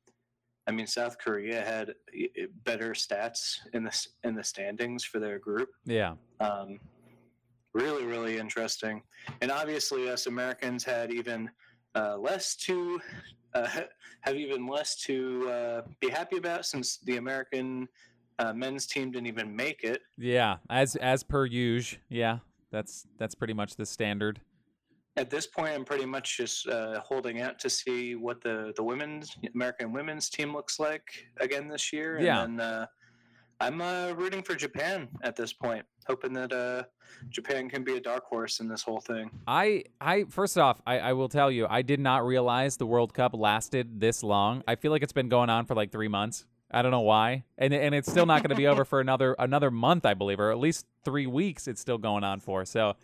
I 0.66 0.72
mean, 0.72 0.86
South 0.86 1.16
Korea 1.18 1.64
had 1.64 1.94
better 2.64 2.90
stats 2.90 3.58
in 3.72 3.84
the 3.84 4.06
in 4.22 4.34
the 4.34 4.44
standings 4.44 5.02
for 5.02 5.18
their 5.18 5.38
group. 5.38 5.70
Yeah, 5.86 6.14
Um, 6.40 6.78
really, 7.74 8.04
really 8.04 8.38
interesting. 8.38 9.02
And 9.40 9.50
obviously, 9.50 10.08
us 10.08 10.26
Americans 10.26 10.84
had 10.84 11.12
even 11.12 11.50
uh, 11.94 12.16
less 12.18 12.56
to 12.56 13.00
uh, 13.54 13.68
have 14.20 14.36
even 14.36 14.66
less 14.66 14.96
to 15.02 15.48
uh, 15.50 15.82
be 16.00 16.08
happy 16.10 16.36
about 16.36 16.66
since 16.66 16.98
the 16.98 17.16
American 17.16 17.88
uh, 18.38 18.52
men's 18.52 18.86
team 18.86 19.10
didn't 19.10 19.26
even 19.26 19.54
make 19.54 19.82
it. 19.84 20.00
yeah. 20.16 20.56
As 20.70 20.96
as 20.96 21.22
per 21.22 21.46
usual. 21.46 22.00
Yeah, 22.08 22.38
that's 22.70 23.06
that's 23.18 23.34
pretty 23.34 23.54
much 23.54 23.76
the 23.76 23.86
standard. 23.86 24.40
At 25.16 25.30
this 25.30 25.48
point, 25.48 25.74
I'm 25.74 25.84
pretty 25.84 26.06
much 26.06 26.36
just 26.36 26.68
uh, 26.68 27.00
holding 27.00 27.40
out 27.40 27.58
to 27.60 27.70
see 27.70 28.14
what 28.14 28.40
the 28.40 28.72
the 28.76 28.84
women's 28.84 29.36
American 29.54 29.92
women's 29.92 30.30
team 30.30 30.52
looks 30.54 30.78
like 30.78 31.02
again 31.40 31.66
this 31.68 31.92
year. 31.92 32.16
And 32.16 32.24
Yeah. 32.24 32.40
then, 32.42 32.60
uh, 32.60 32.86
I'm 33.60 33.80
uh, 33.80 34.12
rooting 34.12 34.42
for 34.42 34.54
Japan 34.54 35.08
at 35.22 35.34
this 35.34 35.52
point, 35.52 35.84
hoping 36.06 36.32
that 36.34 36.52
uh, 36.52 36.84
Japan 37.28 37.68
can 37.68 37.82
be 37.82 37.96
a 37.96 38.00
dark 38.00 38.24
horse 38.24 38.60
in 38.60 38.68
this 38.68 38.82
whole 38.82 39.00
thing. 39.00 39.30
I 39.48 39.84
I 40.00 40.24
first 40.28 40.56
off, 40.56 40.80
I, 40.86 40.98
I 41.00 41.12
will 41.14 41.28
tell 41.28 41.50
you, 41.50 41.66
I 41.68 41.82
did 41.82 41.98
not 41.98 42.24
realize 42.24 42.76
the 42.76 42.86
World 42.86 43.12
Cup 43.14 43.34
lasted 43.34 44.00
this 44.00 44.22
long. 44.22 44.62
I 44.68 44.76
feel 44.76 44.92
like 44.92 45.02
it's 45.02 45.12
been 45.12 45.28
going 45.28 45.50
on 45.50 45.66
for 45.66 45.74
like 45.74 45.90
three 45.90 46.08
months. 46.08 46.46
I 46.70 46.82
don't 46.82 46.92
know 46.92 47.00
why, 47.00 47.44
and 47.56 47.74
and 47.74 47.94
it's 47.96 48.08
still 48.10 48.26
not 48.26 48.42
going 48.42 48.50
to 48.50 48.56
be 48.56 48.66
over 48.68 48.84
for 48.84 49.00
another 49.06 49.34
another 49.38 49.70
month, 49.72 50.06
I 50.06 50.14
believe, 50.14 50.38
or 50.38 50.52
at 50.52 50.58
least 50.58 50.86
three 51.04 51.26
weeks. 51.26 51.66
It's 51.66 51.80
still 51.80 51.98
going 51.98 52.22
on 52.22 52.38
for. 52.38 52.64
So 52.64 52.94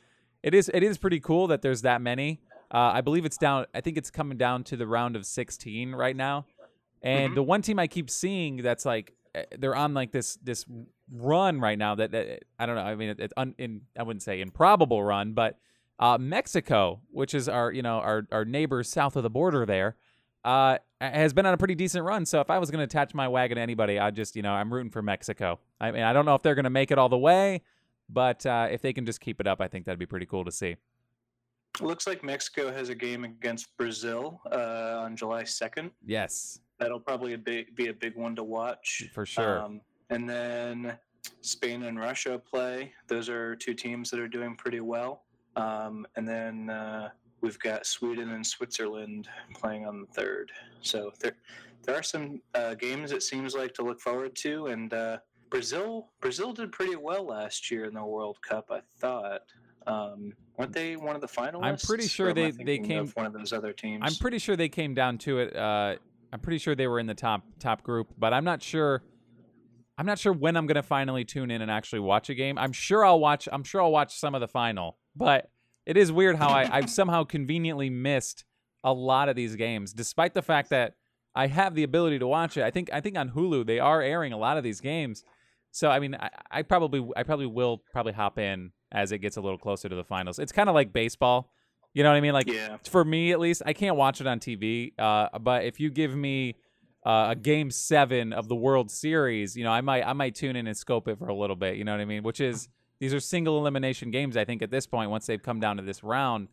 it 0.43 0.55
is 0.55 0.71
it 0.73 0.85
is 0.85 0.99
pretty 0.99 1.19
cool 1.19 1.49
that 1.49 1.63
there's 1.63 1.83
that 1.83 2.01
many. 2.01 2.41
Uh, 2.73 2.93
I 2.95 3.01
believe 3.01 3.25
it's 3.25 3.39
down. 3.39 3.67
I 3.75 3.81
think 3.81 3.97
it's 3.97 4.11
coming 4.11 4.39
down 4.39 4.63
to 4.65 4.77
the 4.77 4.87
round 4.87 5.17
of 5.17 5.27
16 5.27 5.93
right 5.95 6.15
now. 6.17 6.47
And 7.03 7.33
Mhm. 7.33 7.35
the 7.37 7.43
one 7.43 7.63
team 7.63 7.79
I 7.79 7.87
keep 7.87 8.09
seeing 8.11 8.59
that's 8.59 8.85
like 8.87 9.13
they're 9.59 9.75
on 9.75 9.95
like 9.95 10.13
this 10.13 10.39
this 10.43 10.65
run 11.13 11.61
right 11.61 11.79
now 11.79 11.95
that, 11.95 12.13
that 12.13 12.45
I 12.59 12.67
don't 12.67 12.77
know. 12.77 12.83
I 12.83 12.95
mean, 12.95 13.11
it, 13.11 13.21
it's 13.21 13.35
un, 13.37 13.55
in 13.59 13.83
I 13.99 14.03
wouldn't 14.03 14.23
say 14.23 14.41
improbable 14.41 15.03
run, 15.03 15.33
but 15.33 15.59
uh, 15.99 16.19
Mexico, 16.19 17.01
which 17.11 17.35
is 17.35 17.49
our 17.49 17.73
you 17.73 17.83
know 17.83 17.99
our 17.99 18.27
our 18.33 18.45
neighbors 18.45 18.89
south 18.89 19.17
of 19.17 19.23
the 19.23 19.31
border 19.31 19.67
there, 19.67 19.97
uh, 20.45 20.79
has 21.01 21.33
been 21.33 21.47
on 21.47 21.55
a 21.55 21.57
pretty 21.57 21.75
decent 21.75 22.05
run. 22.05 22.27
So 22.27 22.41
if 22.41 22.51
I 22.51 22.59
was 22.59 22.71
going 22.71 22.81
to 22.81 22.85
attach 22.85 23.15
my 23.15 23.29
wagon 23.29 23.57
to 23.57 23.63
anybody, 23.63 23.99
I 23.99 24.11
just 24.11 24.37
you 24.37 24.43
know 24.43 24.53
I'm 24.53 24.73
rooting 24.73 24.91
for 24.91 25.03
Mexico. 25.03 25.59
I 25.81 25.91
mean, 25.91 26.03
I 26.03 26.13
don't 26.13 26.25
know 26.25 26.35
if 26.35 26.43
they're 26.43 26.55
going 26.55 26.65
to 26.65 26.71
make 26.71 26.91
it 26.91 26.99
all 26.99 27.09
the 27.09 27.19
way, 27.19 27.63
but 28.09 28.45
uh, 28.47 28.69
if 28.71 28.83
they 28.83 28.93
can 28.93 29.07
just 29.07 29.21
keep 29.21 29.41
it 29.41 29.47
up, 29.47 29.61
I 29.61 29.69
think 29.69 29.87
that'd 29.87 29.99
be 29.99 30.07
pretty 30.07 30.27
cool 30.27 30.45
to 30.45 30.53
see. 30.53 30.77
Looks 31.81 32.07
like 32.07 32.23
Mexico 32.23 32.73
has 32.73 32.89
a 32.89 32.95
game 32.95 33.25
against 33.25 33.77
Brazil 33.77 34.41
uh, 34.53 35.01
on 35.03 35.17
July 35.17 35.43
2nd. 35.43 35.91
Yes, 36.07 36.61
That'll 36.79 37.01
probably 37.01 37.37
be, 37.37 37.67
be 37.75 37.89
a 37.89 37.93
big 37.95 38.17
one 38.17 38.35
to 38.37 38.45
watch. 38.45 39.09
for 39.13 39.25
sure. 39.25 39.61
Um, 39.63 39.81
and 40.11 40.29
then 40.29 40.97
Spain 41.41 41.85
and 41.85 41.99
Russia 41.99 42.39
play. 42.39 42.93
Those 43.09 43.29
are 43.29 43.55
two 43.57 43.75
teams 43.75 44.11
that 44.11 44.21
are 44.21 44.29
doing 44.29 44.57
pretty 44.57 44.81
well. 44.81 45.23
Um, 45.57 46.07
and 46.17 46.27
then 46.27 46.69
uh, 46.71 47.11
we've 47.41 47.59
got 47.61 47.87
Sweden 47.87 48.31
and 48.31 48.45
Switzerland 48.47 49.29
playing 49.55 49.87
on 49.87 50.01
the 50.01 50.07
third. 50.09 50.51
So 50.83 51.13
there, 51.21 51.37
there 51.85 51.95
are 51.97 52.03
some 52.03 52.41
uh, 52.55 52.75
games 52.75 53.13
it 53.13 53.23
seems 53.23 53.55
like 53.55 53.73
to 53.75 53.83
look 53.83 54.01
forward 54.01 54.35
to, 54.37 54.67
and 54.67 54.93
uh, 54.93 55.19
Brazil, 55.51 56.09
Brazil 56.21 56.53
did 56.53 56.73
pretty 56.73 56.97
well 56.97 57.25
last 57.25 57.71
year 57.71 57.85
in 57.85 57.95
the 57.95 58.05
World 58.05 58.39
Cup. 58.43 58.71
I 58.73 58.81
thought. 58.99 59.43
Um, 59.87 60.33
weren't 60.57 60.73
they 60.73 60.97
one 60.97 61.15
of 61.15 61.21
the 61.21 61.29
finalists? 61.29 61.63
I'm 61.63 61.77
pretty 61.77 62.09
sure 62.09 62.29
Or 62.29 62.31
am 62.31 62.39
I 62.39 62.51
they 62.51 62.65
they 62.65 62.79
came. 62.79 63.07
one 63.09 63.27
of 63.27 63.35
those 63.35 63.53
other 63.53 63.73
teams. 63.73 64.01
I'm 64.03 64.15
pretty 64.15 64.39
sure 64.39 64.57
they 64.57 64.71
came 64.71 64.95
down 64.95 65.19
to 65.19 65.39
it. 65.41 65.55
Uh, 65.55 65.97
I'm 66.35 66.41
pretty 66.41 66.59
sure 66.59 66.75
they 66.75 66.89
were 66.89 66.99
in 66.99 67.07
the 67.07 67.15
top 67.15 67.45
top 67.61 67.85
group, 67.85 68.09
but 68.19 68.35
I'm 68.35 68.43
not 68.43 68.61
sure. 68.61 69.05
I'm 69.97 70.05
not 70.05 70.19
sure 70.19 70.33
when 70.33 70.57
I'm 70.57 70.67
gonna 70.67 70.83
finally 70.83 71.25
tune 71.25 71.49
in 71.53 71.63
and 71.63 71.71
actually 71.71 72.01
watch 72.01 72.29
a 72.29 72.35
game. 72.35 72.59
I'm 72.59 72.73
sure 72.73 73.05
I'll 73.05 73.21
watch. 73.21 73.49
I'm 73.53 73.63
sure 73.63 73.81
I'll 73.81 73.93
watch 73.93 74.19
some 74.19 74.35
of 74.35 74.41
the 74.41 74.49
final, 74.49 74.99
but 75.15 75.49
it 75.87 75.97
is 75.97 76.11
weird 76.11 76.35
how 76.35 76.49
I, 76.49 76.69
I've 76.77 76.91
somehow 76.91 77.23
conveniently 77.23 77.89
missed 77.89 78.45
a 78.83 78.93
lot 78.93 79.29
of 79.29 79.37
these 79.37 79.55
games, 79.55 79.93
despite 79.93 80.35
the 80.35 80.43
fact 80.43 80.71
that 80.71 80.95
I 81.37 81.47
have 81.47 81.77
the 81.77 81.85
ability 81.85 82.19
to 82.19 82.27
watch 82.27 82.57
it. 82.57 82.65
I 82.65 82.73
think 82.73 82.91
I 82.93 83.01
think 83.01 83.17
on 83.17 83.31
Hulu 83.31 83.65
they 83.65 83.79
are 83.79 84.03
airing 84.03 84.33
a 84.33 84.37
lot 84.37 84.59
of 84.59 84.65
these 84.65 84.81
games, 84.81 85.23
so 85.71 85.89
I 85.89 86.01
mean 86.01 86.17
I, 86.17 86.31
I 86.51 86.63
probably 86.63 87.09
I 87.17 87.23
probably 87.23 87.47
will 87.47 87.81
probably 87.93 88.13
hop 88.13 88.41
in 88.41 88.73
as 88.91 89.13
it 89.13 89.19
gets 89.19 89.37
a 89.37 89.41
little 89.41 89.59
closer 89.59 89.89
to 89.89 89.95
the 89.95 90.05
finals. 90.05 90.41
It's 90.41 90.51
kind 90.51 90.69
of 90.69 90.75
like 90.75 90.93
baseball, 90.93 91.53
you 91.95 92.03
know 92.03 92.11
what 92.11 92.17
I 92.17 92.21
mean? 92.21 92.33
Like 92.35 92.49
yeah. 92.49 92.77
for 92.91 93.05
me 93.05 93.33
at 93.33 93.41
least, 93.41 93.63
I 93.65 93.73
can't 93.73 93.97
watch 93.97 94.21
it 94.21 94.27
on 94.27 94.41
TV. 94.41 94.93
Uh, 94.99 95.39
but 95.39 95.65
if 95.65 95.81
you 95.81 95.91
give 95.91 96.15
me 96.15 96.57
uh, 97.07 97.29
a 97.31 97.37
game 97.37 97.71
seven 97.71 98.33
of 98.33 98.49
the 98.49 98.55
World 98.57 98.91
Series, 98.91 99.57
you 99.57 99.65
know, 99.65 99.71
I 99.71 99.81
might 99.81 100.03
I 100.05 100.13
might 100.13 100.35
tune 100.35 100.57
in 100.57 100.67
and 100.67 100.77
scope 100.77 101.09
it 101.09 101.19
for 101.19 101.29
a 101.29 101.35
little 101.35 101.57
bit. 101.57 101.77
You 101.77 101.85
know 101.85 101.93
what 101.93 102.01
I 102.01 102.05
mean? 102.05 102.23
Which 102.23 102.41
is 102.41 102.69
these 103.01 103.15
are 103.15 103.21
single 103.21 103.59
elimination 103.59 104.11
games. 104.11 104.37
I 104.37 104.45
think 104.45 104.61
at 104.63 104.71
this 104.71 104.87
point, 104.87 105.11
once 105.11 105.27
they've 105.27 105.43
come 105.43 105.61
down 105.61 105.77
to 105.79 105.83
this 105.83 106.03
round, 106.03 106.49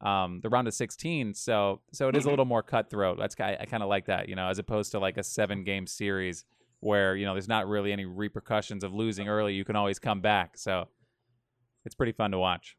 um, 0.00 0.40
the 0.42 0.48
round 0.48 0.66
of 0.68 0.74
sixteen. 0.74 1.34
So 1.34 1.80
so 1.92 2.08
it 2.08 2.16
is 2.16 2.24
a 2.24 2.28
Mhm. 2.28 2.30
little 2.32 2.44
more 2.46 2.62
cutthroat. 2.62 3.18
That's 3.18 3.34
ki- 3.34 3.42
I 3.44 3.66
kind 3.66 3.82
of 3.82 3.88
like 3.88 4.06
that. 4.06 4.28
You 4.28 4.36
know, 4.36 4.48
as 4.48 4.58
opposed 4.58 4.92
to 4.92 4.98
like 4.98 5.18
a 5.18 5.22
seven 5.22 5.62
game 5.64 5.86
series 5.86 6.44
where 6.80 7.14
you 7.14 7.26
know 7.26 7.34
there's 7.34 7.48
not 7.48 7.68
really 7.68 7.92
any 7.92 8.06
repercussions 8.06 8.82
of 8.82 8.94
losing 8.94 9.28
early. 9.28 9.52
You 9.54 9.64
can 9.64 9.76
always 9.76 9.98
come 9.98 10.20
back. 10.22 10.56
So 10.56 10.88
it's 11.84 11.94
pretty 11.94 12.12
fun 12.12 12.30
to 12.30 12.38
watch. 12.38 12.76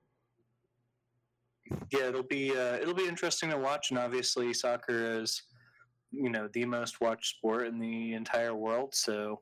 Yeah, 1.91 2.07
it'll 2.07 2.23
be 2.23 2.51
uh, 2.51 2.75
it'll 2.75 2.93
be 2.93 3.07
interesting 3.07 3.49
to 3.49 3.57
watch, 3.57 3.91
and 3.91 3.99
obviously 3.99 4.53
soccer 4.53 5.19
is 5.21 5.41
you 6.11 6.29
know 6.29 6.49
the 6.53 6.65
most 6.65 7.01
watched 7.01 7.37
sport 7.37 7.67
in 7.67 7.79
the 7.79 8.13
entire 8.13 8.55
world. 8.55 8.93
So 8.93 9.41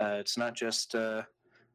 uh, 0.00 0.16
it's 0.18 0.36
not 0.36 0.54
just 0.54 0.94
uh, 0.94 1.22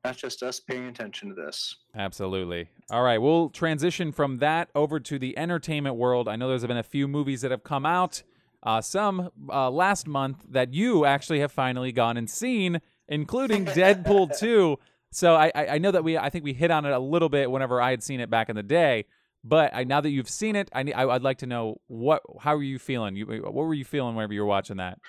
not 0.03 0.17
just 0.17 0.43
us 0.43 0.59
paying 0.59 0.87
attention 0.87 1.29
to 1.29 1.35
this. 1.35 1.75
Absolutely. 1.95 2.69
All 2.91 3.03
right, 3.03 3.17
we'll 3.17 3.49
transition 3.49 4.11
from 4.11 4.37
that 4.37 4.69
over 4.75 4.99
to 4.99 5.17
the 5.19 5.37
entertainment 5.37 5.95
world. 5.95 6.27
I 6.27 6.35
know 6.35 6.49
there's 6.49 6.65
been 6.65 6.77
a 6.77 6.83
few 6.83 7.07
movies 7.07 7.41
that 7.41 7.51
have 7.51 7.63
come 7.63 7.85
out, 7.85 8.23
uh, 8.63 8.81
some 8.81 9.29
uh, 9.49 9.69
last 9.69 10.07
month 10.07 10.45
that 10.49 10.73
you 10.73 11.05
actually 11.05 11.39
have 11.39 11.51
finally 11.51 11.91
gone 11.91 12.17
and 12.17 12.29
seen, 12.29 12.81
including 13.07 13.65
Deadpool 13.65 14.37
2. 14.37 14.77
So 15.11 15.35
I, 15.35 15.51
I 15.53 15.67
I 15.67 15.77
know 15.77 15.91
that 15.91 16.03
we 16.03 16.17
I 16.17 16.29
think 16.29 16.43
we 16.43 16.53
hit 16.53 16.71
on 16.71 16.85
it 16.85 16.91
a 16.91 16.99
little 16.99 17.29
bit 17.29 17.51
whenever 17.51 17.79
I 17.79 17.91
had 17.91 18.01
seen 18.01 18.19
it 18.19 18.29
back 18.29 18.49
in 18.49 18.55
the 18.55 18.63
day. 18.63 19.05
But 19.43 19.73
I, 19.73 19.83
now 19.83 20.01
that 20.01 20.09
you've 20.09 20.29
seen 20.29 20.55
it, 20.55 20.69
I, 20.73 20.81
I 20.95 21.15
I'd 21.15 21.21
like 21.21 21.39
to 21.39 21.47
know 21.47 21.81
what 21.87 22.21
how 22.39 22.55
are 22.55 22.63
you 22.63 22.79
feeling? 22.79 23.15
You 23.15 23.25
what 23.25 23.53
were 23.53 23.73
you 23.73 23.85
feeling 23.85 24.15
whenever 24.15 24.33
you 24.33 24.41
were 24.41 24.47
watching 24.47 24.77
that? 24.77 24.99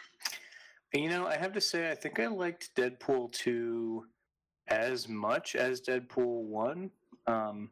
You 0.93 1.09
know, 1.09 1.27
I 1.27 1.37
have 1.37 1.53
to 1.55 1.61
say, 1.61 1.91
I 1.91 1.95
think 1.95 2.21
I 2.21 2.27
liked 2.29 2.75
Deadpool 2.77 3.33
two 3.33 4.07
as 4.69 5.09
much 5.09 5.57
as 5.57 5.81
Deadpool 5.81 6.45
one. 6.45 6.91
Um, 7.27 7.71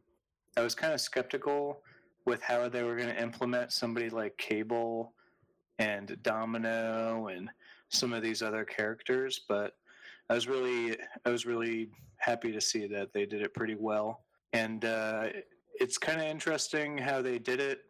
I 0.56 0.62
was 0.62 0.74
kind 0.74 0.92
of 0.92 1.00
skeptical 1.00 1.82
with 2.26 2.42
how 2.42 2.68
they 2.68 2.82
were 2.82 2.96
going 2.96 3.08
to 3.08 3.20
implement 3.20 3.72
somebody 3.72 4.10
like 4.10 4.36
Cable 4.38 5.14
and 5.78 6.16
Domino 6.22 7.28
and 7.28 7.48
some 7.88 8.12
of 8.12 8.22
these 8.22 8.42
other 8.42 8.64
characters, 8.64 9.40
but 9.48 9.76
I 10.30 10.34
was 10.34 10.48
really, 10.48 10.96
I 11.24 11.30
was 11.30 11.46
really 11.46 11.90
happy 12.18 12.52
to 12.52 12.60
see 12.60 12.86
that 12.88 13.12
they 13.12 13.26
did 13.26 13.42
it 13.42 13.54
pretty 13.54 13.74
well. 13.74 14.24
And 14.52 14.84
uh, 14.84 15.28
it's 15.74 15.98
kind 15.98 16.20
of 16.20 16.26
interesting 16.26 16.98
how 16.98 17.22
they 17.22 17.38
did 17.38 17.60
it 17.60 17.80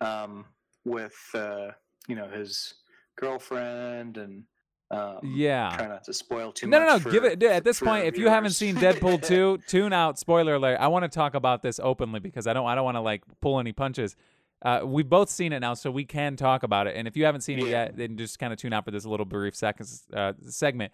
um, 0.00 0.44
with, 0.84 1.14
uh, 1.34 1.68
you 2.08 2.16
know, 2.16 2.28
his 2.28 2.74
girlfriend 3.16 4.16
and. 4.18 4.44
Um, 4.90 5.20
Yeah. 5.24 5.74
Try 5.74 5.88
not 5.88 6.04
to 6.04 6.12
spoil 6.12 6.52
too 6.52 6.66
No, 6.66 6.78
much. 6.78 6.86
no, 6.86 6.92
no. 6.94 6.98
for- 7.00 7.10
Give 7.10 7.24
it 7.24 7.42
at 7.42 7.64
this 7.64 7.80
point. 7.80 8.04
If 8.04 8.18
you 8.18 8.28
haven't 8.28 8.50
seen 8.50 8.76
Deadpool 8.76 9.22
two, 9.26 9.58
tune 9.66 9.92
out. 9.94 10.18
Spoiler 10.18 10.56
alert. 10.56 10.76
I 10.80 10.88
want 10.88 11.04
to 11.04 11.08
talk 11.08 11.34
about 11.34 11.62
this 11.62 11.80
openly 11.82 12.20
because 12.20 12.46
I 12.46 12.52
don't. 12.52 12.66
I 12.66 12.74
don't 12.74 12.84
want 12.84 12.96
to 12.96 13.00
like 13.00 13.22
pull 13.40 13.58
any 13.58 13.72
punches. 13.72 14.16
Uh, 14.60 14.80
we've 14.84 15.08
both 15.08 15.30
seen 15.30 15.52
it 15.54 15.60
now, 15.60 15.72
so 15.74 15.90
we 15.90 16.04
can 16.04 16.36
talk 16.36 16.62
about 16.62 16.86
it. 16.86 16.94
And 16.94 17.08
if 17.08 17.16
you 17.16 17.24
haven't 17.24 17.40
seen 17.40 17.58
it 17.58 17.68
yet, 17.68 17.96
then 17.96 18.18
just 18.18 18.38
kind 18.38 18.52
of 18.52 18.58
tune 18.58 18.72
out 18.74 18.84
for 18.84 18.90
this 18.90 19.06
little 19.06 19.24
brief 19.26 19.56
seconds 19.56 20.04
uh, 20.14 20.34
segment. 20.46 20.92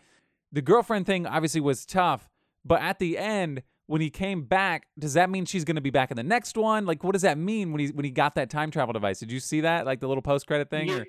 The 0.52 0.62
girlfriend 0.62 1.04
thing 1.04 1.26
obviously 1.26 1.60
was 1.60 1.84
tough, 1.84 2.28
but 2.64 2.80
at 2.80 3.00
the 3.00 3.18
end, 3.18 3.62
when 3.88 4.02
he 4.02 4.10
came 4.10 4.42
back, 4.42 4.86
does 4.98 5.14
that 5.14 5.30
mean 5.30 5.46
she's 5.46 5.64
going 5.64 5.76
to 5.76 5.82
be 5.82 5.90
back 5.90 6.10
in 6.10 6.16
the 6.16 6.22
next 6.22 6.56
one? 6.56 6.84
Like, 6.84 7.02
what 7.02 7.14
does 7.14 7.22
that 7.22 7.38
mean 7.38 7.72
when 7.72 7.80
he 7.80 7.88
when 7.88 8.04
he 8.04 8.10
got 8.10 8.36
that 8.36 8.50
time 8.50 8.70
travel 8.70 8.92
device? 8.92 9.18
Did 9.18 9.32
you 9.32 9.40
see 9.40 9.62
that, 9.62 9.86
like 9.86 10.00
the 10.00 10.06
little 10.06 10.22
post 10.22 10.46
credit 10.46 10.70
thing? 10.70 10.88
Yeah, 10.88 11.04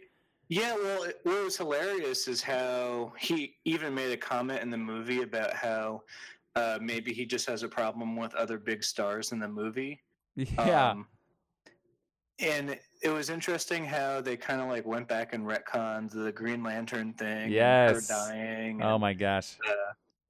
yeah, 0.48 0.76
well, 0.76 1.04
it, 1.04 1.20
what 1.24 1.44
was 1.44 1.58
hilarious 1.58 2.28
is 2.28 2.42
how 2.42 3.14
he 3.20 3.58
even 3.66 3.94
made 3.94 4.12
a 4.12 4.18
comment 4.18 4.62
in 4.62 4.70
the 4.70 4.78
movie 4.78 5.22
about 5.22 5.54
how 5.54 6.04
uh, 6.56 6.80
maybe 6.82 7.14
he 7.14 7.26
just 7.26 7.48
has 7.48 7.64
a 7.64 7.68
problem 7.68 8.16
with 8.16 8.34
other 8.34 8.58
big 8.58 8.84
stars 8.84 9.32
in 9.32 9.40
the 9.40 9.48
movie. 9.48 10.02
Yeah. 10.58 10.92
Um, 10.92 11.08
and 12.40 12.80
it 13.04 13.10
was 13.10 13.30
interesting 13.30 13.84
how 13.84 14.22
they 14.22 14.38
kind 14.38 14.62
of 14.62 14.70
like 14.70 14.86
went 14.86 15.10
back 15.10 15.34
and 15.34 15.46
retconned 15.46 16.12
the 16.12 16.32
Green 16.32 16.64
Lantern 16.64 17.12
thing. 17.12 17.52
Yes. 17.52 18.08
her 18.08 18.30
dying. 18.30 18.82
oh 18.82 18.94
and, 18.94 19.02
my 19.02 19.14
gosh. 19.14 19.58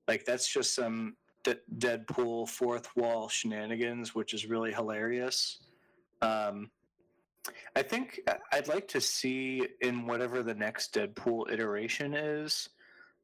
Like 0.08 0.26
that's 0.26 0.52
just 0.52 0.74
some 0.74 1.16
D- 1.44 1.54
Deadpool 1.78 2.50
fourth 2.50 2.90
wall 2.96 3.30
shenanigans, 3.30 4.14
which 4.16 4.34
is 4.34 4.46
really 4.48 4.72
hilarious. 4.74 5.60
Um, 6.22 6.70
I 7.76 7.82
think 7.82 8.20
I'd 8.52 8.68
like 8.68 8.88
to 8.90 9.02
see 9.02 9.66
in 9.82 10.06
whatever 10.06 10.44
the 10.44 10.54
next 10.54 10.94
Deadpool 10.94 11.52
iteration 11.52 12.14
is, 12.14 12.70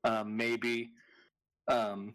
um, 0.03 0.35
maybe 0.35 0.91
um, 1.67 2.13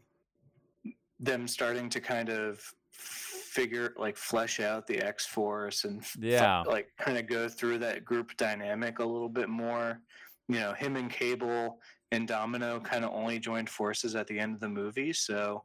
them 1.19 1.47
starting 1.47 1.89
to 1.91 2.01
kind 2.01 2.31
of 2.31 2.61
figure 2.93 3.93
like 3.99 4.17
flesh 4.17 4.61
out 4.61 4.87
the 4.87 4.99
X 5.01 5.27
Force 5.27 5.85
and 5.85 6.01
f- 6.01 6.17
Yeah. 6.19 6.63
like 6.63 6.89
kind 6.99 7.19
of 7.19 7.27
go 7.27 7.49
through 7.49 7.79
that 7.79 8.05
group 8.05 8.37
dynamic 8.37 9.01
a 9.01 9.05
little 9.05 9.29
bit 9.29 9.49
more. 9.49 10.01
You 10.49 10.61
know, 10.61 10.73
him 10.73 10.97
and 10.97 11.11
Cable 11.11 11.79
and 12.13 12.27
Domino 12.27 12.81
kind 12.81 13.05
of 13.05 13.13
only 13.13 13.39
joined 13.39 13.69
forces 13.69 14.17
at 14.17 14.27
the 14.27 14.39
end 14.39 14.55
of 14.55 14.61
the 14.61 14.69
movie, 14.69 15.13
so 15.13 15.63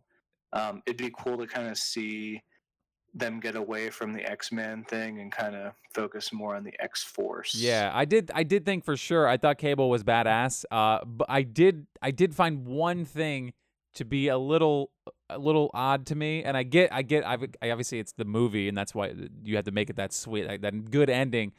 um, 0.55 0.81
it'd 0.87 0.97
be 0.97 1.11
cool 1.15 1.37
to 1.37 1.45
kind 1.45 1.67
of 1.67 1.77
see 1.77 2.41
them 3.13 3.39
get 3.39 3.55
away 3.55 3.89
from 3.89 4.11
the 4.11 4.29
X 4.29 4.51
Men 4.51 4.83
thing 4.83 5.21
and 5.21 5.31
kind 5.31 5.55
of 5.55 5.73
focus 5.93 6.33
more 6.33 6.53
on 6.53 6.65
the 6.65 6.73
X 6.81 7.01
Force. 7.03 7.55
Yeah, 7.55 7.91
I 7.93 8.03
did. 8.03 8.29
I 8.35 8.43
did 8.43 8.65
think 8.65 8.83
for 8.83 8.97
sure. 8.97 9.27
I 9.27 9.37
thought 9.37 9.57
Cable 9.57 9.89
was 9.89 10.03
badass. 10.03 10.65
Uh, 10.69 10.99
but 11.05 11.27
I 11.29 11.43
did. 11.43 11.87
I 12.01 12.11
did 12.11 12.35
find 12.35 12.65
one 12.65 13.05
thing 13.05 13.53
to 13.93 14.03
be 14.03 14.27
a 14.27 14.37
little, 14.37 14.91
a 15.29 15.37
little 15.39 15.71
odd 15.73 16.05
to 16.07 16.15
me. 16.15 16.43
And 16.43 16.57
I 16.57 16.63
get. 16.63 16.91
I 16.91 17.03
get. 17.03 17.25
I, 17.25 17.37
I 17.61 17.69
obviously 17.69 17.99
it's 17.99 18.11
the 18.11 18.25
movie, 18.25 18.67
and 18.67 18.77
that's 18.77 18.93
why 18.93 19.13
you 19.43 19.55
had 19.55 19.65
to 19.65 19.71
make 19.71 19.89
it 19.89 19.95
that 19.95 20.11
sweet, 20.11 20.45
like, 20.45 20.61
that 20.61 20.91
good 20.91 21.09
ending. 21.09 21.53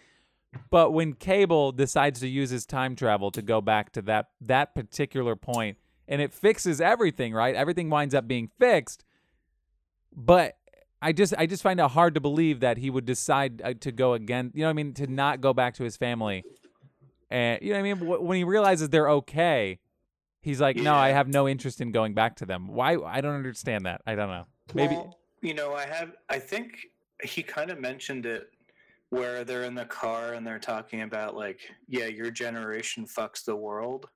But 0.70 0.92
when 0.92 1.14
Cable 1.14 1.72
decides 1.72 2.20
to 2.20 2.28
use 2.28 2.50
his 2.50 2.66
time 2.66 2.96
travel 2.96 3.30
to 3.30 3.40
go 3.40 3.62
back 3.62 3.92
to 3.92 4.02
that 4.02 4.26
that 4.42 4.74
particular 4.74 5.36
point, 5.36 5.78
and 6.08 6.20
it 6.20 6.32
fixes 6.32 6.80
everything, 6.80 7.32
right? 7.32 7.54
Everything 7.54 7.90
winds 7.90 8.14
up 8.14 8.28
being 8.28 8.50
fixed. 8.58 9.04
But 10.14 10.56
I 11.02 11.12
just 11.12 11.34
I 11.36 11.46
just 11.46 11.62
find 11.62 11.78
it 11.78 11.90
hard 11.90 12.14
to 12.14 12.20
believe 12.20 12.60
that 12.60 12.78
he 12.78 12.90
would 12.90 13.04
decide 13.04 13.60
uh, 13.62 13.74
to 13.80 13.92
go 13.92 14.14
again. 14.14 14.50
You 14.54 14.62
know 14.62 14.66
what 14.66 14.70
I 14.70 14.74
mean? 14.74 14.94
To 14.94 15.06
not 15.06 15.40
go 15.40 15.52
back 15.52 15.74
to 15.74 15.84
his 15.84 15.96
family, 15.96 16.44
and 17.30 17.60
you 17.62 17.70
know 17.70 17.80
what 17.80 17.88
I 17.88 17.94
mean. 17.94 18.26
When 18.26 18.36
he 18.36 18.44
realizes 18.44 18.88
they're 18.88 19.10
okay, 19.10 19.78
he's 20.40 20.60
like, 20.60 20.76
"No, 20.76 20.94
I 20.94 21.10
have 21.10 21.28
no 21.28 21.46
interest 21.48 21.80
in 21.80 21.92
going 21.92 22.14
back 22.14 22.36
to 22.36 22.46
them." 22.46 22.68
Why? 22.68 22.96
I 22.96 23.20
don't 23.20 23.34
understand 23.34 23.84
that. 23.84 24.00
I 24.06 24.14
don't 24.14 24.28
know. 24.28 24.46
Maybe. 24.74 24.94
Well, 24.94 25.18
you 25.42 25.52
know, 25.52 25.74
I 25.74 25.84
have. 25.86 26.12
I 26.30 26.38
think 26.38 26.86
he 27.22 27.42
kind 27.42 27.70
of 27.70 27.78
mentioned 27.78 28.24
it 28.24 28.48
where 29.10 29.44
they're 29.44 29.64
in 29.64 29.74
the 29.74 29.84
car 29.84 30.32
and 30.32 30.46
they're 30.46 30.58
talking 30.58 31.02
about 31.02 31.36
like, 31.36 31.60
yeah, 31.86 32.06
your 32.06 32.30
generation 32.30 33.06
fucks 33.06 33.44
the 33.44 33.54
world. 33.54 34.08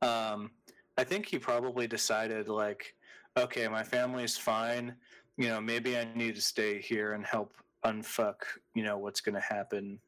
Um, 0.00 0.50
I 0.98 1.04
think 1.04 1.26
he 1.26 1.38
probably 1.38 1.86
decided 1.86 2.48
like, 2.48 2.94
okay, 3.36 3.68
my 3.68 3.82
family's 3.82 4.36
fine. 4.36 4.94
You 5.36 5.48
know, 5.48 5.60
maybe 5.60 5.96
I 5.96 6.06
need 6.14 6.34
to 6.34 6.42
stay 6.42 6.80
here 6.80 7.12
and 7.12 7.24
help 7.24 7.54
unfuck. 7.84 8.36
You 8.74 8.84
know 8.84 8.98
what's 8.98 9.20
going 9.20 9.34
to 9.34 9.40
happen 9.40 9.98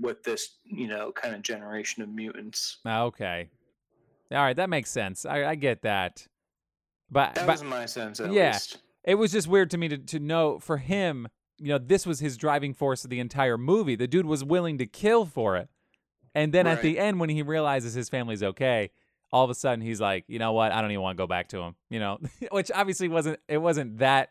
with 0.00 0.22
this. 0.22 0.56
You 0.64 0.88
know, 0.88 1.12
kind 1.12 1.34
of 1.34 1.42
generation 1.42 2.02
of 2.02 2.08
mutants. 2.08 2.78
Okay. 2.86 3.48
All 4.30 4.38
right, 4.38 4.56
that 4.56 4.70
makes 4.70 4.90
sense. 4.90 5.26
I, 5.26 5.44
I 5.44 5.54
get 5.54 5.82
that. 5.82 6.26
But, 7.10 7.34
That 7.34 7.46
but 7.46 7.52
was 7.52 7.64
my 7.64 7.84
sense, 7.84 8.20
at 8.20 8.32
yeah. 8.32 8.52
least. 8.52 8.78
it 9.04 9.16
was 9.16 9.32
just 9.32 9.46
weird 9.46 9.70
to 9.72 9.78
me 9.78 9.88
to, 9.88 9.98
to 9.98 10.18
know 10.18 10.58
for 10.58 10.78
him 10.78 11.28
you 11.62 11.68
know, 11.68 11.78
this 11.78 12.04
was 12.04 12.18
his 12.18 12.36
driving 12.36 12.74
force 12.74 13.04
of 13.04 13.10
the 13.10 13.20
entire 13.20 13.56
movie. 13.56 13.94
The 13.94 14.08
dude 14.08 14.26
was 14.26 14.42
willing 14.42 14.78
to 14.78 14.86
kill 14.86 15.24
for 15.24 15.56
it. 15.56 15.68
And 16.34 16.52
then 16.52 16.66
at 16.66 16.82
the 16.82 16.98
end, 16.98 17.20
when 17.20 17.28
he 17.28 17.42
realizes 17.42 17.94
his 17.94 18.08
family's 18.08 18.42
okay, 18.42 18.90
all 19.32 19.44
of 19.44 19.50
a 19.50 19.54
sudden 19.54 19.80
he's 19.80 20.00
like, 20.00 20.24
you 20.28 20.38
know 20.38 20.52
what? 20.52 20.72
I 20.72 20.80
don't 20.80 20.90
even 20.90 21.02
want 21.02 21.16
to 21.16 21.22
go 21.22 21.26
back 21.26 21.48
to 21.48 21.60
him. 21.60 21.74
You 21.90 22.00
know, 22.00 22.18
which 22.50 22.70
obviously 22.74 23.08
wasn't 23.08 23.40
it 23.48 23.58
wasn't 23.58 23.98
that 23.98 24.30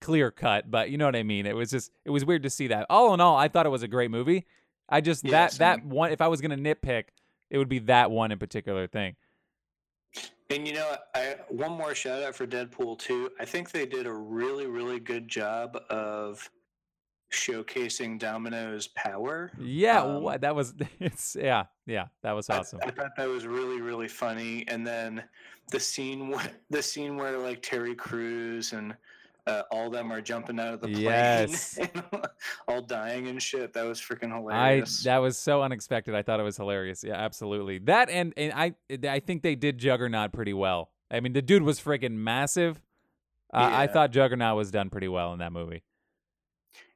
clear 0.00 0.30
cut, 0.30 0.70
but 0.70 0.90
you 0.90 0.98
know 0.98 1.06
what 1.06 1.16
I 1.16 1.22
mean. 1.22 1.46
It 1.46 1.56
was 1.56 1.70
just 1.70 1.90
it 2.04 2.10
was 2.10 2.24
weird 2.24 2.42
to 2.42 2.50
see 2.50 2.68
that. 2.68 2.86
All 2.90 3.14
in 3.14 3.20
all, 3.20 3.36
I 3.36 3.48
thought 3.48 3.66
it 3.66 3.70
was 3.70 3.82
a 3.82 3.88
great 3.88 4.10
movie. 4.10 4.46
I 4.88 5.00
just 5.00 5.24
Yeah, 5.24 5.30
that 5.32 5.52
that 5.52 5.84
one. 5.84 6.12
If 6.12 6.20
I 6.20 6.28
was 6.28 6.40
gonna 6.40 6.56
nitpick, 6.56 7.04
it 7.50 7.58
would 7.58 7.68
be 7.68 7.80
that 7.80 8.10
one 8.10 8.32
in 8.32 8.38
particular 8.38 8.86
thing. 8.86 9.16
And 10.48 10.66
you 10.66 10.74
know, 10.74 10.96
I 11.14 11.36
one 11.48 11.72
more 11.72 11.94
shout 11.94 12.22
out 12.22 12.34
for 12.34 12.46
Deadpool 12.46 12.98
2. 12.98 13.30
I 13.40 13.44
think 13.44 13.72
they 13.72 13.86
did 13.86 14.06
a 14.06 14.12
really, 14.12 14.66
really 14.66 15.00
good 15.00 15.28
job 15.28 15.76
of 15.90 16.48
showcasing 17.32 18.18
Domino's 18.18 18.88
power. 18.88 19.50
Yeah, 19.60 20.02
Um, 20.02 20.36
that 20.40 20.54
was. 20.54 20.74
It's 21.00 21.36
yeah, 21.38 21.64
yeah, 21.86 22.06
that 22.22 22.32
was 22.32 22.48
awesome. 22.50 22.80
I, 22.84 22.90
thought 22.90 23.16
that 23.16 23.28
was 23.28 23.46
really, 23.46 23.80
really 23.80 24.08
funny. 24.08 24.64
And 24.68 24.86
then 24.86 25.22
the 25.70 25.80
scene, 25.80 26.34
the 26.70 26.82
scene 26.82 27.16
where 27.16 27.38
like 27.38 27.62
Terry 27.62 27.94
Crews 27.94 28.72
and 28.72 28.94
uh, 29.46 29.62
all 29.70 29.90
them 29.90 30.12
are 30.12 30.20
jumping 30.20 30.58
out 30.58 30.74
of 30.74 30.80
the 30.80 30.88
plane, 30.88 31.02
Yes. 31.02 31.78
and 31.94 32.02
all 32.66 32.82
dying 32.82 33.28
and 33.28 33.40
shit. 33.40 33.72
That 33.72 33.84
was 33.86 34.00
freaking 34.00 34.32
I 34.32 34.36
hilarious. 34.38 35.04
that 35.04 35.18
was 35.18 35.38
so 35.38 35.62
unexpected. 35.62 36.14
I 36.14 36.22
thought 36.22 36.40
it 36.40 36.44
was 36.44 36.56
hilarious. 36.56 37.04
Yeah, 37.04 37.14
absolutely. 37.14 37.78
That 37.78 38.08
and 38.10 38.32
and 38.36 38.52
I 38.52 38.74
I 39.08 39.20
think 39.20 39.42
they 39.42 39.54
did 39.54 39.78
Juggernaut 39.78 40.32
pretty 40.32 40.54
well. 40.54 40.90
I 41.10 41.20
mean, 41.20 41.32
the 41.32 41.42
dude 41.42 41.62
was 41.62 41.78
freaking 41.80 42.12
massive. 42.14 42.82
Uh, 43.54 43.70
I 43.72 43.86
thought 43.86 44.10
Juggernaut 44.10 44.56
was 44.56 44.72
done 44.72 44.90
pretty 44.90 45.06
well 45.06 45.32
in 45.32 45.38
that 45.38 45.52
movie. 45.52 45.84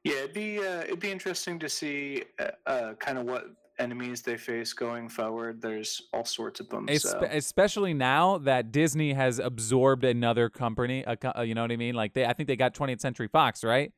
Yeah, 0.04 0.14
it'd 0.14 0.32
be 0.32 0.58
uh, 0.58 0.82
it'd 0.82 1.00
be 1.00 1.10
interesting 1.10 1.58
to 1.58 1.68
see 1.68 2.24
uh, 2.38 2.48
uh, 2.66 2.94
kind 2.94 3.18
of 3.18 3.26
what 3.26 3.46
enemies 3.78 4.22
they 4.22 4.36
face 4.36 4.72
going 4.72 5.08
forward. 5.08 5.60
There's 5.60 6.02
all 6.12 6.24
sorts 6.24 6.60
of 6.60 6.68
them. 6.68 6.88
So. 6.98 7.20
especially 7.30 7.94
now 7.94 8.38
that 8.38 8.72
Disney 8.72 9.14
has 9.14 9.38
absorbed 9.38 10.04
another 10.04 10.48
company. 10.48 11.04
Uh, 11.04 11.42
you 11.42 11.54
know 11.54 11.62
what 11.62 11.72
I 11.72 11.76
mean? 11.76 11.94
Like 11.94 12.14
they, 12.14 12.24
I 12.24 12.32
think 12.32 12.46
they 12.46 12.56
got 12.56 12.74
20th 12.74 13.00
Century 13.00 13.28
Fox, 13.28 13.64
right? 13.64 13.92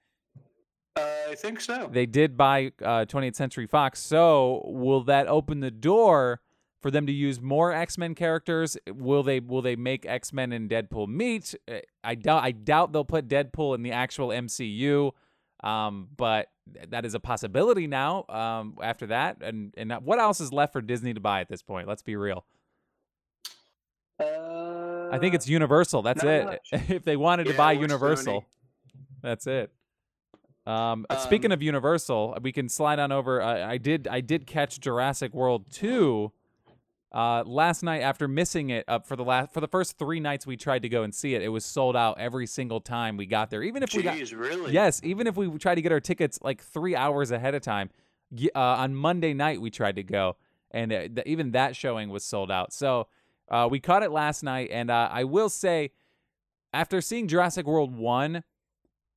Uh, 0.97 1.01
I 1.31 1.35
think 1.35 1.61
so. 1.61 1.89
They 1.91 2.07
did 2.07 2.37
buy 2.37 2.73
uh, 2.83 3.07
20th 3.07 3.37
Century 3.37 3.67
Fox. 3.67 4.01
So 4.01 4.63
will 4.67 5.03
that 5.05 5.27
open 5.27 5.61
the 5.61 5.71
door 5.71 6.41
for 6.81 6.91
them 6.91 7.07
to 7.07 7.13
use 7.13 7.41
more 7.41 7.73
X 7.73 7.97
Men 7.97 8.15
characters? 8.15 8.77
Will 8.89 9.23
they 9.23 9.41
will 9.41 9.63
they 9.63 9.77
make 9.77 10.05
X 10.07 10.33
Men 10.33 10.53
and 10.53 10.69
Deadpool 10.69 11.09
meet? 11.09 11.55
Uh, 11.71 11.79
I 12.05 12.15
doubt 12.15 12.43
I 12.43 12.53
doubt 12.53 12.93
they'll 12.93 13.05
put 13.05 13.29
Deadpool 13.29 13.75
in 13.75 13.83
the 13.83 13.93
actual 13.93 14.29
MCU. 14.29 15.13
Um, 15.63 16.09
but 16.17 16.49
that 16.89 17.05
is 17.05 17.15
a 17.15 17.21
possibility 17.21 17.87
now. 17.87 18.25
Um, 18.29 18.77
after 18.83 19.07
that, 19.09 19.39
and 19.43 19.73
and 19.77 19.93
what 20.03 20.19
else 20.19 20.41
is 20.41 20.53
left 20.53 20.73
for 20.73 20.81
Disney 20.81 21.15
to 21.15 21.21
buy 21.21 21.41
at 21.41 21.49
this 21.49 21.63
point? 21.63 21.87
Let's 21.89 22.03
be 22.03 22.17
real. 22.17 22.45
Uh, 24.21 25.09
I 25.11 25.19
think 25.19 25.35
it's 25.35 25.49
Universal. 25.49 26.03
That's 26.03 26.23
it. 26.25 26.45
much. 26.45 26.69
if 26.91 27.05
they 27.05 27.17
wanted 27.17 27.47
to 27.47 27.55
buy 27.55 27.73
Universal, 27.73 28.43
Sony. 28.43 28.45
that's 29.23 29.47
it. 29.47 29.73
Um, 30.65 31.07
uh, 31.11 31.17
speaking 31.19 31.51
Um, 31.51 31.55
of 31.57 31.63
Universal, 31.63 32.39
we 32.43 32.53
can 32.53 32.69
slide 32.69 32.99
on 32.99 33.11
over. 33.13 33.43
I, 33.43 33.73
I 33.73 33.79
did. 33.79 34.07
I 34.09 34.21
did 34.21 34.47
catch 34.47 34.79
Jurassic 34.81 35.35
World 35.35 35.67
two 35.73 36.33
uh, 37.13 37.45
last 37.45 37.83
night 37.83 38.01
after 38.01 38.27
missing 38.27 38.71
it 38.71 38.85
up 38.89 39.07
for 39.07 39.17
the 39.17 39.25
last 39.25 39.53
for 39.53 39.61
the 39.61 39.69
first 39.69 39.99
three 39.99 40.21
nights 40.21 40.47
we 40.47 40.57
tried 40.57 40.83
to 40.83 40.89
go 40.89 41.03
and 41.03 41.15
see 41.15 41.35
it. 41.35 41.43
It 41.43 41.49
was 41.49 41.65
sold 41.65 41.95
out 41.95 42.19
every 42.19 42.47
single 42.47 42.81
time 42.81 43.17
we 43.17 43.27
got 43.27 43.51
there. 43.51 43.63
Even 43.63 43.83
if 43.83 43.95
we 43.95 44.03
got 44.03 44.19
really? 44.33 44.73
yes, 44.73 45.01
even 45.05 45.27
if 45.27 45.37
we 45.37 45.49
tried 45.59 45.75
to 45.77 45.83
get 45.83 45.93
our 45.93 46.01
tickets 46.01 46.39
like 46.43 46.63
three 46.63 46.97
hours 46.97 47.31
ahead 47.31 47.55
of 47.55 47.63
time. 47.63 47.91
Uh, 48.55 48.61
on 48.61 48.95
Monday 48.95 49.35
night 49.35 49.61
we 49.61 49.69
tried 49.69 49.97
to 49.97 50.03
go, 50.03 50.37
and 50.71 50.91
uh, 50.91 51.01
th- 51.01 51.27
even 51.27 51.51
that 51.51 51.77
showing 51.77 52.09
was 52.09 52.25
sold 52.25 52.51
out. 52.51 52.73
So 52.73 53.09
uh, 53.51 53.69
we 53.71 53.79
caught 53.79 54.03
it 54.03 54.11
last 54.11 54.43
night, 54.43 54.71
and 54.73 54.91
uh, 54.91 55.11
I 55.13 55.25
will 55.25 55.51
say, 55.51 55.91
after 56.73 57.03
seeing 57.03 57.29
Jurassic 57.29 57.67
World 57.67 57.95
one, 57.95 58.43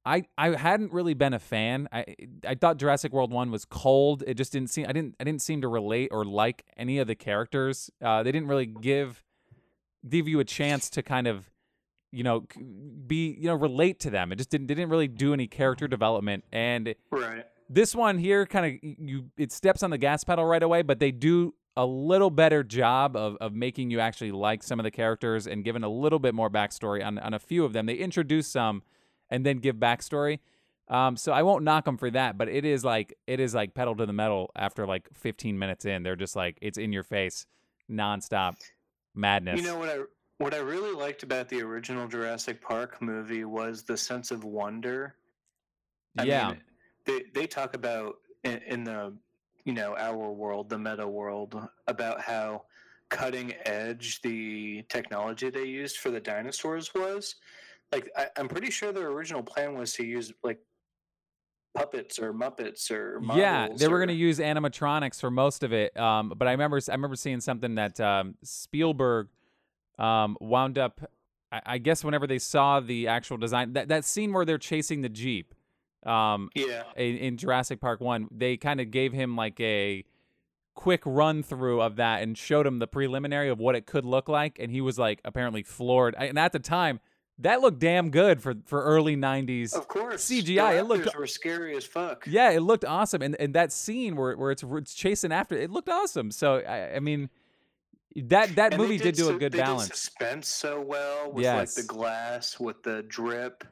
I 0.05 0.25
I 0.37 0.55
hadn't 0.55 0.93
really 0.93 1.13
been 1.15 1.33
a 1.33 1.39
fan. 1.39 1.87
I 1.91 2.05
I 2.47 2.55
thought 2.55 2.77
Jurassic 2.77 3.11
World 3.11 3.31
one 3.31 3.49
was 3.51 3.65
cold. 3.65 4.23
It 4.27 4.35
just 4.35 4.51
didn't 4.53 4.69
seem 4.69 4.85
I 4.87 4.93
didn't 4.93 5.15
I 5.19 5.23
didn't 5.23 5.41
seem 5.41 5.61
to 5.61 5.67
relate 5.67 6.09
or 6.11 6.23
like 6.25 6.65
any 6.77 6.99
of 6.99 7.07
the 7.07 7.15
characters. 7.15 7.89
Uh, 8.01 8.21
they 8.23 8.31
didn't 8.31 8.47
really 8.47 8.67
give 8.67 9.23
give 10.07 10.27
you 10.27 10.39
a 10.39 10.45
chance 10.45 10.89
to 10.91 11.01
kind 11.01 11.25
of 11.25 11.49
you 12.11 12.23
know 12.23 12.45
be 13.07 13.35
you 13.39 13.47
know 13.47 13.55
relate 13.55 13.99
to 14.01 14.09
them. 14.11 14.31
It 14.31 14.35
just 14.35 14.49
didn't 14.51 14.67
didn't 14.67 14.89
really 14.89 15.07
do 15.07 15.33
any 15.33 15.47
character 15.47 15.87
development 15.87 16.43
and 16.51 16.93
Right. 17.09 17.45
this 17.69 17.95
one 17.95 18.19
here 18.19 18.45
kind 18.45 18.65
of 18.83 18.89
you 18.99 19.31
it 19.37 19.51
steps 19.51 19.81
on 19.81 19.89
the 19.89 19.97
gas 19.97 20.23
pedal 20.23 20.45
right 20.45 20.61
away 20.61 20.83
but 20.83 20.99
they 20.99 21.11
do 21.11 21.55
a 21.77 21.85
little 21.85 22.29
better 22.29 22.63
job 22.63 23.17
of, 23.17 23.35
of 23.41 23.53
making 23.53 23.89
you 23.91 23.99
actually 23.99 24.31
like 24.31 24.63
some 24.63 24.79
of 24.79 24.83
the 24.85 24.91
characters 24.91 25.45
and 25.47 25.65
giving 25.65 25.83
a 25.83 25.89
little 25.89 26.19
bit 26.19 26.33
more 26.33 26.49
backstory 26.49 27.05
on, 27.05 27.17
on 27.19 27.33
a 27.33 27.39
few 27.39 27.65
of 27.65 27.73
them 27.73 27.85
they 27.87 27.95
introduce 27.95 28.47
some 28.47 28.83
and 29.29 29.45
then 29.45 29.57
give 29.57 29.75
backstory 29.75 30.39
um, 30.87 31.17
so 31.17 31.31
i 31.31 31.41
won't 31.41 31.63
knock 31.63 31.85
them 31.85 31.97
for 31.97 32.11
that 32.11 32.37
but 32.37 32.47
it 32.47 32.65
is 32.65 32.83
like 32.83 33.13
it 33.27 33.39
is 33.39 33.55
like 33.55 33.73
pedal 33.73 33.95
to 33.95 34.05
the 34.05 34.13
metal 34.13 34.51
after 34.55 34.85
like 34.85 35.07
15 35.13 35.57
minutes 35.57 35.85
in 35.85 36.03
they're 36.03 36.15
just 36.15 36.35
like 36.35 36.57
it's 36.61 36.77
in 36.77 36.93
your 36.93 37.03
face 37.03 37.45
nonstop 37.89 38.55
madness 39.15 39.57
You 39.57 39.63
know 39.63 39.77
what 39.77 39.89
I 39.89 39.99
what 40.37 40.53
I 40.53 40.57
really 40.57 40.91
liked 40.93 41.23
about 41.23 41.47
the 41.47 41.61
original 41.61 42.07
Jurassic 42.07 42.61
Park 42.61 43.01
movie 43.01 43.45
was 43.45 43.83
the 43.83 43.97
sense 43.97 44.31
of 44.31 44.43
wonder. 44.43 45.15
I 46.17 46.23
yeah 46.23 46.47
mean, 46.49 46.61
they 47.05 47.23
they 47.33 47.47
talk 47.47 47.73
about 47.73 48.15
in, 48.43 48.61
in 48.67 48.83
the 48.83 49.13
you 49.63 49.73
know 49.73 49.95
our 49.97 50.31
world, 50.31 50.69
the 50.69 50.77
meta 50.77 51.07
world, 51.07 51.55
about 51.87 52.21
how 52.21 52.63
cutting 53.09 53.53
edge 53.65 54.21
the 54.21 54.83
technology 54.89 55.49
they 55.49 55.65
used 55.65 55.97
for 55.97 56.09
the 56.09 56.19
dinosaurs 56.19 56.93
was. 56.93 57.35
Like 57.91 58.09
I, 58.15 58.27
I'm 58.37 58.47
pretty 58.47 58.71
sure 58.71 58.91
their 58.91 59.07
original 59.07 59.43
plan 59.43 59.77
was 59.77 59.93
to 59.93 60.05
use 60.05 60.33
like 60.43 60.59
puppets 61.75 62.17
or 62.19 62.33
muppets 62.33 62.89
or 62.89 63.21
yeah 63.35 63.67
they 63.77 63.87
were 63.87 63.97
or- 63.97 63.99
going 63.99 64.07
to 64.07 64.13
use 64.13 64.39
animatronics 64.39 65.19
for 65.19 65.29
most 65.29 65.61
of 65.61 65.73
it 65.73 65.95
um, 65.97 66.31
but 66.35 66.47
i 66.47 66.51
remember 66.51 66.79
i 66.89 66.91
remember 66.93 67.17
seeing 67.17 67.41
something 67.41 67.75
that 67.75 67.99
um, 67.99 68.35
spielberg 68.43 69.27
um, 69.99 70.37
wound 70.39 70.77
up 70.77 71.01
I, 71.51 71.61
I 71.65 71.77
guess 71.77 72.03
whenever 72.03 72.27
they 72.27 72.39
saw 72.39 72.79
the 72.79 73.09
actual 73.09 73.37
design 73.37 73.73
that, 73.73 73.89
that 73.89 74.05
scene 74.05 74.31
where 74.31 74.45
they're 74.45 74.57
chasing 74.57 75.01
the 75.01 75.09
jeep 75.09 75.53
um, 76.05 76.49
yeah. 76.55 76.83
in, 76.95 77.17
in 77.17 77.37
jurassic 77.37 77.81
park 77.81 77.99
1 77.99 78.29
they 78.31 78.55
kind 78.55 78.79
of 78.79 78.89
gave 78.89 79.11
him 79.11 79.35
like 79.35 79.59
a 79.59 80.05
quick 80.75 81.01
run 81.05 81.43
through 81.43 81.81
of 81.81 81.97
that 81.97 82.21
and 82.21 82.37
showed 82.37 82.65
him 82.65 82.79
the 82.79 82.87
preliminary 82.87 83.49
of 83.49 83.59
what 83.59 83.75
it 83.75 83.85
could 83.85 84.05
look 84.05 84.29
like 84.29 84.59
and 84.59 84.71
he 84.71 84.79
was 84.79 84.97
like 84.97 85.19
apparently 85.25 85.63
floored 85.63 86.15
I- 86.17 86.25
and 86.25 86.39
at 86.39 86.53
the 86.53 86.59
time 86.59 87.01
that 87.39 87.61
looked 87.61 87.79
damn 87.79 88.09
good 88.11 88.41
for 88.41 88.55
for 88.65 88.81
early 88.83 89.15
90s 89.17 89.73
of 89.75 89.87
course 89.87 90.23
CGI, 90.29 90.73
the 90.73 90.77
it 90.79 90.83
looked- 90.83 91.15
were 91.17 91.27
scary 91.27 91.75
as 91.75 91.85
fuck 91.85 92.25
yeah, 92.27 92.51
it 92.51 92.61
looked 92.61 92.85
awesome, 92.85 93.21
and 93.21 93.35
and 93.39 93.53
that 93.55 93.71
scene 93.71 94.15
where 94.15 94.35
where 94.37 94.51
it's, 94.51 94.63
where 94.63 94.79
it's 94.79 94.93
chasing 94.93 95.31
after 95.31 95.55
it 95.57 95.69
looked 95.71 95.89
awesome. 95.89 96.31
So 96.31 96.55
I, 96.57 96.95
I 96.95 96.99
mean, 96.99 97.29
that 98.15 98.55
that 98.55 98.73
And 98.73 98.81
movie 98.81 98.97
did, 98.97 99.15
do 99.15 99.23
su- 99.25 99.29
a 99.35 99.39
good 99.39 99.51
they 99.51 99.57
did 99.57 99.65
balance, 99.65 99.87
suspense 99.87 100.47
so 100.47 100.79
well 100.81 101.31
with 101.31 101.43
Yes. 101.43 101.75
like 101.77 101.85
the 101.85 101.87
glass, 101.93 102.59
with 102.59 102.81
the 102.83 103.03
drip, 103.03 103.63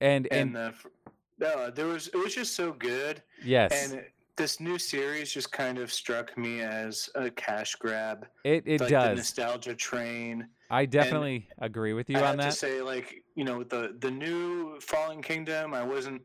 and 0.00 0.26
and, 0.30 0.54
and, 0.54 0.56
the. 0.56 0.72
fr- 0.76 0.88
No, 1.38 1.70
there 1.70 1.86
was 1.86 2.08
it 2.08 2.16
was 2.16 2.34
just 2.34 2.54
so 2.54 2.72
good, 2.72 3.22
yes, 3.42 3.72
and 3.72 4.00
it- 4.00 4.12
this 4.36 4.60
new 4.60 4.76
series 4.78 5.32
just 5.32 5.50
kind 5.50 5.78
of 5.78 5.90
struck 5.90 6.36
me 6.36 6.60
as 6.60 7.08
a 7.14 7.30
cash 7.30 7.74
grab. 7.76 8.26
it 8.44 8.64
it 8.66 8.80
like 8.82 8.90
the 8.90 8.94
does. 8.94 9.16
nostalgia 9.16 9.74
train. 9.74 10.46
I 10.70 10.86
definitely 10.86 11.48
agree 11.58 11.92
with 11.92 12.10
you 12.10 12.16
I 12.18 12.20
on 12.20 12.26
have 12.26 12.36
to 12.38 12.44
that. 12.46 12.54
say, 12.54 12.82
like 12.82 13.22
you 13.34 13.44
know, 13.44 13.62
the 13.62 13.94
the 13.98 14.10
new 14.10 14.80
Fallen 14.80 15.22
Kingdom, 15.22 15.74
I 15.74 15.84
wasn't 15.84 16.22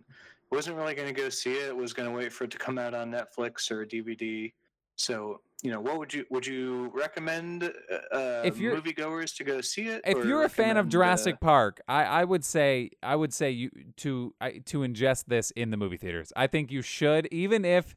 wasn't 0.51 0.77
really 0.77 0.95
going 0.95 1.08
to 1.08 1.13
go 1.13 1.30
see 1.30 1.54
it. 1.54 1.75
Was 1.75 1.93
going 1.93 2.10
to 2.10 2.15
wait 2.15 2.34
for 2.34 2.45
it 2.45 2.51
to 2.51 2.58
come 2.58 2.77
out 2.77 2.93
on 2.93 3.12
Netflix 3.12 3.69
or 3.71 3.86
DVD. 3.86 4.51
So 4.95 5.41
you 5.63 5.71
know, 5.71 5.80
what 5.80 5.99
would 5.99 6.13
you 6.13 6.25
would 6.32 6.45
you 6.45 6.91
recommend 6.93 7.63
uh, 7.63 8.15
uh, 8.15 8.41
If 8.43 8.58
you're- 8.58 8.75
moviegoers 8.80 9.36
to 9.38 9.43
go 9.43 9.62
see 9.62 9.84
it? 9.88 10.01
If 10.06 10.25
you're 10.25 10.43
a 10.43 10.49
fan 10.49 10.77
of 10.77 10.89
Jurassic 10.89 11.36
uh, 11.36 11.45
Park, 11.45 11.82
I, 11.88 12.04
I 12.04 12.23
would 12.23 12.43
say 12.43 12.89
I 13.04 13.15
would 13.15 13.34
say 13.34 13.51
you 13.51 13.69
to 13.97 14.34
I, 14.41 14.60
to 14.65 14.80
ingest 14.80 15.25
this 15.27 15.51
in 15.51 15.69
the 15.69 15.77
movie 15.77 15.97
theaters. 15.97 16.34
I 16.36 16.47
think 16.47 16.71
you 16.71 16.82
should, 16.82 17.27
even 17.32 17.63
if 17.63 17.95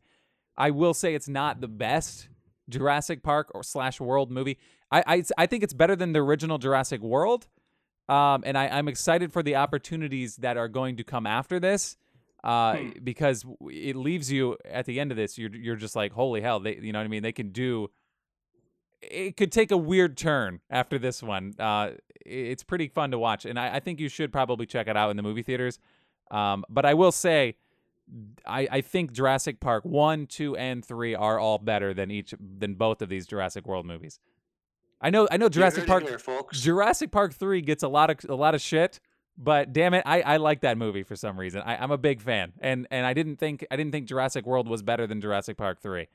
I 0.59 0.70
will 0.70 0.94
say 0.94 1.14
it's 1.14 1.28
not 1.28 1.61
the 1.62 1.68
best 1.68 2.28
Jurassic 2.68 3.22
Park 3.22 3.50
or 3.54 3.62
slash 3.62 4.00
World 4.00 4.30
movie. 4.30 4.59
I 4.90 5.03
I, 5.07 5.23
I 5.38 5.47
think 5.47 5.62
it's 5.62 5.75
better 5.75 5.97
than 5.97 6.12
the 6.12 6.20
original 6.20 6.59
Jurassic 6.59 7.01
World, 7.01 7.47
um, 8.09 8.42
and 8.47 8.57
I, 8.59 8.68
I'm 8.68 8.88
excited 8.88 9.33
for 9.33 9.42
the 9.42 9.57
opportunities 9.57 10.37
that 10.37 10.57
are 10.57 10.68
going 10.68 10.97
to 10.97 11.05
come 11.05 11.27
after 11.27 11.59
this. 11.61 11.97
Uh, 12.42 12.77
Hmm. 12.77 12.88
because 13.03 13.47
it 13.70 13.97
leaves 13.97 14.31
you 14.31 14.59
at 14.70 14.85
the 14.85 15.01
end 15.01 15.11
of 15.11 15.16
this, 15.16 15.38
you're 15.38 15.55
you're 15.55 15.77
just 15.77 15.97
like, 15.97 16.12
holy 16.12 16.42
hell, 16.42 16.61
they 16.61 16.77
you 16.77 16.92
know 16.92 16.99
what 16.99 17.07
I 17.07 17.09
mean? 17.09 17.23
They 17.23 17.33
can 17.33 17.51
do 17.53 17.88
it 19.01 19.37
could 19.37 19.53
take 19.53 19.70
a 19.70 19.77
weird 19.77 20.16
turn 20.16 20.61
after 20.70 20.99
this 20.99 21.23
one. 21.23 21.55
Uh, 21.59 21.92
it's 22.25 22.62
pretty 22.62 22.88
fun 22.88 23.11
to 23.11 23.18
watch, 23.18 23.44
and 23.44 23.59
I, 23.59 23.77
I 23.77 23.81
think 23.81 24.01
you 24.01 24.09
should 24.09 24.33
probably 24.33 24.66
check 24.66 24.88
it 24.88 24.97
out 24.97 25.11
in 25.11 25.16
the 25.16 25.23
movie 25.23 25.42
theaters. 25.42 25.79
Um, 26.31 26.64
but 26.68 26.85
I 26.87 26.94
will 26.94 27.12
say, 27.12 27.57
I, 28.47 28.68
I 28.70 28.81
think 28.81 29.12
Jurassic 29.12 29.61
Park 29.61 29.85
one, 29.85 30.27
two, 30.27 30.57
and 30.57 30.85
three 30.85 31.14
are 31.14 31.38
all 31.38 31.59
better 31.59 31.94
than 31.94 32.11
each 32.11 32.35
than 32.38 32.75
both 32.75 33.03
of 33.03 33.09
these 33.09 33.27
Jurassic 33.27 33.66
World 33.66 33.87
movies. 33.87 34.18
I 35.05 35.11
know 35.11 35.29
I 35.31 35.37
know 35.37 35.51
Jurassic 35.51 35.87
Park 35.87 36.09
here. 36.09 36.19
Jurassic 36.53 37.11
Park 37.11 37.35
three 37.35 37.61
gets 37.61 37.83
a 37.83 37.88
lot 37.88 38.09
of 38.09 38.19
a 38.27 38.35
lot 38.35 38.55
of 38.55 38.62
shit, 38.62 39.01
but 39.37 39.75
damn 39.75 39.93
it, 39.93 40.03
I, 40.07 40.23
I 40.23 40.37
like 40.38 40.62
that 40.62 40.79
movie 40.79 41.03
for 41.03 41.14
some 41.14 41.38
reason. 41.38 41.61
I, 41.61 41.77
I'm 41.77 41.90
a 41.90 41.99
big 41.99 42.23
fan, 42.23 42.55
and 42.59 42.87
and 42.90 43.05
I 43.05 43.12
didn't 43.12 43.37
think 43.37 43.67
I 43.71 43.77
didn't 43.77 43.93
think 43.93 44.09
Jurassic 44.09 44.47
World 44.47 44.67
was 44.67 44.83
better 44.83 45.07
than 45.07 45.21
Jurassic 45.21 45.59
Park 45.59 45.83
three. 45.83 46.09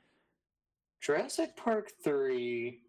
Jurassic 1.00 1.56
Park 1.56 1.92
three 2.04 2.82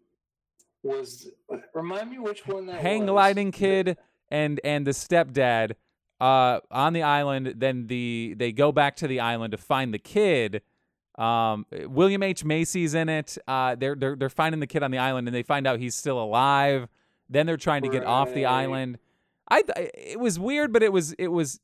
was 0.81 1.29
remind 1.75 2.09
me 2.09 2.17
which 2.17 2.47
one 2.47 2.65
that 2.65 2.81
Hang 2.81 3.01
was. 3.01 3.11
gliding 3.11 3.51
kid 3.51 3.95
and 4.31 4.59
and 4.63 4.87
the 4.87 4.91
stepdad 4.91 5.73
uh 6.19 6.61
on 6.71 6.93
the 6.93 7.03
island. 7.03 7.53
Then 7.57 7.85
the 7.85 8.33
they 8.37 8.51
go 8.51 8.71
back 8.71 8.95
to 8.97 9.07
the 9.07 9.19
island 9.19 9.51
to 9.51 9.57
find 9.57 9.93
the 9.93 9.99
kid. 9.99 10.63
Um, 11.17 11.65
William 11.87 12.23
H 12.23 12.43
Macy's 12.45 12.93
in 12.93 13.09
it. 13.09 13.37
Uh, 13.47 13.75
they're 13.75 13.95
they're 13.95 14.15
they're 14.15 14.29
finding 14.29 14.59
the 14.59 14.67
kid 14.67 14.83
on 14.83 14.91
the 14.91 14.97
island, 14.97 15.27
and 15.27 15.35
they 15.35 15.43
find 15.43 15.67
out 15.67 15.79
he's 15.79 15.95
still 15.95 16.21
alive. 16.21 16.87
Then 17.29 17.45
they're 17.45 17.57
trying 17.57 17.83
to 17.83 17.89
get 17.89 18.03
off 18.05 18.33
the 18.33 18.45
island. 18.45 18.97
I 19.49 19.63
it 19.93 20.19
was 20.19 20.39
weird, 20.39 20.71
but 20.71 20.83
it 20.83 20.93
was 20.93 21.13
it 21.13 21.27
was 21.27 21.59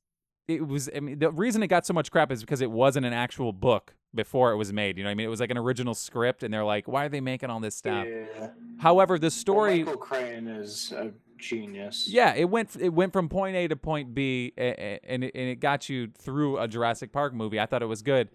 it 0.48 0.68
was. 0.68 0.90
I 0.96 1.00
mean, 1.00 1.20
the 1.20 1.32
reason 1.32 1.64
it 1.64 1.68
got 1.68 1.86
so 1.86 1.94
much 1.94 2.12
crap 2.12 2.32
is 2.32 2.42
because 2.42 2.62
it 2.62 2.72
wasn't 2.72 3.06
an 3.06 3.14
actual 3.14 3.52
book 3.54 3.96
before 4.16 4.52
it 4.52 4.56
was 4.58 4.72
made. 4.74 4.98
You 4.98 5.04
know, 5.04 5.10
what 5.10 5.12
I 5.12 5.16
mean, 5.16 5.26
it 5.26 5.30
was 5.30 5.40
like 5.40 5.52
an 5.52 5.58
original 5.58 5.94
script, 5.94 6.44
and 6.44 6.54
they're 6.54 6.64
like, 6.66 6.88
why 6.88 7.06
are 7.06 7.10
they 7.10 7.22
making 7.22 7.50
all 7.50 7.60
this 7.60 7.76
stuff? 7.76 8.06
Yeah. 8.08 8.50
However, 8.80 9.18
the 9.20 9.26
Well, 9.26 9.32
story 9.32 9.84
Michael 9.84 9.98
Crichton 10.00 10.48
is 10.48 10.92
a 10.94 11.12
genius. 11.38 12.08
yeah, 12.10 12.34
it 12.34 12.46
went 12.50 12.76
it 12.80 12.94
went 12.94 13.14
from 13.14 13.30
point 13.30 13.56
A 13.56 13.68
to 13.68 13.76
point 13.76 14.14
B, 14.14 14.54
and 14.58 15.24
it, 15.24 15.32
and 15.36 15.50
it 15.50 15.60
got 15.60 15.88
you 15.90 16.08
through 16.18 16.58
a 16.60 16.68
Jurassic 16.68 17.12
Park 17.12 17.34
movie. 17.34 17.60
I 17.60 17.66
thought 17.66 17.82
it 17.82 17.88
was 17.88 18.02
good, 18.02 18.30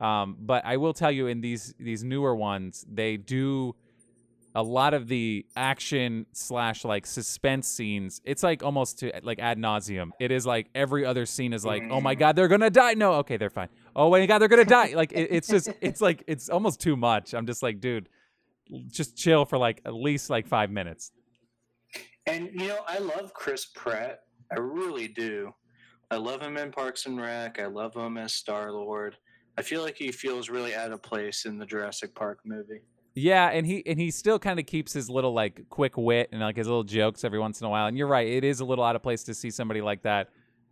um, 0.00 0.36
but 0.40 0.64
I 0.64 0.76
will 0.76 0.94
tell 0.94 1.10
you, 1.10 1.26
in 1.26 1.40
these 1.40 1.74
these 1.78 2.04
newer 2.04 2.34
ones, 2.34 2.84
they 2.88 3.16
do 3.16 3.74
a 4.54 4.62
lot 4.62 4.94
of 4.94 5.08
the 5.08 5.44
action 5.56 6.26
slash 6.32 6.84
like 6.84 7.06
suspense 7.06 7.68
scenes. 7.68 8.20
It's 8.24 8.42
like 8.42 8.62
almost 8.62 8.98
to 9.00 9.12
like 9.22 9.38
ad 9.38 9.58
nauseum. 9.58 10.10
It 10.18 10.30
is 10.30 10.46
like 10.46 10.68
every 10.74 11.04
other 11.04 11.26
scene 11.26 11.52
is 11.52 11.64
like, 11.64 11.84
oh 11.90 12.00
my 12.00 12.14
god, 12.14 12.36
they're 12.36 12.48
gonna 12.48 12.70
die. 12.70 12.94
No, 12.94 13.14
okay, 13.14 13.36
they're 13.36 13.50
fine. 13.50 13.68
Oh 13.94 14.10
my 14.10 14.24
god, 14.26 14.38
they're 14.38 14.48
gonna 14.48 14.64
die. 14.64 14.94
Like 14.94 15.12
it, 15.12 15.28
it's 15.30 15.48
just 15.48 15.70
it's 15.80 16.00
like 16.00 16.24
it's 16.26 16.48
almost 16.48 16.80
too 16.80 16.96
much. 16.96 17.34
I'm 17.34 17.46
just 17.46 17.62
like, 17.62 17.80
dude, 17.80 18.08
just 18.88 19.16
chill 19.16 19.44
for 19.44 19.58
like 19.58 19.80
at 19.84 19.94
least 19.94 20.30
like 20.30 20.46
five 20.46 20.70
minutes. 20.70 21.12
And 22.26 22.50
you 22.52 22.68
know, 22.68 22.80
I 22.86 22.98
love 22.98 23.32
Chris 23.34 23.66
Pratt. 23.66 24.20
I 24.52 24.58
really 24.58 25.08
do. 25.08 25.52
I 26.10 26.16
love 26.16 26.40
him 26.40 26.56
in 26.56 26.70
Parks 26.70 27.06
and 27.06 27.20
Rec. 27.20 27.60
I 27.60 27.66
love 27.66 27.94
him 27.94 28.16
as 28.16 28.34
Star 28.34 28.72
Lord. 28.72 29.16
I 29.58 29.62
feel 29.62 29.82
like 29.82 29.96
he 29.96 30.12
feels 30.12 30.48
really 30.48 30.74
out 30.74 30.92
of 30.92 31.02
place 31.02 31.44
in 31.44 31.58
the 31.58 31.66
Jurassic 31.66 32.14
Park 32.14 32.40
movie. 32.44 32.80
Yeah, 33.14 33.48
and 33.48 33.66
he 33.66 33.82
and 33.86 33.98
he 33.98 34.10
still 34.10 34.38
kind 34.38 34.60
of 34.60 34.66
keeps 34.66 34.92
his 34.92 35.10
little 35.10 35.32
like 35.32 35.68
quick 35.68 35.96
wit 35.96 36.28
and 36.30 36.40
like 36.40 36.56
his 36.56 36.68
little 36.68 36.84
jokes 36.84 37.24
every 37.24 37.40
once 37.40 37.60
in 37.60 37.66
a 37.66 37.70
while. 37.70 37.86
And 37.86 37.98
you're 37.98 38.06
right, 38.06 38.26
it 38.26 38.44
is 38.44 38.60
a 38.60 38.64
little 38.64 38.84
out 38.84 38.94
of 38.94 39.02
place 39.02 39.24
to 39.24 39.34
see 39.34 39.50
somebody 39.50 39.80
like 39.80 40.02
that 40.02 40.28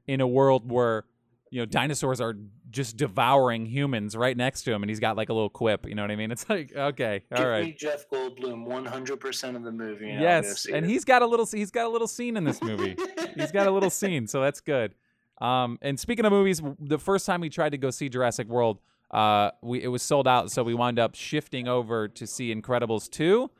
in 0.06 0.20
a 0.20 0.26
world 0.26 0.70
where 0.70 1.04
you 1.50 1.60
know 1.60 1.66
dinosaurs 1.66 2.20
are 2.20 2.36
just 2.70 2.96
devouring 2.96 3.66
humans 3.66 4.16
right 4.16 4.36
next 4.36 4.62
to 4.62 4.72
him, 4.72 4.82
and 4.82 4.90
he's 4.90 5.00
got 5.00 5.16
like 5.16 5.28
a 5.28 5.32
little 5.32 5.50
quip. 5.50 5.86
You 5.88 5.96
know 5.96 6.02
what 6.02 6.10
I 6.12 6.16
mean? 6.16 6.30
It's 6.30 6.48
like 6.48 6.72
okay, 6.74 7.22
all 7.32 7.38
Give 7.38 7.48
right, 7.48 7.64
me 7.64 7.76
Jeff 7.76 8.08
Goldblum 8.08 8.66
100% 8.66 9.56
of 9.56 9.64
the 9.64 9.72
movie. 9.72 10.10
And 10.10 10.20
yes, 10.20 10.66
and 10.66 10.84
it. 10.84 10.88
he's 10.88 11.04
got 11.04 11.22
a 11.22 11.26
little 11.26 11.46
he's 11.46 11.72
got 11.72 11.86
a 11.86 11.90
little 11.90 12.08
scene 12.08 12.36
in 12.36 12.44
this 12.44 12.62
movie. 12.62 12.96
he's 13.34 13.50
got 13.50 13.66
a 13.66 13.70
little 13.70 13.90
scene, 13.90 14.28
so 14.28 14.40
that's 14.40 14.60
good. 14.60 14.94
Um, 15.40 15.78
and 15.82 15.98
speaking 16.00 16.24
of 16.24 16.32
movies, 16.32 16.62
the 16.78 16.98
first 16.98 17.26
time 17.26 17.40
we 17.40 17.48
tried 17.50 17.70
to 17.70 17.78
go 17.78 17.90
see 17.90 18.08
Jurassic 18.08 18.48
World, 18.48 18.80
uh, 19.10 19.50
we 19.62 19.82
it 19.82 19.88
was 19.88 20.02
sold 20.02 20.26
out, 20.26 20.50
so 20.50 20.62
we 20.62 20.74
wound 20.74 20.98
up 20.98 21.14
shifting 21.14 21.68
over 21.68 22.08
to 22.08 22.26
see 22.26 22.54
Incredibles 22.54 23.10
two. 23.10 23.50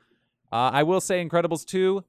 Uh, 0.52 0.70
I 0.72 0.82
will 0.84 1.00
say 1.00 1.24
Incredibles 1.24 1.64
two, 1.64 2.04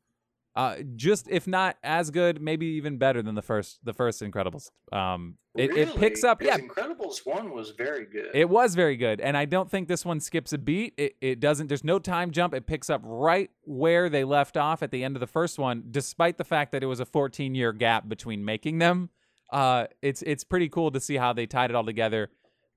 uh, 0.56 0.78
just 0.96 1.28
if 1.30 1.48
not 1.48 1.78
as 1.84 2.10
good, 2.10 2.42
maybe 2.42 2.66
even 2.66 2.98
better 2.98 3.22
than 3.22 3.36
the 3.36 3.42
first 3.42 3.80
the 3.84 3.94
first 3.94 4.22
Incredibles. 4.22 4.72
Um, 4.92 5.36
it, 5.56 5.76
it 5.76 5.96
picks 5.96 6.24
up, 6.24 6.40
Yeah, 6.40 6.58
Incredibles 6.60 7.26
1 7.26 7.50
was 7.50 7.72
very 7.72 8.06
good. 8.06 8.30
it 8.36 8.48
was 8.48 8.76
very 8.76 8.96
good, 8.96 9.20
and 9.20 9.36
I 9.36 9.46
don't 9.46 9.70
think 9.72 9.88
this 9.88 10.06
one 10.06 10.20
skips 10.20 10.54
a 10.54 10.58
beat. 10.60 10.94
It, 10.98 11.16
it 11.20 11.40
doesn't. 11.40 11.66
There's 11.68 11.84
no 11.84 11.98
time 11.98 12.30
jump. 12.30 12.54
It 12.54 12.68
picks 12.68 12.92
up 12.92 13.02
right 13.04 13.50
where 13.64 14.08
they 14.08 14.24
left 14.24 14.56
off 14.56 14.84
at 14.84 14.92
the 14.92 15.04
end 15.04 15.16
of 15.16 15.20
the 15.20 15.26
first 15.28 15.58
one, 15.58 15.84
despite 15.90 16.38
the 16.38 16.44
fact 16.44 16.72
that 16.74 16.84
it 16.84 16.86
was 16.86 17.00
a 17.00 17.06
14 17.06 17.56
year 17.56 17.74
gap 17.74 18.08
between 18.08 18.46
making 18.46 18.78
them. 18.78 19.10
Uh, 19.52 19.86
it's 20.02 20.22
it's 20.24 20.44
pretty 20.44 20.70
cool 20.70 20.92
to 20.92 21.00
see 21.00 21.16
how 21.16 21.34
they 21.34 21.46
tied 21.46 21.70
it 21.70 21.76
all 21.76 21.86
together, 21.86 22.30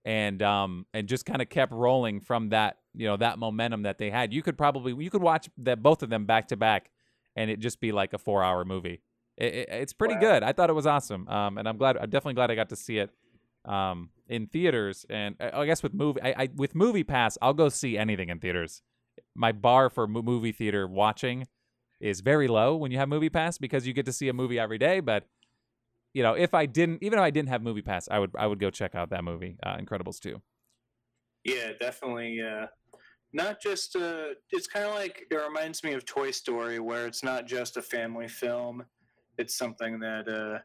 and 0.04 0.42
um 0.42 0.86
and 0.94 1.08
just 1.08 1.26
kind 1.26 1.42
of 1.42 1.48
kept 1.48 1.72
rolling 1.72 2.20
from 2.20 2.50
that 2.50 2.76
you 2.94 3.06
know 3.06 3.16
that 3.16 3.38
momentum 3.38 3.82
that 3.82 3.98
they 3.98 4.10
had. 4.10 4.32
You 4.32 4.42
could 4.42 4.56
probably 4.56 4.94
you 5.02 5.10
could 5.10 5.22
watch 5.22 5.48
that 5.58 5.82
both 5.82 6.02
of 6.02 6.10
them 6.10 6.26
back 6.26 6.48
to 6.48 6.56
back, 6.56 6.90
and 7.36 7.50
it 7.50 7.58
just 7.60 7.80
be 7.80 7.92
like 7.92 8.12
a 8.12 8.18
four 8.18 8.42
hour 8.44 8.64
movie. 8.64 9.00
It, 9.36 9.54
it- 9.54 9.68
it's 9.70 9.92
pretty 9.92 10.14
Wow. 10.14 10.20
good. 10.20 10.42
I 10.42 10.52
thought 10.52 10.70
it 10.70 10.74
was 10.74 10.86
awesome. 10.86 11.26
Um, 11.28 11.58
and 11.58 11.68
I'm 11.68 11.76
glad. 11.76 11.96
I'm 11.96 12.10
definitely 12.10 12.34
glad 12.34 12.50
I 12.50 12.54
got 12.54 12.68
to 12.70 12.76
see 12.76 12.98
it 12.98 13.10
um, 13.64 14.10
in 14.28 14.46
theaters. 14.46 15.04
And 15.10 15.34
uh, 15.40 15.50
I, 15.54 15.60
I 15.62 15.66
guess 15.66 15.82
with 15.82 15.94
movie, 15.94 16.20
I, 16.22 16.34
I 16.44 16.48
with 16.54 16.74
Movie 16.74 17.04
Pass, 17.04 17.36
I'll 17.42 17.54
go 17.54 17.68
see 17.68 17.96
anything 17.98 18.28
in 18.28 18.38
theaters. 18.38 18.82
My 19.34 19.52
bar 19.52 19.90
for 19.90 20.06
mo- 20.06 20.22
movie 20.22 20.52
theater 20.52 20.86
watching 20.86 21.46
is 22.00 22.20
very 22.20 22.48
low 22.48 22.76
when 22.76 22.90
you 22.90 22.98
have 22.98 23.08
Movie 23.08 23.28
Pass 23.30 23.58
because 23.58 23.86
you 23.86 23.92
get 23.92 24.06
to 24.06 24.12
see 24.12 24.28
a 24.28 24.32
movie 24.32 24.58
every 24.58 24.78
day. 24.78 25.00
But 25.00 25.24
you 26.12 26.22
know, 26.22 26.34
if 26.34 26.54
I 26.54 26.66
didn't, 26.66 27.02
even 27.02 27.18
if 27.18 27.22
I 27.22 27.30
didn't 27.30 27.50
have 27.50 27.62
Movie 27.62 27.82
Pass, 27.82 28.08
I 28.10 28.18
would 28.18 28.30
I 28.38 28.46
would 28.46 28.58
go 28.58 28.70
check 28.70 28.94
out 28.94 29.10
that 29.10 29.24
movie, 29.24 29.56
uh, 29.62 29.76
Incredibles 29.76 30.18
two. 30.18 30.40
Yeah, 31.44 31.72
definitely. 31.78 32.40
Uh, 32.40 32.66
not 33.32 33.60
just 33.60 33.96
uh, 33.96 34.34
it's 34.50 34.66
kind 34.66 34.86
of 34.86 34.94
like 34.94 35.26
it 35.30 35.34
reminds 35.34 35.84
me 35.84 35.92
of 35.92 36.04
Toy 36.04 36.30
Story, 36.32 36.80
where 36.80 37.06
it's 37.06 37.22
not 37.22 37.46
just 37.46 37.76
a 37.76 37.82
family 37.82 38.28
film; 38.28 38.84
it's 39.38 39.56
something 39.56 40.00
that 40.00 40.28
uh, 40.28 40.58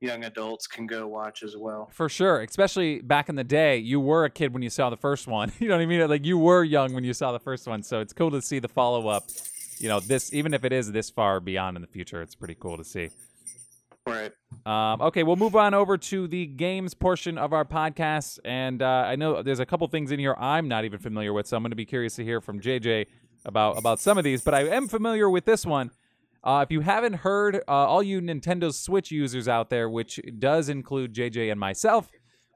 young 0.00 0.24
adults 0.24 0.66
can 0.66 0.86
go 0.86 1.06
watch 1.06 1.42
as 1.42 1.56
well. 1.56 1.88
For 1.92 2.08
sure, 2.08 2.40
especially 2.40 3.00
back 3.00 3.28
in 3.28 3.36
the 3.36 3.44
day, 3.44 3.78
you 3.78 4.00
were 4.00 4.24
a 4.24 4.30
kid 4.30 4.52
when 4.52 4.62
you 4.62 4.70
saw 4.70 4.90
the 4.90 4.96
first 4.96 5.26
one. 5.26 5.52
You 5.60 5.68
know 5.68 5.76
what 5.76 5.82
I 5.82 5.86
mean? 5.86 6.08
Like 6.08 6.24
you 6.24 6.38
were 6.38 6.64
young 6.64 6.92
when 6.92 7.04
you 7.04 7.12
saw 7.12 7.32
the 7.32 7.40
first 7.40 7.66
one, 7.66 7.82
so 7.82 8.00
it's 8.00 8.12
cool 8.12 8.30
to 8.32 8.42
see 8.42 8.58
the 8.58 8.68
follow 8.68 9.08
up. 9.08 9.24
You 9.78 9.88
know, 9.88 10.00
this 10.00 10.32
even 10.32 10.54
if 10.54 10.64
it 10.64 10.72
is 10.72 10.90
this 10.90 11.10
far 11.10 11.38
beyond 11.38 11.76
in 11.76 11.82
the 11.82 11.88
future, 11.88 12.20
it's 12.20 12.34
pretty 12.34 12.56
cool 12.56 12.76
to 12.76 12.84
see. 12.84 13.10
Right. 14.08 14.32
Um, 14.66 15.00
okay, 15.02 15.22
we'll 15.22 15.36
move 15.36 15.56
on 15.56 15.74
over 15.74 15.96
to 15.96 16.26
the 16.26 16.46
games 16.46 16.94
portion 16.94 17.38
of 17.38 17.52
our 17.52 17.64
podcast, 17.64 18.38
and 18.44 18.82
uh, 18.82 18.86
I 18.86 19.16
know 19.16 19.42
there's 19.42 19.60
a 19.60 19.66
couple 19.66 19.86
things 19.88 20.10
in 20.10 20.18
here 20.18 20.34
I'm 20.38 20.68
not 20.68 20.84
even 20.84 20.98
familiar 20.98 21.32
with, 21.32 21.46
so 21.46 21.56
I'm 21.56 21.62
going 21.62 21.70
to 21.70 21.76
be 21.76 21.86
curious 21.86 22.16
to 22.16 22.24
hear 22.24 22.40
from 22.40 22.60
JJ 22.60 23.06
about 23.44 23.78
about 23.78 24.00
some 24.00 24.18
of 24.18 24.24
these. 24.24 24.42
But 24.42 24.54
I 24.54 24.68
am 24.68 24.88
familiar 24.88 25.28
with 25.30 25.44
this 25.44 25.64
one. 25.64 25.90
Uh, 26.42 26.64
if 26.66 26.72
you 26.72 26.80
haven't 26.80 27.14
heard, 27.14 27.56
uh, 27.56 27.72
all 27.72 28.02
you 28.02 28.20
Nintendo 28.20 28.72
Switch 28.72 29.10
users 29.10 29.48
out 29.48 29.70
there, 29.70 29.88
which 29.88 30.20
does 30.38 30.68
include 30.68 31.12
JJ 31.12 31.50
and 31.50 31.58
myself, 31.58 32.10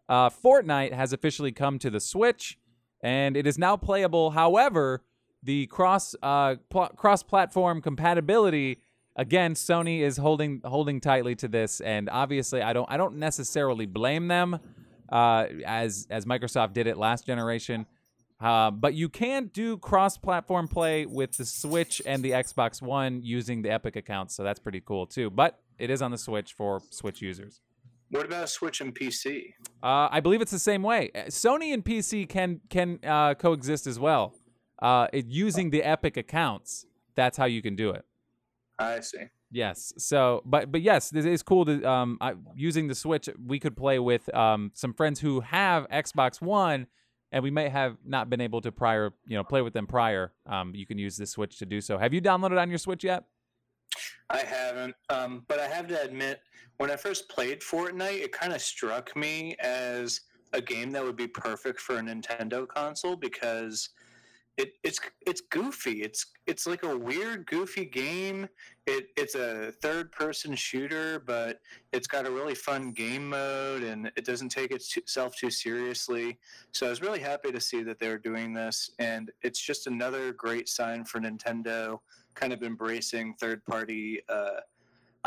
uh, 0.09 0.31
Fortnite 0.31 0.93
has 0.93 1.12
officially 1.12 1.53
come 1.53 1.79
to 1.79 1.91
the 1.91 2.01
Switch, 2.01 2.59
and 3.03 3.37
it 3.37 3.47
is 3.47 3.59
now 3.59 3.77
playable. 3.77 4.31
However, 4.31 5.03
the 5.43 5.67
cross 5.67 6.15
uh, 6.23 6.57
pl- 6.71 6.91
cross 6.97 7.23
platform 7.23 7.83
compatibility 7.83 8.79
again 9.16 9.55
Sony 9.55 10.01
is 10.01 10.16
holding 10.16 10.61
holding 10.64 11.01
tightly 11.01 11.35
to 11.37 11.48
this, 11.48 11.81
and 11.81 12.09
obviously 12.11 12.62
I 12.62 12.72
don't 12.72 12.87
I 12.90 12.96
don't 12.96 13.16
necessarily 13.16 13.87
blame 13.87 14.29
them 14.29 14.59
uh, 15.09 15.46
as 15.64 16.07
as 16.11 16.25
Microsoft 16.25 16.72
did 16.72 16.87
it 16.87 16.96
last 16.96 17.27
generation. 17.27 17.87
Uh, 18.40 18.72
but 18.72 18.94
you 18.94 19.09
can 19.09 19.46
do 19.55 19.79
cross-platform 19.79 20.66
play 20.66 21.07
with 21.07 21.37
the 21.37 21.45
Switch 21.45 22.03
and 22.05 22.24
the 22.24 22.32
Xbox 22.32 22.82
One 22.82 23.22
using 23.22 23.62
the 23.62 23.70
Epic 23.70 23.95
accounts, 23.95 24.34
so 24.34 24.43
that's 24.43 24.59
pretty 24.59 24.80
cool 24.80 25.07
too. 25.07 25.30
But 25.30 25.61
it 25.78 25.91
is 25.91 26.03
on 26.03 26.11
the 26.11 26.18
Switch 26.18 26.53
for 26.53 26.82
Switch 26.91 27.22
users. 27.22 27.61
What 28.11 28.26
about 28.26 28.49
Switch 28.51 28.80
and 28.80 28.95
PC? 28.95 29.55
Uh, 29.82 30.09
I 30.11 30.20
believe 30.20 30.43
it's 30.43 30.51
the 30.51 30.59
same 30.59 30.82
way. 30.82 31.11
Uh, 31.14 31.20
Sony 31.28 31.72
and 31.72 31.84
PC 31.84 32.28
can 32.28 32.61
can 32.68 32.99
uh, 33.07 33.34
coexist 33.34 33.87
as 33.87 34.01
well. 34.01 34.34
Uh, 34.80 35.07
it, 35.12 35.26
using 35.26 35.70
the 35.70 35.84
Epic 35.84 36.16
accounts, 36.16 36.87
that's 37.14 37.39
how 37.39 37.45
you 37.45 37.62
can 37.62 37.76
do 37.76 37.91
it. 37.91 38.05
I 38.85 39.01
see. 39.01 39.24
Yes. 39.51 39.93
So, 39.99 40.43
but 40.45 40.72
but 40.72 40.83
yes, 40.83 41.11
this 41.11 41.26
is 41.26 41.43
cool. 41.43 41.64
To 41.66 41.85
um, 41.85 42.18
I, 42.20 42.35
using 42.57 42.89
the 42.89 42.95
Switch, 42.95 43.28
we 43.45 43.59
could 43.59 43.76
play 43.76 43.99
with 43.99 44.35
um 44.35 44.70
some 44.74 44.95
friends 44.95 45.20
who 45.20 45.41
have 45.41 45.89
Xbox 45.89 46.41
One, 46.41 46.87
and 47.33 47.43
we 47.43 47.51
may 47.51 47.68
have 47.68 47.97
not 48.05 48.30
been 48.30 48.41
able 48.41 48.61
to 48.62 48.72
prior, 48.72 49.12
you 49.26 49.37
know, 49.37 49.45
play 49.45 49.62
with 49.62 49.74
them 49.74 49.87
prior. 49.87 50.33
Um, 50.47 50.74
you 50.74 50.87
can 50.87 50.99
use 50.99 51.16
the 51.16 51.26
Switch 51.26 51.59
to 51.59 51.66
do 51.66 51.80
so. 51.80 51.99
Have 51.99 52.14
you 52.14 52.22
downloaded 52.22 52.61
on 52.61 52.70
your 52.70 52.78
Switch 52.78 53.05
yet? 53.05 53.24
I 54.30 54.39
haven't, 54.39 54.95
um, 55.11 55.45
but 55.49 55.59
I 55.59 55.66
have 55.66 55.87
to 55.89 56.03
admit, 56.03 56.41
when 56.78 56.91
I 56.91 56.97
first 56.97 57.28
played 57.28 57.61
Fortnite, 57.61 58.22
it 58.22 58.33
kind 58.33 58.55
of 58.55 58.62
struck 58.62 59.14
me 59.14 59.55
as 59.61 60.22
a 60.55 60.61
game 60.62 60.91
that 60.93 61.05
would 61.05 61.16
be 61.16 61.26
perfect 61.26 61.80
for 61.80 61.97
a 61.97 62.01
Nintendo 62.01 62.66
console 62.66 63.16
because 63.16 63.91
it, 64.59 64.74
it's 64.84 65.00
it's 65.26 65.40
goofy. 65.40 66.03
It's 66.03 66.26
it's 66.46 66.66
like 66.66 66.82
a 66.82 66.96
weird, 66.96 67.46
goofy 67.46 67.86
game. 67.86 68.48
It 68.86 69.07
it's 69.16 69.34
a 69.34 69.72
third 69.80 70.12
person 70.12 70.55
shooter, 70.55 71.20
but 71.20 71.61
it's 71.92 72.07
got 72.07 72.26
a 72.26 72.30
really 72.30 72.55
fun 72.55 72.92
game 72.92 73.30
mode, 73.30 73.82
and 73.82 74.12
it 74.14 74.26
doesn't 74.26 74.50
take 74.50 74.70
itself 74.70 75.34
too 75.36 75.50
seriously. 75.50 76.38
So 76.72 76.86
I 76.86 76.90
was 76.90 77.00
really 77.00 77.20
happy 77.20 77.50
to 77.50 77.61
see 77.61 77.82
that 77.84 77.98
they 77.98 78.09
were 78.09 78.18
doing 78.18 78.53
this, 78.53 78.90
and 78.98 79.30
it's 79.42 79.61
just 79.61 79.86
another 79.86 80.32
great 80.32 80.68
sign 80.68 81.05
for 81.05 81.18
Nintendo, 81.18 82.00
kind 82.34 82.53
of 82.53 82.62
embracing 82.62 83.34
third 83.40 83.64
party 83.64 84.20
uh, 84.28 84.61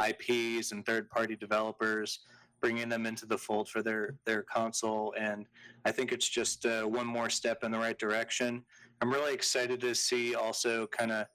IPs 0.07 0.71
and 0.71 0.85
third 0.85 1.09
party 1.09 1.35
developers 1.35 2.19
bringing 2.61 2.89
them 2.89 3.05
into 3.05 3.25
the 3.25 3.37
fold 3.37 3.69
for 3.69 3.83
their 3.83 4.15
their 4.25 4.41
console 4.41 5.13
and 5.19 5.45
i 5.83 5.91
think 5.91 6.11
it's 6.11 6.27
just 6.27 6.65
uh, 6.65 6.83
one 6.83 7.05
more 7.05 7.29
step 7.29 7.63
in 7.63 7.71
the 7.71 7.77
right 7.77 7.99
direction 7.99 8.63
I'm 9.01 9.11
really 9.11 9.33
excited 9.33 9.81
to 9.81 9.93
see 9.93 10.35
also 10.35 10.87
kind 10.87 11.11
of 11.11 11.27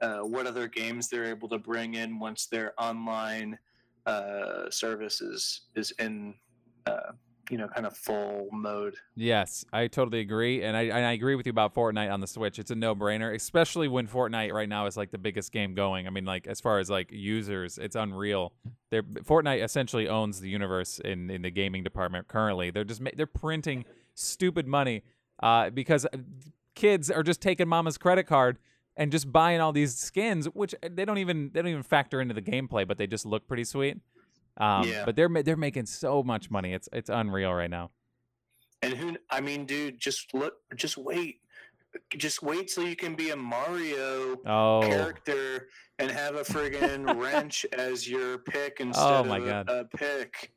uh, 0.00 0.18
what 0.20 0.46
other 0.46 0.66
games 0.66 1.08
they're 1.08 1.26
able 1.26 1.48
to 1.48 1.58
bring 1.58 1.94
in 1.94 2.18
once 2.18 2.46
their 2.46 2.72
online 2.78 3.58
uh, 4.06 4.70
services 4.70 5.62
is 5.74 5.90
in, 5.98 6.34
uh, 6.86 7.12
you 7.50 7.58
know, 7.58 7.68
kind 7.68 7.86
of 7.86 7.96
full 7.96 8.48
mode. 8.52 8.94
Yes, 9.16 9.64
I 9.72 9.88
totally 9.88 10.20
agree, 10.20 10.62
and 10.62 10.76
I, 10.76 10.82
and 10.82 11.04
I 11.04 11.12
agree 11.12 11.34
with 11.34 11.46
you 11.46 11.50
about 11.50 11.74
Fortnite 11.74 12.10
on 12.10 12.20
the 12.20 12.26
Switch. 12.26 12.58
It's 12.58 12.70
a 12.70 12.74
no-brainer, 12.74 13.34
especially 13.34 13.88
when 13.88 14.06
Fortnite 14.06 14.52
right 14.52 14.68
now 14.68 14.86
is 14.86 14.96
like 14.96 15.10
the 15.10 15.18
biggest 15.18 15.52
game 15.52 15.74
going. 15.74 16.06
I 16.06 16.10
mean, 16.10 16.24
like 16.24 16.46
as 16.46 16.60
far 16.60 16.78
as 16.78 16.88
like 16.88 17.10
users, 17.12 17.76
it's 17.76 17.96
unreal. 17.96 18.52
They're, 18.90 19.02
Fortnite 19.02 19.62
essentially 19.62 20.08
owns 20.08 20.40
the 20.40 20.48
universe 20.48 21.00
in 21.00 21.28
in 21.28 21.42
the 21.42 21.50
gaming 21.50 21.82
department 21.82 22.28
currently. 22.28 22.70
They're 22.70 22.84
just 22.84 23.02
they're 23.16 23.26
printing 23.26 23.84
stupid 24.14 24.66
money 24.66 25.02
uh, 25.42 25.70
because 25.70 26.06
kids 26.74 27.10
are 27.10 27.22
just 27.22 27.40
taking 27.40 27.68
mama's 27.68 27.98
credit 27.98 28.24
card 28.24 28.58
and 28.96 29.10
just 29.12 29.32
buying 29.32 29.60
all 29.60 29.72
these 29.72 29.96
skins, 29.96 30.46
which 30.46 30.74
they 30.82 31.04
don't 31.04 31.18
even 31.18 31.50
they 31.52 31.62
don't 31.62 31.70
even 31.70 31.82
factor 31.82 32.20
into 32.20 32.34
the 32.34 32.42
gameplay, 32.42 32.86
but 32.86 32.98
they 32.98 33.06
just 33.06 33.24
look 33.24 33.46
pretty 33.46 33.64
sweet. 33.64 33.98
Um, 34.56 34.86
yeah. 34.86 35.04
But 35.04 35.16
they're 35.16 35.28
they're 35.42 35.56
making 35.56 35.86
so 35.86 36.22
much 36.22 36.50
money. 36.50 36.74
It's 36.74 36.88
it's 36.92 37.08
unreal 37.08 37.52
right 37.52 37.70
now. 37.70 37.90
And 38.82 38.94
who? 38.94 39.16
I 39.30 39.40
mean, 39.40 39.66
dude, 39.66 39.98
just 39.98 40.32
look, 40.34 40.54
just 40.74 40.96
wait, 40.96 41.40
just 42.16 42.42
wait 42.42 42.68
till 42.68 42.86
you 42.86 42.96
can 42.96 43.14
be 43.14 43.30
a 43.30 43.36
Mario 43.36 44.38
oh. 44.46 44.80
character 44.82 45.68
and 45.98 46.10
have 46.10 46.34
a 46.34 46.42
friggin' 46.42 47.20
wrench 47.20 47.66
as 47.76 48.08
your 48.08 48.38
pick 48.38 48.80
instead 48.80 49.02
oh, 49.02 49.24
my 49.24 49.38
of 49.38 49.66
God. 49.66 49.68
a 49.68 49.84
pick. 49.84 50.52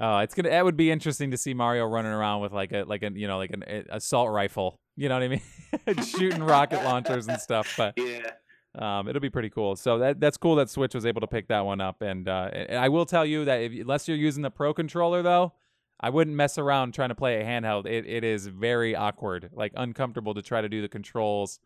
Oh, 0.00 0.18
it's 0.18 0.34
gonna. 0.34 0.50
That 0.50 0.64
would 0.64 0.76
be 0.76 0.90
interesting 0.90 1.30
to 1.32 1.36
see 1.36 1.54
Mario 1.54 1.84
running 1.84 2.12
around 2.12 2.40
with 2.40 2.52
like 2.52 2.72
a 2.72 2.84
like 2.84 3.02
a 3.02 3.10
you 3.12 3.26
know 3.26 3.38
like 3.38 3.50
an 3.50 3.64
assault 3.90 4.30
rifle. 4.30 4.78
You 4.98 5.08
know 5.08 5.14
what 5.14 5.22
I 5.22 5.28
mean? 5.28 6.04
Shooting 6.04 6.42
rocket 6.42 6.82
launchers 6.82 7.28
and 7.28 7.40
stuff. 7.40 7.72
But 7.76 7.94
yeah, 7.96 8.32
um, 8.74 9.06
it'll 9.06 9.20
be 9.20 9.30
pretty 9.30 9.48
cool. 9.48 9.76
So 9.76 9.98
that 9.98 10.18
that's 10.18 10.36
cool 10.36 10.56
that 10.56 10.68
Switch 10.68 10.92
was 10.92 11.06
able 11.06 11.20
to 11.20 11.28
pick 11.28 11.46
that 11.48 11.60
one 11.60 11.80
up. 11.80 12.02
And, 12.02 12.28
uh, 12.28 12.50
and 12.52 12.80
I 12.80 12.88
will 12.88 13.06
tell 13.06 13.24
you 13.24 13.44
that 13.44 13.60
if, 13.60 13.72
unless 13.72 14.08
you're 14.08 14.16
using 14.16 14.42
the 14.42 14.50
Pro 14.50 14.74
controller 14.74 15.22
though, 15.22 15.52
I 16.00 16.10
wouldn't 16.10 16.36
mess 16.36 16.58
around 16.58 16.94
trying 16.94 17.10
to 17.10 17.14
play 17.14 17.40
a 17.40 17.44
handheld. 17.44 17.86
It 17.86 18.06
it 18.06 18.24
is 18.24 18.48
very 18.48 18.96
awkward, 18.96 19.50
like 19.52 19.72
uncomfortable 19.76 20.34
to 20.34 20.42
try 20.42 20.62
to 20.62 20.68
do 20.68 20.82
the 20.82 20.88
controls. 20.88 21.60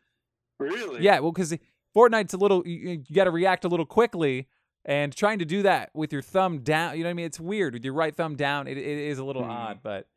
Really? 0.59 1.03
Yeah. 1.03 1.21
Well, 1.21 1.33
because 1.33 1.57
Fortnite's 1.97 2.35
a 2.35 2.39
little 2.39 2.63
you, 2.67 3.03
you 3.09 3.15
got 3.15 3.25
to 3.25 3.31
react 3.31 3.65
a 3.65 3.69
little 3.69 3.87
quickly 3.87 4.47
and 4.85 5.17
trying 5.17 5.39
to 5.39 5.47
do 5.47 5.63
that 5.63 5.89
with 5.95 6.13
your 6.13 6.23
thumb 6.23 6.59
down 6.59 6.97
you 6.97 7.05
know 7.05 7.09
what 7.09 7.13
i 7.13 7.15
mean 7.15 7.27
it's 7.27 7.39
weird 7.39 7.73
with 7.73 7.85
your 7.85 7.95
right 7.95 8.17
thumb 8.17 8.35
down 8.35 8.67
it, 8.67 8.77
it 8.77 8.85
is 8.85 9.21
a 9.21 9.25
little 9.25 9.45
mm. 9.45 9.49
odd 9.49 9.79
but 9.81 10.09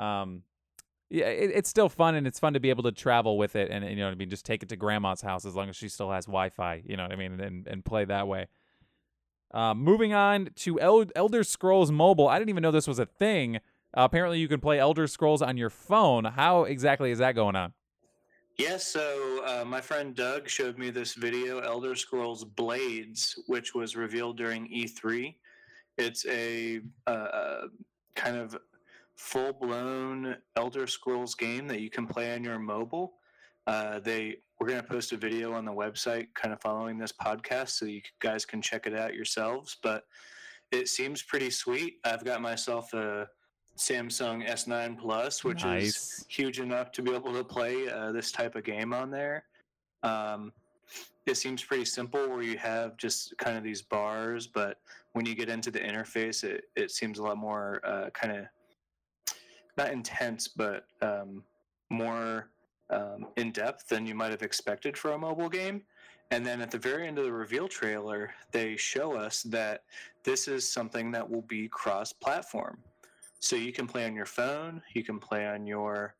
um 0.00 0.42
yeah 1.12 1.26
it, 1.26 1.50
it's 1.54 1.68
still 1.68 1.88
fun 1.88 2.14
and 2.14 2.26
it's 2.26 2.40
fun 2.40 2.54
to 2.54 2.60
be 2.60 2.70
able 2.70 2.82
to 2.82 2.92
travel 2.92 3.38
with 3.38 3.54
it 3.54 3.70
and, 3.70 3.84
and, 3.84 3.92
you 3.92 4.00
know 4.00 4.06
what 4.06 4.12
i 4.12 4.16
mean? 4.16 4.30
Just 4.30 4.44
take 4.44 4.62
it 4.62 4.68
to 4.70 4.76
grandma's 4.76 5.20
house 5.20 5.44
as 5.44 5.54
long 5.54 5.68
as 5.68 5.76
she 5.76 5.88
still 5.88 6.10
has 6.10 6.26
wi-fi 6.26 6.82
you 6.84 6.96
know 6.96 7.04
what 7.04 7.12
i 7.12 7.16
mean 7.16 7.40
and, 7.40 7.66
and 7.66 7.84
play 7.84 8.04
that 8.04 8.26
way. 8.26 8.46
Uh, 9.52 9.74
moving 9.74 10.14
on 10.14 10.48
to 10.56 10.80
El- 10.80 11.10
elder 11.14 11.44
scrolls 11.44 11.92
mobile. 11.92 12.26
I 12.26 12.38
didn't 12.38 12.48
even 12.48 12.62
know 12.62 12.70
this 12.70 12.88
was 12.88 12.98
a 12.98 13.04
thing. 13.04 13.56
Uh, 13.56 13.60
apparently 14.04 14.38
you 14.38 14.48
can 14.48 14.60
play 14.60 14.78
elder 14.78 15.06
scrolls 15.06 15.42
on 15.42 15.58
your 15.58 15.68
phone. 15.68 16.24
How 16.24 16.64
exactly 16.64 17.10
is 17.10 17.18
that 17.18 17.34
going 17.34 17.54
on? 17.54 17.74
Yes, 18.58 18.86
so 18.86 19.42
uh, 19.46 19.64
my 19.64 19.80
friend 19.80 20.14
Doug 20.14 20.48
showed 20.48 20.78
me 20.78 20.90
this 20.90 21.14
video, 21.14 21.60
Elder 21.60 21.94
Scrolls 21.94 22.44
Blades, 22.44 23.38
which 23.46 23.74
was 23.74 23.96
revealed 23.96 24.36
during 24.36 24.68
E3. 24.68 25.34
It's 25.96 26.26
a 26.26 26.80
uh, 27.06 27.62
kind 28.14 28.36
of 28.36 28.56
full 29.16 29.52
blown 29.52 30.36
Elder 30.56 30.86
Scrolls 30.86 31.34
game 31.34 31.66
that 31.68 31.80
you 31.80 31.90
can 31.90 32.06
play 32.06 32.34
on 32.34 32.44
your 32.44 32.58
mobile. 32.58 33.14
Uh, 33.66 34.00
they 34.00 34.38
we're 34.58 34.68
going 34.68 34.80
to 34.80 34.86
post 34.86 35.12
a 35.12 35.16
video 35.16 35.52
on 35.52 35.64
the 35.64 35.72
website, 35.72 36.28
kind 36.34 36.52
of 36.52 36.60
following 36.60 36.96
this 36.96 37.12
podcast, 37.12 37.70
so 37.70 37.84
you 37.84 38.00
guys 38.20 38.44
can 38.44 38.62
check 38.62 38.86
it 38.86 38.94
out 38.94 39.14
yourselves. 39.14 39.76
But 39.82 40.04
it 40.70 40.88
seems 40.88 41.22
pretty 41.22 41.50
sweet. 41.50 41.96
I've 42.04 42.24
got 42.24 42.40
myself 42.40 42.92
a 42.94 43.28
Samsung 43.76 44.48
S9 44.48 44.98
Plus, 44.98 45.42
which 45.42 45.64
nice. 45.64 45.84
is 45.84 46.26
huge 46.28 46.60
enough 46.60 46.92
to 46.92 47.02
be 47.02 47.12
able 47.12 47.32
to 47.32 47.42
play 47.42 47.88
uh, 47.88 48.12
this 48.12 48.30
type 48.30 48.54
of 48.54 48.64
game 48.64 48.92
on 48.92 49.10
there. 49.10 49.44
Um, 50.02 50.52
it 51.26 51.36
seems 51.36 51.62
pretty 51.62 51.84
simple 51.84 52.28
where 52.28 52.42
you 52.42 52.58
have 52.58 52.96
just 52.96 53.36
kind 53.38 53.56
of 53.56 53.62
these 53.62 53.82
bars, 53.82 54.46
but 54.46 54.78
when 55.12 55.24
you 55.24 55.34
get 55.34 55.48
into 55.48 55.70
the 55.70 55.78
interface, 55.78 56.44
it, 56.44 56.64
it 56.76 56.90
seems 56.90 57.18
a 57.18 57.22
lot 57.22 57.36
more 57.36 57.80
uh, 57.84 58.10
kind 58.10 58.36
of 58.36 58.46
not 59.76 59.90
intense, 59.90 60.48
but 60.48 60.86
um, 61.00 61.42
more 61.90 62.48
um, 62.90 63.26
in 63.36 63.52
depth 63.52 63.88
than 63.88 64.06
you 64.06 64.14
might 64.14 64.30
have 64.30 64.42
expected 64.42 64.96
for 64.96 65.12
a 65.12 65.18
mobile 65.18 65.48
game. 65.48 65.82
And 66.30 66.46
then 66.46 66.62
at 66.62 66.70
the 66.70 66.78
very 66.78 67.06
end 67.06 67.18
of 67.18 67.24
the 67.24 67.32
reveal 67.32 67.68
trailer, 67.68 68.32
they 68.52 68.76
show 68.76 69.14
us 69.14 69.42
that 69.44 69.84
this 70.24 70.48
is 70.48 70.70
something 70.70 71.10
that 71.12 71.28
will 71.28 71.42
be 71.42 71.68
cross 71.68 72.12
platform. 72.12 72.78
So 73.38 73.56
you 73.56 73.72
can 73.72 73.86
play 73.86 74.06
on 74.06 74.14
your 74.14 74.26
phone, 74.26 74.80
you 74.94 75.04
can 75.04 75.18
play 75.18 75.46
on 75.46 75.66
your 75.66 76.14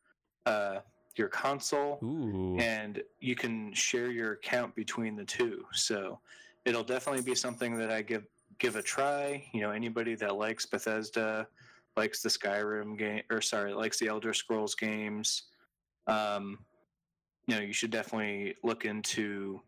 uh, 0.45 0.79
your 1.15 1.29
console, 1.29 1.99
Ooh. 2.03 2.57
and 2.57 3.01
you 3.21 3.35
can 3.35 3.71
share 3.73 4.11
your 4.11 4.33
account 4.33 4.75
between 4.75 5.15
the 5.15 5.23
two. 5.23 5.63
So 5.71 6.19
it'll 6.65 6.83
definitely 6.83 7.21
be 7.21 7.35
something 7.35 7.77
that 7.77 7.91
I 7.91 8.01
give 8.01 8.25
give 8.59 8.75
a 8.75 8.81
try. 8.81 9.43
You 9.51 9.61
know, 9.61 9.71
anybody 9.71 10.15
that 10.15 10.35
likes 10.35 10.65
Bethesda, 10.65 11.47
likes 11.95 12.21
the 12.21 12.29
Skyrim 12.29 12.97
game, 12.97 13.23
or 13.31 13.41
sorry, 13.41 13.73
likes 13.73 13.99
the 13.99 14.07
Elder 14.07 14.33
Scrolls 14.33 14.75
games, 14.75 15.43
um, 16.07 16.59
you 17.47 17.55
know, 17.55 17.61
you 17.61 17.73
should 17.73 17.91
definitely 17.91 18.55
look 18.63 18.85
into 18.85 19.61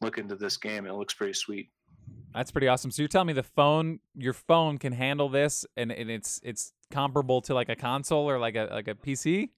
look 0.00 0.18
into 0.18 0.36
this 0.36 0.56
game. 0.56 0.86
It 0.86 0.94
looks 0.94 1.14
pretty 1.14 1.32
sweet. 1.32 1.70
That's 2.34 2.50
pretty 2.50 2.68
awesome. 2.68 2.90
So 2.90 3.02
you're 3.02 3.08
telling 3.08 3.28
me 3.28 3.32
the 3.32 3.42
phone, 3.42 4.00
your 4.16 4.32
phone 4.32 4.78
can 4.78 4.92
handle 4.92 5.28
this, 5.28 5.64
and, 5.76 5.92
and 5.92 6.10
it's 6.10 6.40
it's 6.42 6.72
comparable 6.90 7.40
to 7.42 7.54
like 7.54 7.68
a 7.68 7.76
console 7.76 8.28
or 8.28 8.38
like 8.38 8.56
a 8.56 8.68
like 8.70 8.88
a 8.88 8.94
PC, 8.94 9.50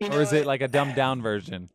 you 0.00 0.08
know, 0.08 0.16
or 0.16 0.22
is 0.22 0.32
it 0.32 0.46
like 0.46 0.62
a 0.62 0.68
dumbed 0.68 0.94
down 0.94 1.20
version? 1.20 1.70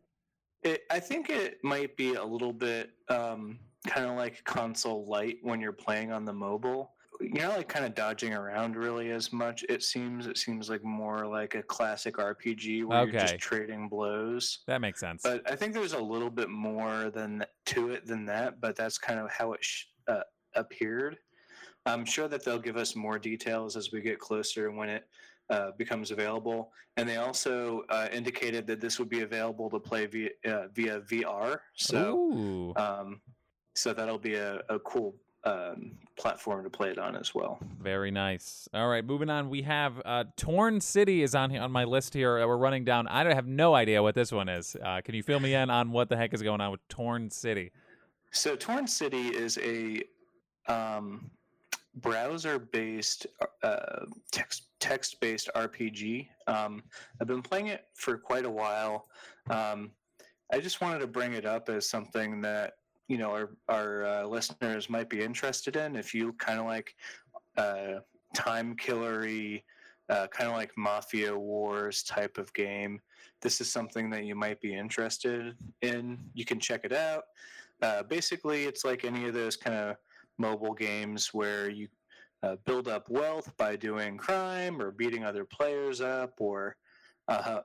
It, 0.62 0.82
I 0.90 1.00
think 1.00 1.30
it 1.30 1.58
might 1.62 1.96
be 1.96 2.14
a 2.14 2.24
little 2.24 2.52
bit 2.52 2.90
um, 3.08 3.58
kind 3.86 4.06
of 4.06 4.16
like 4.16 4.44
console 4.44 5.06
light 5.06 5.38
when 5.42 5.60
you're 5.60 5.72
playing 5.72 6.12
on 6.12 6.24
the 6.24 6.32
mobile 6.32 6.92
you're 7.20 7.46
not 7.46 7.58
like 7.58 7.68
kind 7.68 7.84
of 7.84 7.94
dodging 7.94 8.34
around 8.34 8.76
really 8.76 9.10
as 9.10 9.32
much. 9.32 9.64
It 9.68 9.82
seems 9.82 10.26
it 10.26 10.38
seems 10.38 10.70
like 10.70 10.82
more 10.82 11.26
like 11.26 11.54
a 11.54 11.62
classic 11.62 12.16
RPG 12.16 12.84
where 12.84 13.00
okay. 13.00 13.12
you're 13.12 13.20
just 13.20 13.38
trading 13.38 13.88
blows. 13.88 14.60
That 14.66 14.80
makes 14.80 15.00
sense. 15.00 15.22
But 15.22 15.48
I 15.50 15.56
think 15.56 15.74
there's 15.74 15.92
a 15.92 16.00
little 16.00 16.30
bit 16.30 16.48
more 16.48 17.10
than 17.10 17.44
to 17.66 17.90
it 17.90 18.06
than 18.06 18.24
that. 18.26 18.60
But 18.60 18.76
that's 18.76 18.98
kind 18.98 19.20
of 19.20 19.30
how 19.30 19.52
it 19.52 19.62
sh- 19.62 19.86
uh, 20.08 20.22
appeared. 20.54 21.18
I'm 21.86 22.04
sure 22.04 22.28
that 22.28 22.44
they'll 22.44 22.58
give 22.58 22.76
us 22.76 22.94
more 22.94 23.18
details 23.18 23.76
as 23.76 23.92
we 23.92 24.00
get 24.00 24.18
closer 24.18 24.68
and 24.68 24.76
when 24.76 24.88
it 24.88 25.04
uh, 25.48 25.70
becomes 25.76 26.10
available. 26.10 26.72
And 26.96 27.08
they 27.08 27.16
also 27.16 27.84
uh, 27.88 28.08
indicated 28.12 28.66
that 28.66 28.80
this 28.80 28.98
would 28.98 29.08
be 29.08 29.20
available 29.20 29.70
to 29.70 29.78
play 29.78 30.06
via 30.06 30.30
uh, 30.46 30.68
via 30.74 31.00
VR. 31.00 31.58
So, 31.74 32.72
um, 32.76 33.20
so 33.74 33.92
that'll 33.92 34.18
be 34.18 34.34
a, 34.34 34.60
a 34.68 34.78
cool 34.80 35.14
um, 35.44 35.92
platform 36.16 36.64
to 36.64 36.70
play 36.70 36.90
it 36.90 36.98
on 36.98 37.16
as 37.16 37.34
well. 37.34 37.58
Very 37.80 38.10
nice. 38.10 38.68
All 38.74 38.88
right, 38.88 39.04
moving 39.04 39.30
on. 39.30 39.48
We 39.48 39.62
have 39.62 40.00
uh, 40.04 40.24
Torn 40.36 40.80
City 40.80 41.22
is 41.22 41.34
on 41.34 41.56
on 41.56 41.72
my 41.72 41.84
list 41.84 42.14
here. 42.14 42.46
We're 42.46 42.56
running 42.56 42.84
down. 42.84 43.08
I 43.08 43.32
have 43.32 43.46
no 43.46 43.74
idea 43.74 44.02
what 44.02 44.14
this 44.14 44.32
one 44.32 44.48
is. 44.48 44.76
Uh, 44.82 45.00
can 45.02 45.14
you 45.14 45.22
fill 45.22 45.40
me 45.40 45.54
in 45.54 45.70
on 45.70 45.92
what 45.92 46.08
the 46.08 46.16
heck 46.16 46.34
is 46.34 46.42
going 46.42 46.60
on 46.60 46.72
with 46.72 46.86
Torn 46.88 47.30
City? 47.30 47.70
So 48.32 48.54
Torn 48.54 48.86
City 48.86 49.28
is 49.28 49.58
a 49.58 50.02
um, 50.70 51.30
browser-based 51.96 53.26
uh, 53.62 54.04
text 54.30 54.64
text-based 54.78 55.50
RPG. 55.54 56.28
Um, 56.46 56.82
I've 57.20 57.26
been 57.26 57.42
playing 57.42 57.66
it 57.66 57.86
for 57.94 58.16
quite 58.16 58.46
a 58.46 58.50
while. 58.50 59.06
Um, 59.50 59.90
I 60.52 60.58
just 60.58 60.80
wanted 60.80 61.00
to 61.00 61.06
bring 61.06 61.34
it 61.34 61.44
up 61.44 61.68
as 61.68 61.88
something 61.88 62.40
that 62.42 62.74
you 63.10 63.18
know 63.18 63.30
our 63.30 63.50
our 63.68 64.04
uh, 64.06 64.24
listeners 64.24 64.88
might 64.88 65.10
be 65.10 65.20
interested 65.20 65.74
in 65.74 65.96
if 65.96 66.14
you 66.14 66.32
kind 66.34 66.60
of 66.60 66.66
like 66.66 66.94
uh, 67.56 67.98
time 68.34 68.76
killery 68.76 69.62
uh, 70.08 70.26
kind 70.28 70.48
of 70.48 70.56
like 70.56 70.70
Mafia 70.76 71.36
Wars 71.36 72.02
type 72.02 72.36
of 72.36 72.52
game. 72.52 73.00
This 73.42 73.60
is 73.60 73.70
something 73.70 74.10
that 74.10 74.24
you 74.24 74.34
might 74.34 74.60
be 74.60 74.74
interested 74.74 75.54
in. 75.82 76.18
You 76.34 76.44
can 76.44 76.58
check 76.58 76.80
it 76.84 76.92
out. 76.92 77.24
Uh, 77.80 78.02
basically, 78.02 78.64
it's 78.64 78.84
like 78.84 79.04
any 79.04 79.26
of 79.26 79.34
those 79.34 79.56
kind 79.56 79.76
of 79.76 79.96
mobile 80.36 80.74
games 80.74 81.32
where 81.32 81.70
you 81.70 81.86
uh, 82.42 82.56
build 82.66 82.88
up 82.88 83.08
wealth 83.08 83.52
by 83.56 83.76
doing 83.76 84.16
crime 84.16 84.82
or 84.82 84.90
beating 84.90 85.24
other 85.24 85.44
players 85.44 86.00
up, 86.00 86.34
or 86.38 86.76
uh, 87.28 87.60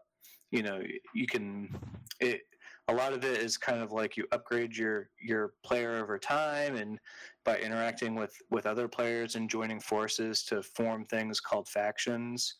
you 0.51 0.61
know, 0.61 0.81
you 1.13 1.25
can. 1.25 1.75
It, 2.19 2.41
a 2.87 2.93
lot 2.93 3.13
of 3.13 3.23
it 3.23 3.39
is 3.39 3.57
kind 3.57 3.81
of 3.81 3.91
like 3.91 4.15
you 4.15 4.25
upgrade 4.31 4.75
your 4.75 5.09
your 5.19 5.53
player 5.63 5.97
over 5.97 6.17
time 6.17 6.75
and 6.75 6.99
by 7.43 7.57
interacting 7.57 8.15
with 8.15 8.35
with 8.51 8.65
other 8.65 8.87
players 8.87 9.35
and 9.35 9.49
joining 9.49 9.79
forces 9.79 10.43
to 10.43 10.61
form 10.61 11.05
things 11.05 11.39
called 11.39 11.67
factions 11.67 12.55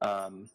um, 0.00 0.46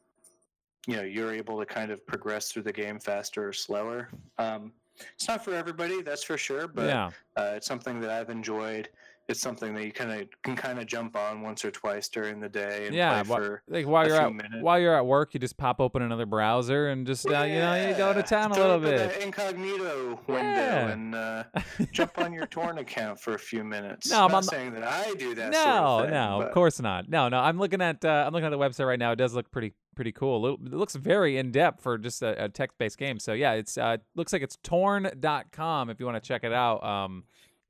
you 0.88 0.96
know 0.96 1.04
you're 1.04 1.34
able 1.34 1.60
to 1.60 1.66
kind 1.66 1.92
of 1.92 2.06
progress 2.08 2.52
through 2.52 2.64
the 2.64 2.74
game 2.74 3.00
faster 3.00 3.48
or 3.48 3.54
slower 3.54 4.10
um, 4.40 4.72
it's 5.14 5.28
not 5.28 5.44
for 5.44 5.54
everybody 5.54 6.02
that's 6.02 6.24
for 6.24 6.38
sure 6.38 6.68
but 6.68 6.88
yeah. 6.88 7.10
uh, 7.38 7.54
it's 7.56 7.68
something 7.68 8.00
that 8.00 8.10
i've 8.10 8.30
enjoyed 8.30 8.90
it's 9.32 9.42
something 9.42 9.74
that 9.74 9.84
you 9.86 9.92
kind 9.92 10.12
of 10.12 10.28
can 10.44 10.56
kind 10.56 10.78
of 10.80 10.86
jump 10.86 11.16
on 11.16 11.42
once 11.42 11.66
or 11.66 11.72
twice 11.72 12.08
during 12.10 12.40
the 12.40 12.50
day 12.50 12.86
and 12.86 12.96
Yeah, 12.96 13.24
for 13.24 13.64
Like 13.68 13.88
while 13.88 14.06
you're 14.08 14.16
at 14.22 14.32
minutes. 14.34 14.62
while 14.62 14.80
you're 14.80 14.96
at 14.96 15.06
work, 15.06 15.34
you 15.34 15.40
just 15.40 15.58
pop 15.58 15.80
open 15.82 16.02
another 16.04 16.26
browser 16.28 16.90
and 16.90 17.08
just 17.08 17.26
uh, 17.26 17.42
you 17.44 17.56
know 17.60 17.74
you 17.90 17.96
go 17.96 18.14
to 18.14 18.20
Yeah, 18.20 18.26
town 18.26 18.52
a 18.52 18.56
little 18.56 18.80
bit. 18.80 19.22
incognito 19.24 20.20
window 20.28 20.44
Yeah. 20.44 20.88
and 20.90 21.16
uh, 21.16 21.44
jump 21.92 22.18
on 22.20 22.32
your 22.34 22.46
torn 22.46 22.78
account 22.78 23.20
for 23.20 23.34
a 23.34 23.40
few 23.40 23.64
minutes. 23.64 24.12
No, 24.12 24.26
I'm 24.26 24.32
not 24.32 24.44
the- 24.44 24.50
saying 24.50 24.74
that 24.74 24.84
I 24.84 25.14
do 25.16 25.34
that. 25.36 25.52
no, 25.52 25.64
sort 25.64 25.70
of 25.76 26.02
thing, 26.06 26.14
no, 26.14 26.38
but- 26.40 26.48
of 26.50 26.54
course 26.54 26.80
not. 26.80 27.10
No, 27.10 27.30
no. 27.30 27.40
I'm 27.40 27.58
looking 27.58 27.82
at 27.82 28.06
uh, 28.06 28.26
I'm 28.28 28.34
looking 28.34 28.46
at 28.46 28.52
the 28.52 28.60
website 28.60 28.86
right 28.86 29.00
now. 29.00 29.12
It 29.14 29.16
does 29.18 29.34
look 29.34 29.50
pretty 29.52 29.74
pretty 29.96 30.12
cool. 30.12 30.48
It 30.54 30.62
looks 30.74 30.96
very 30.96 31.38
in 31.38 31.52
depth 31.52 31.82
for 31.84 31.98
just 31.98 32.22
a, 32.22 32.46
a 32.46 32.50
text 32.50 32.78
based 32.78 32.98
game. 32.98 33.20
So 33.20 33.34
yeah, 33.34 33.54
it's 33.54 33.78
uh, 33.78 33.98
looks 34.16 34.34
like 34.34 34.42
it's 34.42 34.58
torn.com 34.64 35.90
if 35.90 36.00
you 36.00 36.06
want 36.06 36.22
to 36.22 36.28
check 36.28 36.44
it 36.44 36.54
out. 36.54 36.84
Um, 36.84 37.24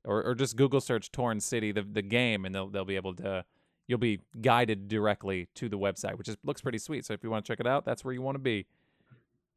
or, 0.04 0.22
or 0.22 0.34
just 0.34 0.56
Google 0.56 0.80
search 0.80 1.12
Torn 1.12 1.40
City 1.40 1.72
the 1.72 1.82
the 1.82 2.02
game 2.02 2.44
and 2.44 2.54
they'll 2.54 2.68
they'll 2.68 2.84
be 2.84 2.96
able 2.96 3.14
to 3.16 3.44
you'll 3.86 3.98
be 3.98 4.20
guided 4.40 4.88
directly 4.88 5.48
to 5.54 5.68
the 5.68 5.78
website, 5.78 6.16
which 6.16 6.28
is 6.28 6.36
looks 6.44 6.60
pretty 6.60 6.78
sweet. 6.78 7.04
So 7.04 7.14
if 7.14 7.22
you 7.22 7.30
want 7.30 7.44
to 7.44 7.52
check 7.52 7.60
it 7.60 7.66
out, 7.66 7.84
that's 7.84 8.04
where 8.04 8.14
you 8.14 8.22
want 8.22 8.36
to 8.36 8.40
be. 8.40 8.66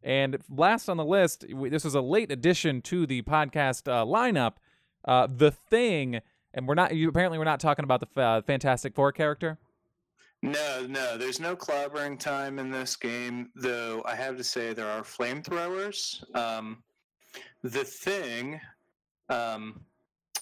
And 0.03 0.37
last 0.49 0.87
on 0.87 0.97
the 0.97 1.05
list, 1.05 1.45
we, 1.51 1.69
this 1.69 1.83
is 1.83 1.95
a 1.95 2.01
late 2.01 2.31
addition 2.31 2.81
to 2.83 3.07
the 3.07 3.23
podcast 3.23 3.91
uh, 3.91 4.05
lineup. 4.05 4.53
Uh, 5.03 5.27
the 5.27 5.51
Thing, 5.51 6.21
and 6.53 6.67
we're 6.67 6.73
not. 6.73 6.95
You 6.95 7.09
apparently 7.09 7.37
we're 7.37 7.43
not 7.43 7.59
talking 7.59 7.83
about 7.83 8.01
the 8.01 8.21
uh, 8.21 8.41
Fantastic 8.41 8.95
Four 8.95 9.11
character. 9.11 9.57
No, 10.41 10.85
no, 10.87 11.17
there's 11.17 11.39
no 11.39 11.55
clobbering 11.55 12.19
time 12.19 12.59
in 12.59 12.69
this 12.69 12.95
game, 12.95 13.49
though 13.55 14.03
I 14.05 14.15
have 14.15 14.37
to 14.37 14.43
say 14.43 14.73
there 14.73 14.89
are 14.89 15.01
flamethrowers. 15.01 16.23
Um, 16.35 16.83
the 17.63 17.83
thing, 17.83 18.59
um, 19.29 19.81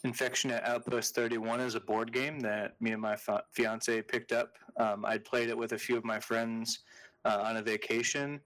Infection 0.04 0.52
at 0.52 0.66
Outpost 0.68 1.16
31 1.16 1.62
is 1.62 1.76
a 1.76 1.80
board 1.80 2.12
game 2.12 2.40
that 2.42 2.80
me 2.82 2.92
and 2.92 3.02
my 3.02 3.16
fiance 3.52 4.02
picked 4.02 4.34
up. 4.34 4.58
Um, 4.78 5.06
I'd 5.06 5.24
played 5.24 5.50
it 5.50 5.58
with 5.58 5.72
a 5.72 5.78
few 5.78 5.96
of 5.96 6.04
my 6.04 6.20
friends 6.20 6.80
uh, 7.24 7.42
on 7.46 7.58
a 7.58 7.62
vacation. 7.62 8.42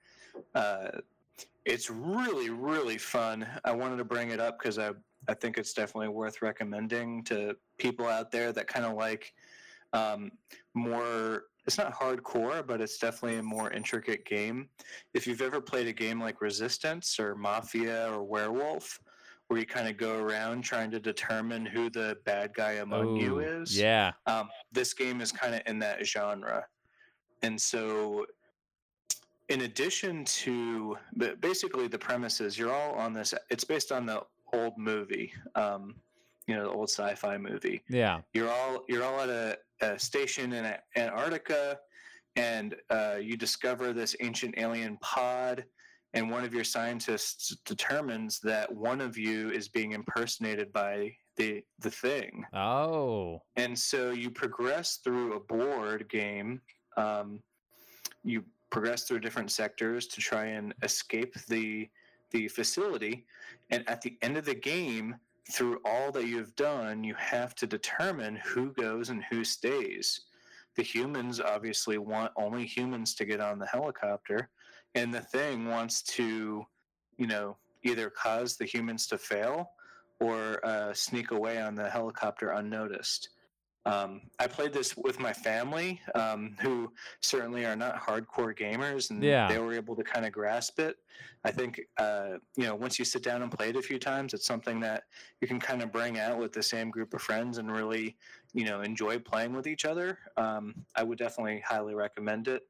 Uh, 0.53 0.89
it's 1.65 1.89
really, 1.89 2.51
really 2.51 2.97
fun. 2.97 3.47
I 3.65 3.71
wanted 3.71 3.97
to 3.97 4.05
bring 4.05 4.29
it 4.29 4.39
up 4.39 4.59
because 4.59 4.77
I, 4.77 4.91
I 5.27 5.33
think 5.33 5.57
it's 5.57 5.73
definitely 5.73 6.09
worth 6.09 6.41
recommending 6.43 7.23
to 7.25 7.55
people 7.77 8.07
out 8.07 8.31
there 8.31 8.51
that 8.53 8.67
kind 8.67 8.85
of 8.85 8.93
like 8.93 9.33
um, 9.93 10.31
more 10.73 11.45
it's 11.65 11.77
not 11.77 11.93
hardcore 11.93 12.65
but 12.65 12.79
it's 12.79 12.97
definitely 12.97 13.39
a 13.39 13.43
more 13.43 13.71
intricate 13.71 14.25
game 14.25 14.69
if 15.13 15.27
you've 15.27 15.41
ever 15.41 15.59
played 15.59 15.87
a 15.87 15.93
game 15.93 16.19
like 16.19 16.41
resistance 16.41 17.19
or 17.19 17.35
mafia 17.35 18.09
or 18.11 18.23
werewolf 18.23 18.99
where 19.47 19.59
you 19.59 19.65
kind 19.65 19.87
of 19.87 19.97
go 19.97 20.19
around 20.19 20.61
trying 20.63 20.91
to 20.91 20.99
determine 20.99 21.65
who 21.65 21.89
the 21.89 22.17
bad 22.25 22.53
guy 22.53 22.73
among 22.73 23.15
you 23.15 23.39
is 23.39 23.77
Yeah. 23.77 24.11
um, 24.25 24.49
this 24.71 24.93
game 24.93 25.21
is 25.21 25.31
kind 25.31 25.55
of 25.55 25.61
in 25.65 25.79
that 25.79 26.05
genre 26.05 26.65
and 27.41 27.59
so 27.59 28.25
in 29.49 29.61
addition 29.61 30.25
to 30.25 30.97
basically 31.39 31.87
the 31.87 31.97
premises, 31.97 32.57
you're 32.59 32.73
all 32.73 32.93
on 32.95 33.13
this 33.13 33.33
it's 33.49 33.63
based 33.63 33.91
on 33.91 34.05
the 34.05 34.21
old 34.53 34.73
movie 34.77 35.31
um, 35.55 35.95
you 36.47 36.55
know 36.55 36.63
the 36.63 36.69
old 36.71 36.89
sci-fi 36.89 37.37
movie 37.37 37.81
Yeah. 37.89 38.19
you're 38.33 38.49
all 38.51 38.83
you're 38.89 39.03
all 39.03 39.21
at 39.21 39.29
a, 39.29 39.57
a 39.81 39.97
station 39.99 40.51
in 40.53 40.73
Antarctica, 40.97 41.77
and 42.35 42.75
uh, 42.89 43.17
you 43.21 43.37
discover 43.37 43.93
this 43.93 44.15
ancient 44.21 44.55
alien 44.57 44.97
pod, 44.97 45.63
and 46.17 46.31
one 46.31 46.43
of 46.43 46.51
your 46.53 46.63
scientists 46.63 47.55
determines 47.65 48.39
that 48.39 48.73
one 48.73 49.01
of 49.01 49.17
you 49.19 49.51
is 49.51 49.67
being 49.69 49.91
impersonated 49.91 50.73
by 50.73 51.15
the 51.35 51.63
the 51.79 51.91
thing, 51.91 52.43
Oh. 52.53 53.43
and 53.55 53.77
so 53.77 54.09
you 54.11 54.31
progress 54.31 54.97
through 55.03 55.33
a 55.35 55.39
board 55.39 56.09
game. 56.09 56.61
Um, 56.97 57.43
you 58.23 58.43
progress 58.71 59.03
through 59.03 59.19
different 59.19 59.51
sectors 59.51 60.07
to 60.07 60.19
try 60.19 60.45
and 60.45 60.73
escape 60.81 61.35
the 61.47 61.87
the 62.31 62.47
facility, 62.47 63.25
and 63.69 63.87
at 63.87 64.01
the 64.01 64.17
end 64.23 64.35
of 64.37 64.45
the 64.45 64.55
game, 64.55 65.15
through 65.53 65.79
all 65.85 66.11
that 66.11 66.25
you've 66.25 66.55
done, 66.55 67.03
you 67.03 67.13
have 67.15 67.53
to 67.55 67.67
determine 67.67 68.35
who 68.37 68.71
goes 68.73 69.09
and 69.09 69.23
who 69.29 69.43
stays. 69.45 70.21
The 70.75 70.83
humans 70.83 71.39
obviously 71.39 71.97
want 71.99 72.31
only 72.35 72.65
humans 72.65 73.13
to 73.15 73.25
get 73.25 73.39
on 73.39 73.59
the 73.59 73.65
helicopter, 73.67 74.49
and 74.97 75.13
the 75.13 75.21
thing 75.21 75.67
wants 75.67 76.01
to, 76.17 76.65
you 77.17 77.27
know, 77.27 77.57
either 77.83 78.09
cause 78.09 78.57
the 78.57 78.65
humans 78.65 79.07
to 79.07 79.17
fail 79.17 79.71
or 80.19 80.65
uh, 80.65 80.93
sneak 80.93 81.31
away 81.31 81.61
on 81.61 81.75
the 81.75 81.89
helicopter 81.89 82.51
unnoticed. 82.51 83.29
Um, 83.85 84.11
I 84.37 84.47
played 84.47 84.73
this 84.73 84.97
with 84.97 85.17
my 85.17 85.31
family, 85.31 86.01
um, 86.13 86.57
who 86.59 86.91
certainly 87.21 87.65
are 87.65 87.75
not 87.75 87.95
hardcore 87.95 88.53
gamers, 88.57 89.11
and 89.11 89.23
Yeah. 89.23 89.47
they 89.47 89.59
were 89.59 89.73
able 89.73 89.95
to 89.95 90.03
kind 90.03 90.25
of 90.25 90.33
grasp 90.33 90.79
it. 90.79 90.97
I 91.45 91.51
think, 91.51 91.79
uh, 91.97 92.39
you 92.57 92.65
know, 92.65 92.75
once 92.75 92.99
you 92.99 93.05
sit 93.05 93.23
down 93.23 93.43
and 93.43 93.51
play 93.51 93.69
it 93.69 93.77
a 93.77 93.81
few 93.81 93.99
times, 93.99 94.33
it's 94.33 94.45
something 94.45 94.81
that 94.81 95.03
you 95.39 95.47
can 95.47 95.59
kind 95.59 95.81
of 95.81 95.91
bring 95.93 96.19
out 96.19 96.37
with 96.37 96.51
the 96.51 96.63
same 96.63 96.89
group 96.91 97.13
of 97.13 97.21
friends 97.21 97.59
and 97.59 97.71
really, 97.71 98.17
you 98.53 98.65
know, 98.65 98.81
enjoy 98.81 99.19
playing 99.19 99.53
with 99.53 99.67
each 99.67 99.85
other. 99.85 100.19
Um, 100.35 100.85
I 100.95 101.03
would 101.03 101.17
definitely 101.17 101.61
highly 101.61 101.95
recommend 101.95 102.49
it. 102.49 102.63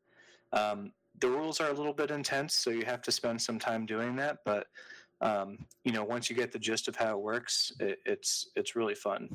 The 1.20 1.30
rules 1.30 1.59
are 1.59 1.70
a 1.70 1.74
little 1.74 1.93
bit 1.93 2.11
intense, 2.11 2.53
so 2.53 2.70
you 2.70 2.86
have 2.86 3.01
to 3.03 3.11
spend 3.11 3.41
some 3.41 3.59
time 3.59 3.86
doing 3.86 4.15
that. 4.18 4.39
But 4.45 4.68
um, 5.22 5.65
you 5.84 5.91
know, 5.91 6.03
once 6.03 6.30
you 6.30 6.36
get 6.36 6.51
the 6.51 6.59
gist 6.59 6.88
of 6.88 6.95
how 6.95 7.18
it 7.18 7.22
works, 7.22 7.72
it, 7.80 7.99
it's 8.05 8.49
it's 8.55 8.76
really 8.76 8.95
fun. 8.95 9.30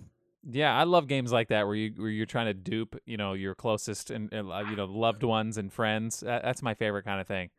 Yeah, 0.49 0.77
I 0.77 0.85
love 0.85 1.07
games 1.07 1.33
like 1.33 1.49
that 1.49 1.67
where 1.67 1.77
you 1.77 1.93
where 1.97 2.11
you're 2.11 2.27
trying 2.27 2.47
to 2.47 2.55
dupe, 2.55 3.01
you 3.07 3.17
know, 3.17 3.33
your 3.33 3.55
closest 3.55 4.11
and, 4.11 4.33
and 4.33 4.51
uh, 4.51 4.65
you 4.69 4.77
know 4.77 4.87
loved 4.87 5.23
ones 5.23 5.59
and 5.59 5.73
friends. 5.73 6.21
That's 6.21 6.63
my 6.63 6.75
favorite 6.75 7.05
kind 7.05 7.21
of 7.21 7.27
thing. 7.27 7.51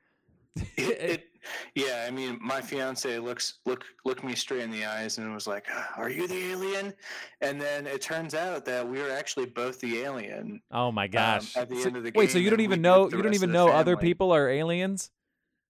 It, 0.56 1.02
it, 1.02 1.33
yeah, 1.76 2.06
I 2.08 2.12
mean, 2.12 2.38
my 2.42 2.62
fiance 2.62 3.20
looks 3.20 3.60
look 3.66 3.84
looked 4.06 4.24
me 4.24 4.36
straight 4.36 4.62
in 4.62 4.72
the 4.72 4.86
eyes 4.86 5.18
and 5.18 5.34
was 5.34 5.48
like, 5.48 5.66
ah, 5.72 5.94
"Are 5.98 6.10
you 6.10 6.28
the 6.28 6.52
alien?" 6.52 6.94
And 7.42 7.60
then 7.60 7.88
it 7.88 8.02
turns 8.02 8.34
out 8.34 8.66
that 8.66 8.88
we 8.88 9.00
were 9.00 9.12
actually 9.12 9.46
both 9.48 9.80
the 9.80 10.00
alien. 10.00 10.62
Oh 10.72 10.92
my 10.92 11.06
um, 11.06 11.12
gosh! 11.12 11.56
at 11.56 11.70
the 11.70 11.82
So- 11.82 11.88
end 11.88 11.98
of 11.98 12.04
the 12.04 12.12
wait, 12.16 12.32
so 12.32 12.38
you 12.38 12.50
don't 12.50 12.62
even 12.62 12.82
know 12.82 13.10
you 13.10 13.22
don't 13.22 13.34
even 13.34 13.52
know 13.52 13.70
other 13.70 13.98
people 13.98 14.32
are 14.32 14.50
aliens? 14.50 15.12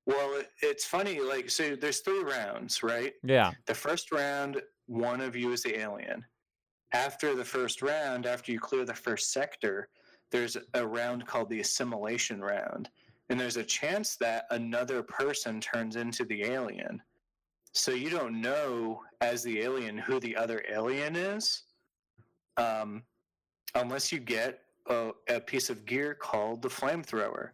Well, 0.05 0.39
it, 0.39 0.49
it's 0.61 0.85
funny. 0.85 1.19
Like, 1.19 1.49
so 1.49 1.75
there's 1.75 1.99
three 1.99 2.23
rounds, 2.23 2.83
right? 2.83 3.13
Yeah. 3.23 3.51
The 3.67 3.73
first 3.75 4.11
round, 4.11 4.61
one 4.87 5.21
of 5.21 5.35
you 5.35 5.51
is 5.53 5.63
the 5.63 5.79
alien. 5.79 6.25
After 6.93 7.35
the 7.35 7.45
first 7.45 7.81
round, 7.81 8.25
after 8.25 8.51
you 8.51 8.59
clear 8.59 8.85
the 8.85 8.93
first 8.93 9.31
sector, 9.31 9.87
there's 10.31 10.57
a 10.73 10.85
round 10.85 11.25
called 11.25 11.49
the 11.49 11.61
assimilation 11.61 12.41
round. 12.41 12.89
And 13.29 13.39
there's 13.39 13.57
a 13.57 13.63
chance 13.63 14.15
that 14.17 14.45
another 14.51 15.01
person 15.01 15.61
turns 15.61 15.95
into 15.95 16.25
the 16.25 16.43
alien. 16.43 17.01
So 17.73 17.91
you 17.91 18.09
don't 18.09 18.41
know 18.41 19.01
as 19.21 19.43
the 19.43 19.61
alien 19.61 19.97
who 19.97 20.19
the 20.19 20.35
other 20.35 20.63
alien 20.69 21.15
is 21.15 21.63
um, 22.57 23.03
unless 23.75 24.11
you 24.11 24.19
get 24.19 24.59
a, 24.89 25.11
a 25.29 25.39
piece 25.39 25.69
of 25.69 25.85
gear 25.85 26.13
called 26.13 26.61
the 26.61 26.69
flamethrower. 26.69 27.49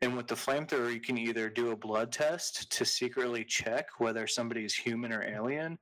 And 0.00 0.16
with 0.16 0.26
the 0.26 0.34
flamethrower, 0.34 0.92
you 0.92 1.00
can 1.00 1.18
either 1.18 1.48
do 1.48 1.72
a 1.72 1.76
blood 1.76 2.12
test 2.12 2.70
to 2.72 2.84
secretly 2.84 3.44
check 3.44 3.88
whether 3.98 4.26
somebody's 4.26 4.74
human 4.74 5.12
or 5.12 5.22
alien, 5.22 5.78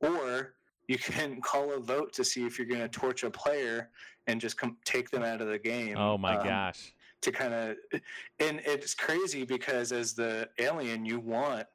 or 0.00 0.54
you 0.88 0.98
can 0.98 1.40
call 1.42 1.72
a 1.72 1.80
vote 1.80 2.12
to 2.14 2.24
see 2.24 2.44
if 2.44 2.58
you're 2.58 2.68
going 2.68 2.80
to 2.80 2.88
torch 2.88 3.22
a 3.22 3.30
player 3.30 3.90
and 4.26 4.40
just 4.40 4.58
come, 4.58 4.76
take 4.84 5.10
them 5.10 5.22
out 5.22 5.40
of 5.40 5.48
the 5.48 5.58
game. 5.58 5.96
Oh 5.96 6.18
my 6.18 6.36
um, 6.36 6.46
gosh! 6.46 6.92
To 7.22 7.32
kind 7.32 7.52
of, 7.52 7.76
and 8.40 8.60
it's 8.64 8.94
crazy 8.94 9.44
because 9.44 9.92
as 9.92 10.14
the 10.14 10.48
alien, 10.58 11.04
you 11.04 11.20
want 11.20 11.66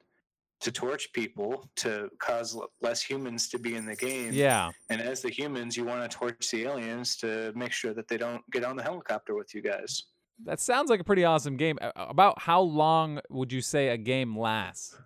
to 0.62 0.72
torch 0.72 1.12
people 1.14 1.70
to 1.76 2.10
cause 2.18 2.58
less 2.82 3.02
humans 3.02 3.50
to 3.50 3.60
be 3.60 3.76
in 3.76 3.86
the 3.86 3.96
game. 3.96 4.34
Yeah. 4.34 4.72
And 4.90 5.02
as 5.02 5.22
the 5.22 5.30
humans, 5.30 5.78
you 5.78 5.86
want 5.86 6.10
to 6.10 6.18
torch 6.18 6.50
the 6.50 6.64
aliens 6.64 7.16
to 7.18 7.52
make 7.56 7.72
sure 7.72 7.94
that 7.94 8.08
they 8.08 8.18
don't 8.18 8.42
get 8.52 8.64
on 8.64 8.76
the 8.76 8.84
helicopter 8.84 9.36
with 9.36 9.54
you 9.54 9.62
guys. 9.62 10.04
That 10.44 10.60
sounds 10.60 10.90
like 10.90 11.00
a 11.00 11.04
pretty 11.04 11.24
awesome 11.24 11.56
game. 11.56 11.78
About 11.96 12.42
how 12.42 12.62
long 12.62 13.22
would 13.30 13.54
you 13.54 13.62
say 13.62 13.90
a 13.90 13.98
game 13.98 14.38
lasts? 14.38 14.98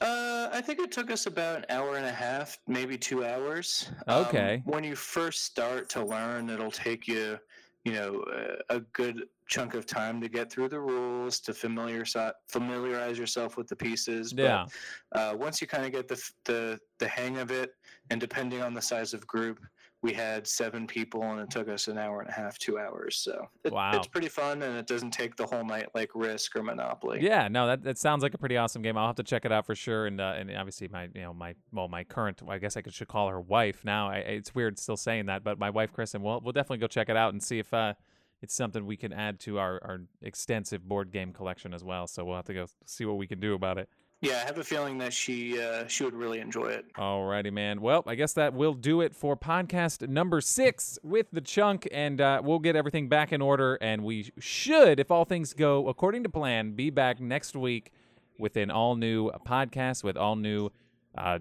Uh, 0.00 0.48
I 0.52 0.60
think 0.60 0.78
it 0.78 0.92
took 0.92 1.10
us 1.10 1.26
about 1.26 1.58
an 1.58 1.66
hour 1.70 1.96
and 1.96 2.06
a 2.06 2.12
half, 2.12 2.58
maybe 2.66 2.96
two 2.96 3.24
hours. 3.24 3.90
Okay. 4.06 4.62
Um, 4.64 4.72
when 4.72 4.84
you 4.84 4.94
first 4.94 5.44
start 5.44 5.88
to 5.90 6.04
learn, 6.04 6.50
it'll 6.50 6.70
take 6.70 7.08
you, 7.08 7.38
you 7.84 7.92
know, 7.92 8.24
a, 8.70 8.76
a 8.76 8.80
good 8.92 9.24
chunk 9.48 9.74
of 9.74 9.86
time 9.86 10.20
to 10.20 10.28
get 10.28 10.50
through 10.52 10.68
the 10.68 10.80
rules, 10.80 11.40
to 11.40 11.54
familiar 11.54 12.04
familiarize 12.48 13.18
yourself 13.18 13.56
with 13.56 13.66
the 13.66 13.76
pieces. 13.76 14.32
But, 14.32 14.42
Yeah. 14.42 14.66
Uh, 15.12 15.34
once 15.36 15.60
you 15.60 15.66
kind 15.66 15.84
of 15.84 15.92
get 15.92 16.06
the, 16.06 16.22
the 16.44 16.78
the 16.98 17.08
hang 17.08 17.38
of 17.38 17.50
it, 17.50 17.72
and 18.10 18.20
depending 18.20 18.62
on 18.62 18.74
the 18.74 18.82
size 18.82 19.14
of 19.14 19.26
group, 19.26 19.58
we 20.02 20.12
had 20.12 20.46
seven 20.46 20.86
people, 20.86 21.22
and 21.22 21.40
it 21.40 21.50
took 21.50 21.68
us 21.68 21.88
an 21.88 21.98
hour 21.98 22.20
and 22.20 22.28
a 22.28 22.32
half, 22.32 22.56
two 22.58 22.78
hours. 22.78 23.16
So 23.16 23.48
it, 23.64 23.72
Wow. 23.72 23.92
it's 23.94 24.06
pretty 24.06 24.28
fun, 24.28 24.62
and 24.62 24.76
it 24.76 24.86
doesn't 24.86 25.10
take 25.12 25.34
the 25.34 25.46
whole 25.46 25.64
night 25.64 25.88
like 25.94 26.10
Risk 26.14 26.54
or 26.54 26.62
Monopoly. 26.62 27.18
Yeah, 27.20 27.48
no, 27.48 27.66
that, 27.66 27.82
that 27.82 27.98
sounds 27.98 28.22
like 28.22 28.34
a 28.34 28.38
pretty 28.38 28.56
awesome 28.56 28.82
game. 28.82 28.96
I'll 28.96 29.08
have 29.08 29.16
to 29.16 29.22
check 29.24 29.44
it 29.44 29.50
out 29.50 29.66
for 29.66 29.74
sure. 29.74 30.06
And 30.06 30.20
uh, 30.20 30.34
and 30.36 30.54
obviously 30.54 30.88
my 30.88 31.08
you 31.14 31.22
know 31.22 31.32
my 31.32 31.54
well 31.72 31.88
my 31.88 32.04
current 32.04 32.40
I 32.48 32.58
guess 32.58 32.76
I 32.76 32.82
could 32.82 32.92
should 32.94 33.08
call 33.08 33.28
her 33.28 33.40
wife 33.40 33.84
now. 33.84 34.08
I, 34.10 34.16
it's 34.18 34.54
weird 34.54 34.78
still 34.78 34.96
saying 34.96 35.26
that, 35.26 35.42
but 35.42 35.58
my 35.58 35.70
wife 35.70 35.92
Kristen, 35.92 36.22
we'll 36.22 36.40
we'll 36.42 36.52
definitely 36.52 36.78
go 36.78 36.86
check 36.86 37.08
it 37.08 37.16
out 37.16 37.32
and 37.32 37.42
see 37.42 37.58
if 37.58 37.72
uh 37.74 37.94
it's 38.40 38.54
something 38.54 38.86
we 38.86 38.96
can 38.96 39.12
add 39.12 39.40
to 39.40 39.58
our, 39.58 39.80
our 39.82 40.00
extensive 40.22 40.88
board 40.88 41.10
game 41.10 41.32
collection 41.32 41.74
as 41.74 41.82
well. 41.82 42.06
So 42.06 42.24
we'll 42.24 42.36
have 42.36 42.46
to 42.46 42.54
go 42.54 42.66
see 42.84 43.04
what 43.04 43.16
we 43.16 43.26
can 43.26 43.40
do 43.40 43.54
about 43.54 43.78
it. 43.78 43.88
Yeah, 44.20 44.40
I 44.42 44.46
have 44.46 44.58
a 44.58 44.64
feeling 44.64 44.98
that 44.98 45.12
she 45.12 45.62
uh, 45.62 45.86
she 45.86 46.02
would 46.02 46.14
really 46.14 46.40
enjoy 46.40 46.66
it. 46.70 46.92
Alrighty, 46.94 47.52
man. 47.52 47.80
Well, 47.80 48.02
I 48.04 48.16
guess 48.16 48.32
that 48.32 48.52
will 48.52 48.74
do 48.74 49.00
it 49.00 49.14
for 49.14 49.36
podcast 49.36 50.08
number 50.08 50.40
six 50.40 50.98
with 51.04 51.28
the 51.32 51.40
chunk, 51.40 51.86
and 51.92 52.20
uh, 52.20 52.42
we'll 52.42 52.58
get 52.58 52.74
everything 52.74 53.08
back 53.08 53.32
in 53.32 53.40
order. 53.40 53.76
And 53.80 54.02
we 54.02 54.32
should, 54.40 54.98
if 54.98 55.12
all 55.12 55.24
things 55.24 55.52
go 55.52 55.86
according 55.88 56.24
to 56.24 56.28
plan, 56.28 56.72
be 56.72 56.90
back 56.90 57.20
next 57.20 57.54
week 57.54 57.92
with 58.40 58.56
an 58.56 58.72
all 58.72 58.96
new 58.96 59.30
podcast 59.46 60.02
with 60.02 60.16
all 60.16 60.34
new 60.34 60.70
uh, 61.16 61.38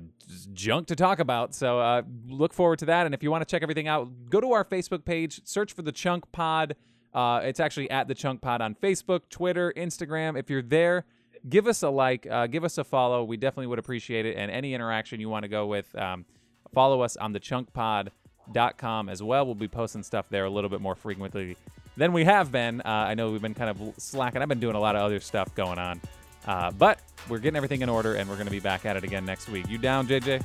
junk 0.54 0.88
to 0.88 0.96
talk 0.96 1.20
about. 1.20 1.56
So 1.56 1.80
uh, 1.80 2.04
look 2.28 2.54
forward 2.54 2.80
to 2.80 2.86
that. 2.86 3.06
And 3.06 3.16
if 3.16 3.24
you 3.24 3.32
want 3.32 3.42
to 3.42 3.52
check 3.52 3.64
everything 3.64 3.88
out, 3.88 4.30
go 4.30 4.40
to 4.40 4.52
our 4.52 4.66
Facebook 4.66 5.04
page, 5.04 5.42
search 5.46 5.74
for 5.74 5.82
the 5.82 5.92
Chunk 5.92 6.32
Pod. 6.32 6.76
Uh, 7.18 7.40
it's 7.40 7.60
actually 7.60 7.90
at 7.90 8.08
the 8.08 8.14
Chunk 8.14 8.42
Pod 8.42 8.62
on 8.62 8.76
Facebook, 8.76 9.22
Twitter, 9.32 9.74
Instagram. 9.76 10.38
If 10.38 10.52
you're 10.52 10.62
there, 10.62 11.04
give 11.50 11.66
us 11.66 11.82
a 11.82 11.90
like, 11.90 12.28
uh, 12.30 12.46
give 12.46 12.64
us 12.64 12.78
a 12.78 12.84
follow. 12.84 13.24
We 13.24 13.38
definitely 13.38 13.66
would 13.66 13.80
appreciate 13.80 14.28
it. 14.28 14.38
And 14.38 14.52
any 14.52 14.76
interaction 14.76 15.20
you 15.20 15.28
want 15.28 15.42
to 15.42 15.50
go 15.50 15.66
with, 15.66 15.96
um, 15.98 16.26
follow 16.76 17.02
us 17.02 17.18
on 17.18 17.34
the 17.34 17.40
chunkpod.com 17.40 19.10
as 19.10 19.24
well. 19.24 19.48
We'll 19.48 19.56
be 19.56 19.68
posting 19.68 20.04
stuff 20.04 20.28
there 20.30 20.46
a 20.46 20.50
little 20.52 20.70
bit 20.70 20.80
more 20.80 20.94
frequently 20.94 21.58
than 21.96 22.14
we 22.14 22.24
have 22.24 22.52
been. 22.52 22.82
Uh, 22.82 22.90
I 22.90 23.16
know 23.16 23.32
we've 23.32 23.42
been 23.42 23.56
kind 23.56 23.72
of 23.72 23.96
slacking. 23.98 24.44
I've 24.44 24.48
been 24.48 24.60
doing 24.60 24.76
a 24.76 24.80
lot 24.80 24.96
of 24.96 25.02
other 25.02 25.20
stuff 25.20 25.56
going 25.56 25.80
on. 25.80 26.00
Uh, 26.46 26.70
but 26.70 27.00
we're 27.28 27.40
getting 27.40 27.58
everything 27.58 27.82
in 27.82 27.90
order 27.90 28.14
and 28.14 28.30
we're 28.30 28.36
going 28.36 28.46
to 28.46 28.52
be 28.52 28.60
back 28.60 28.86
at 28.86 28.96
it 28.96 29.04
again 29.04 29.26
next 29.26 29.50
week. 29.50 29.68
You 29.68 29.80
down, 29.80 30.08
JJ? 30.08 30.44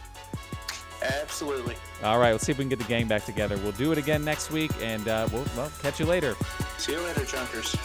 Absolutely. 1.02 1.76
All 2.02 2.18
right, 2.18 2.32
let's 2.32 2.44
see 2.44 2.52
if 2.52 2.58
we 2.58 2.64
can 2.64 2.68
get 2.68 2.78
the 2.78 2.84
gang 2.84 3.06
back 3.06 3.24
together. 3.24 3.56
We'll 3.58 3.72
do 3.72 3.92
it 3.92 3.98
again 3.98 4.24
next 4.24 4.50
week 4.50 4.70
and 4.80 5.06
uh, 5.08 5.28
we'll 5.32 5.44
well, 5.56 5.70
catch 5.82 6.00
you 6.00 6.06
later. 6.06 6.34
See 6.78 6.92
you 6.92 7.00
later, 7.00 7.24
Junkers. 7.24 7.76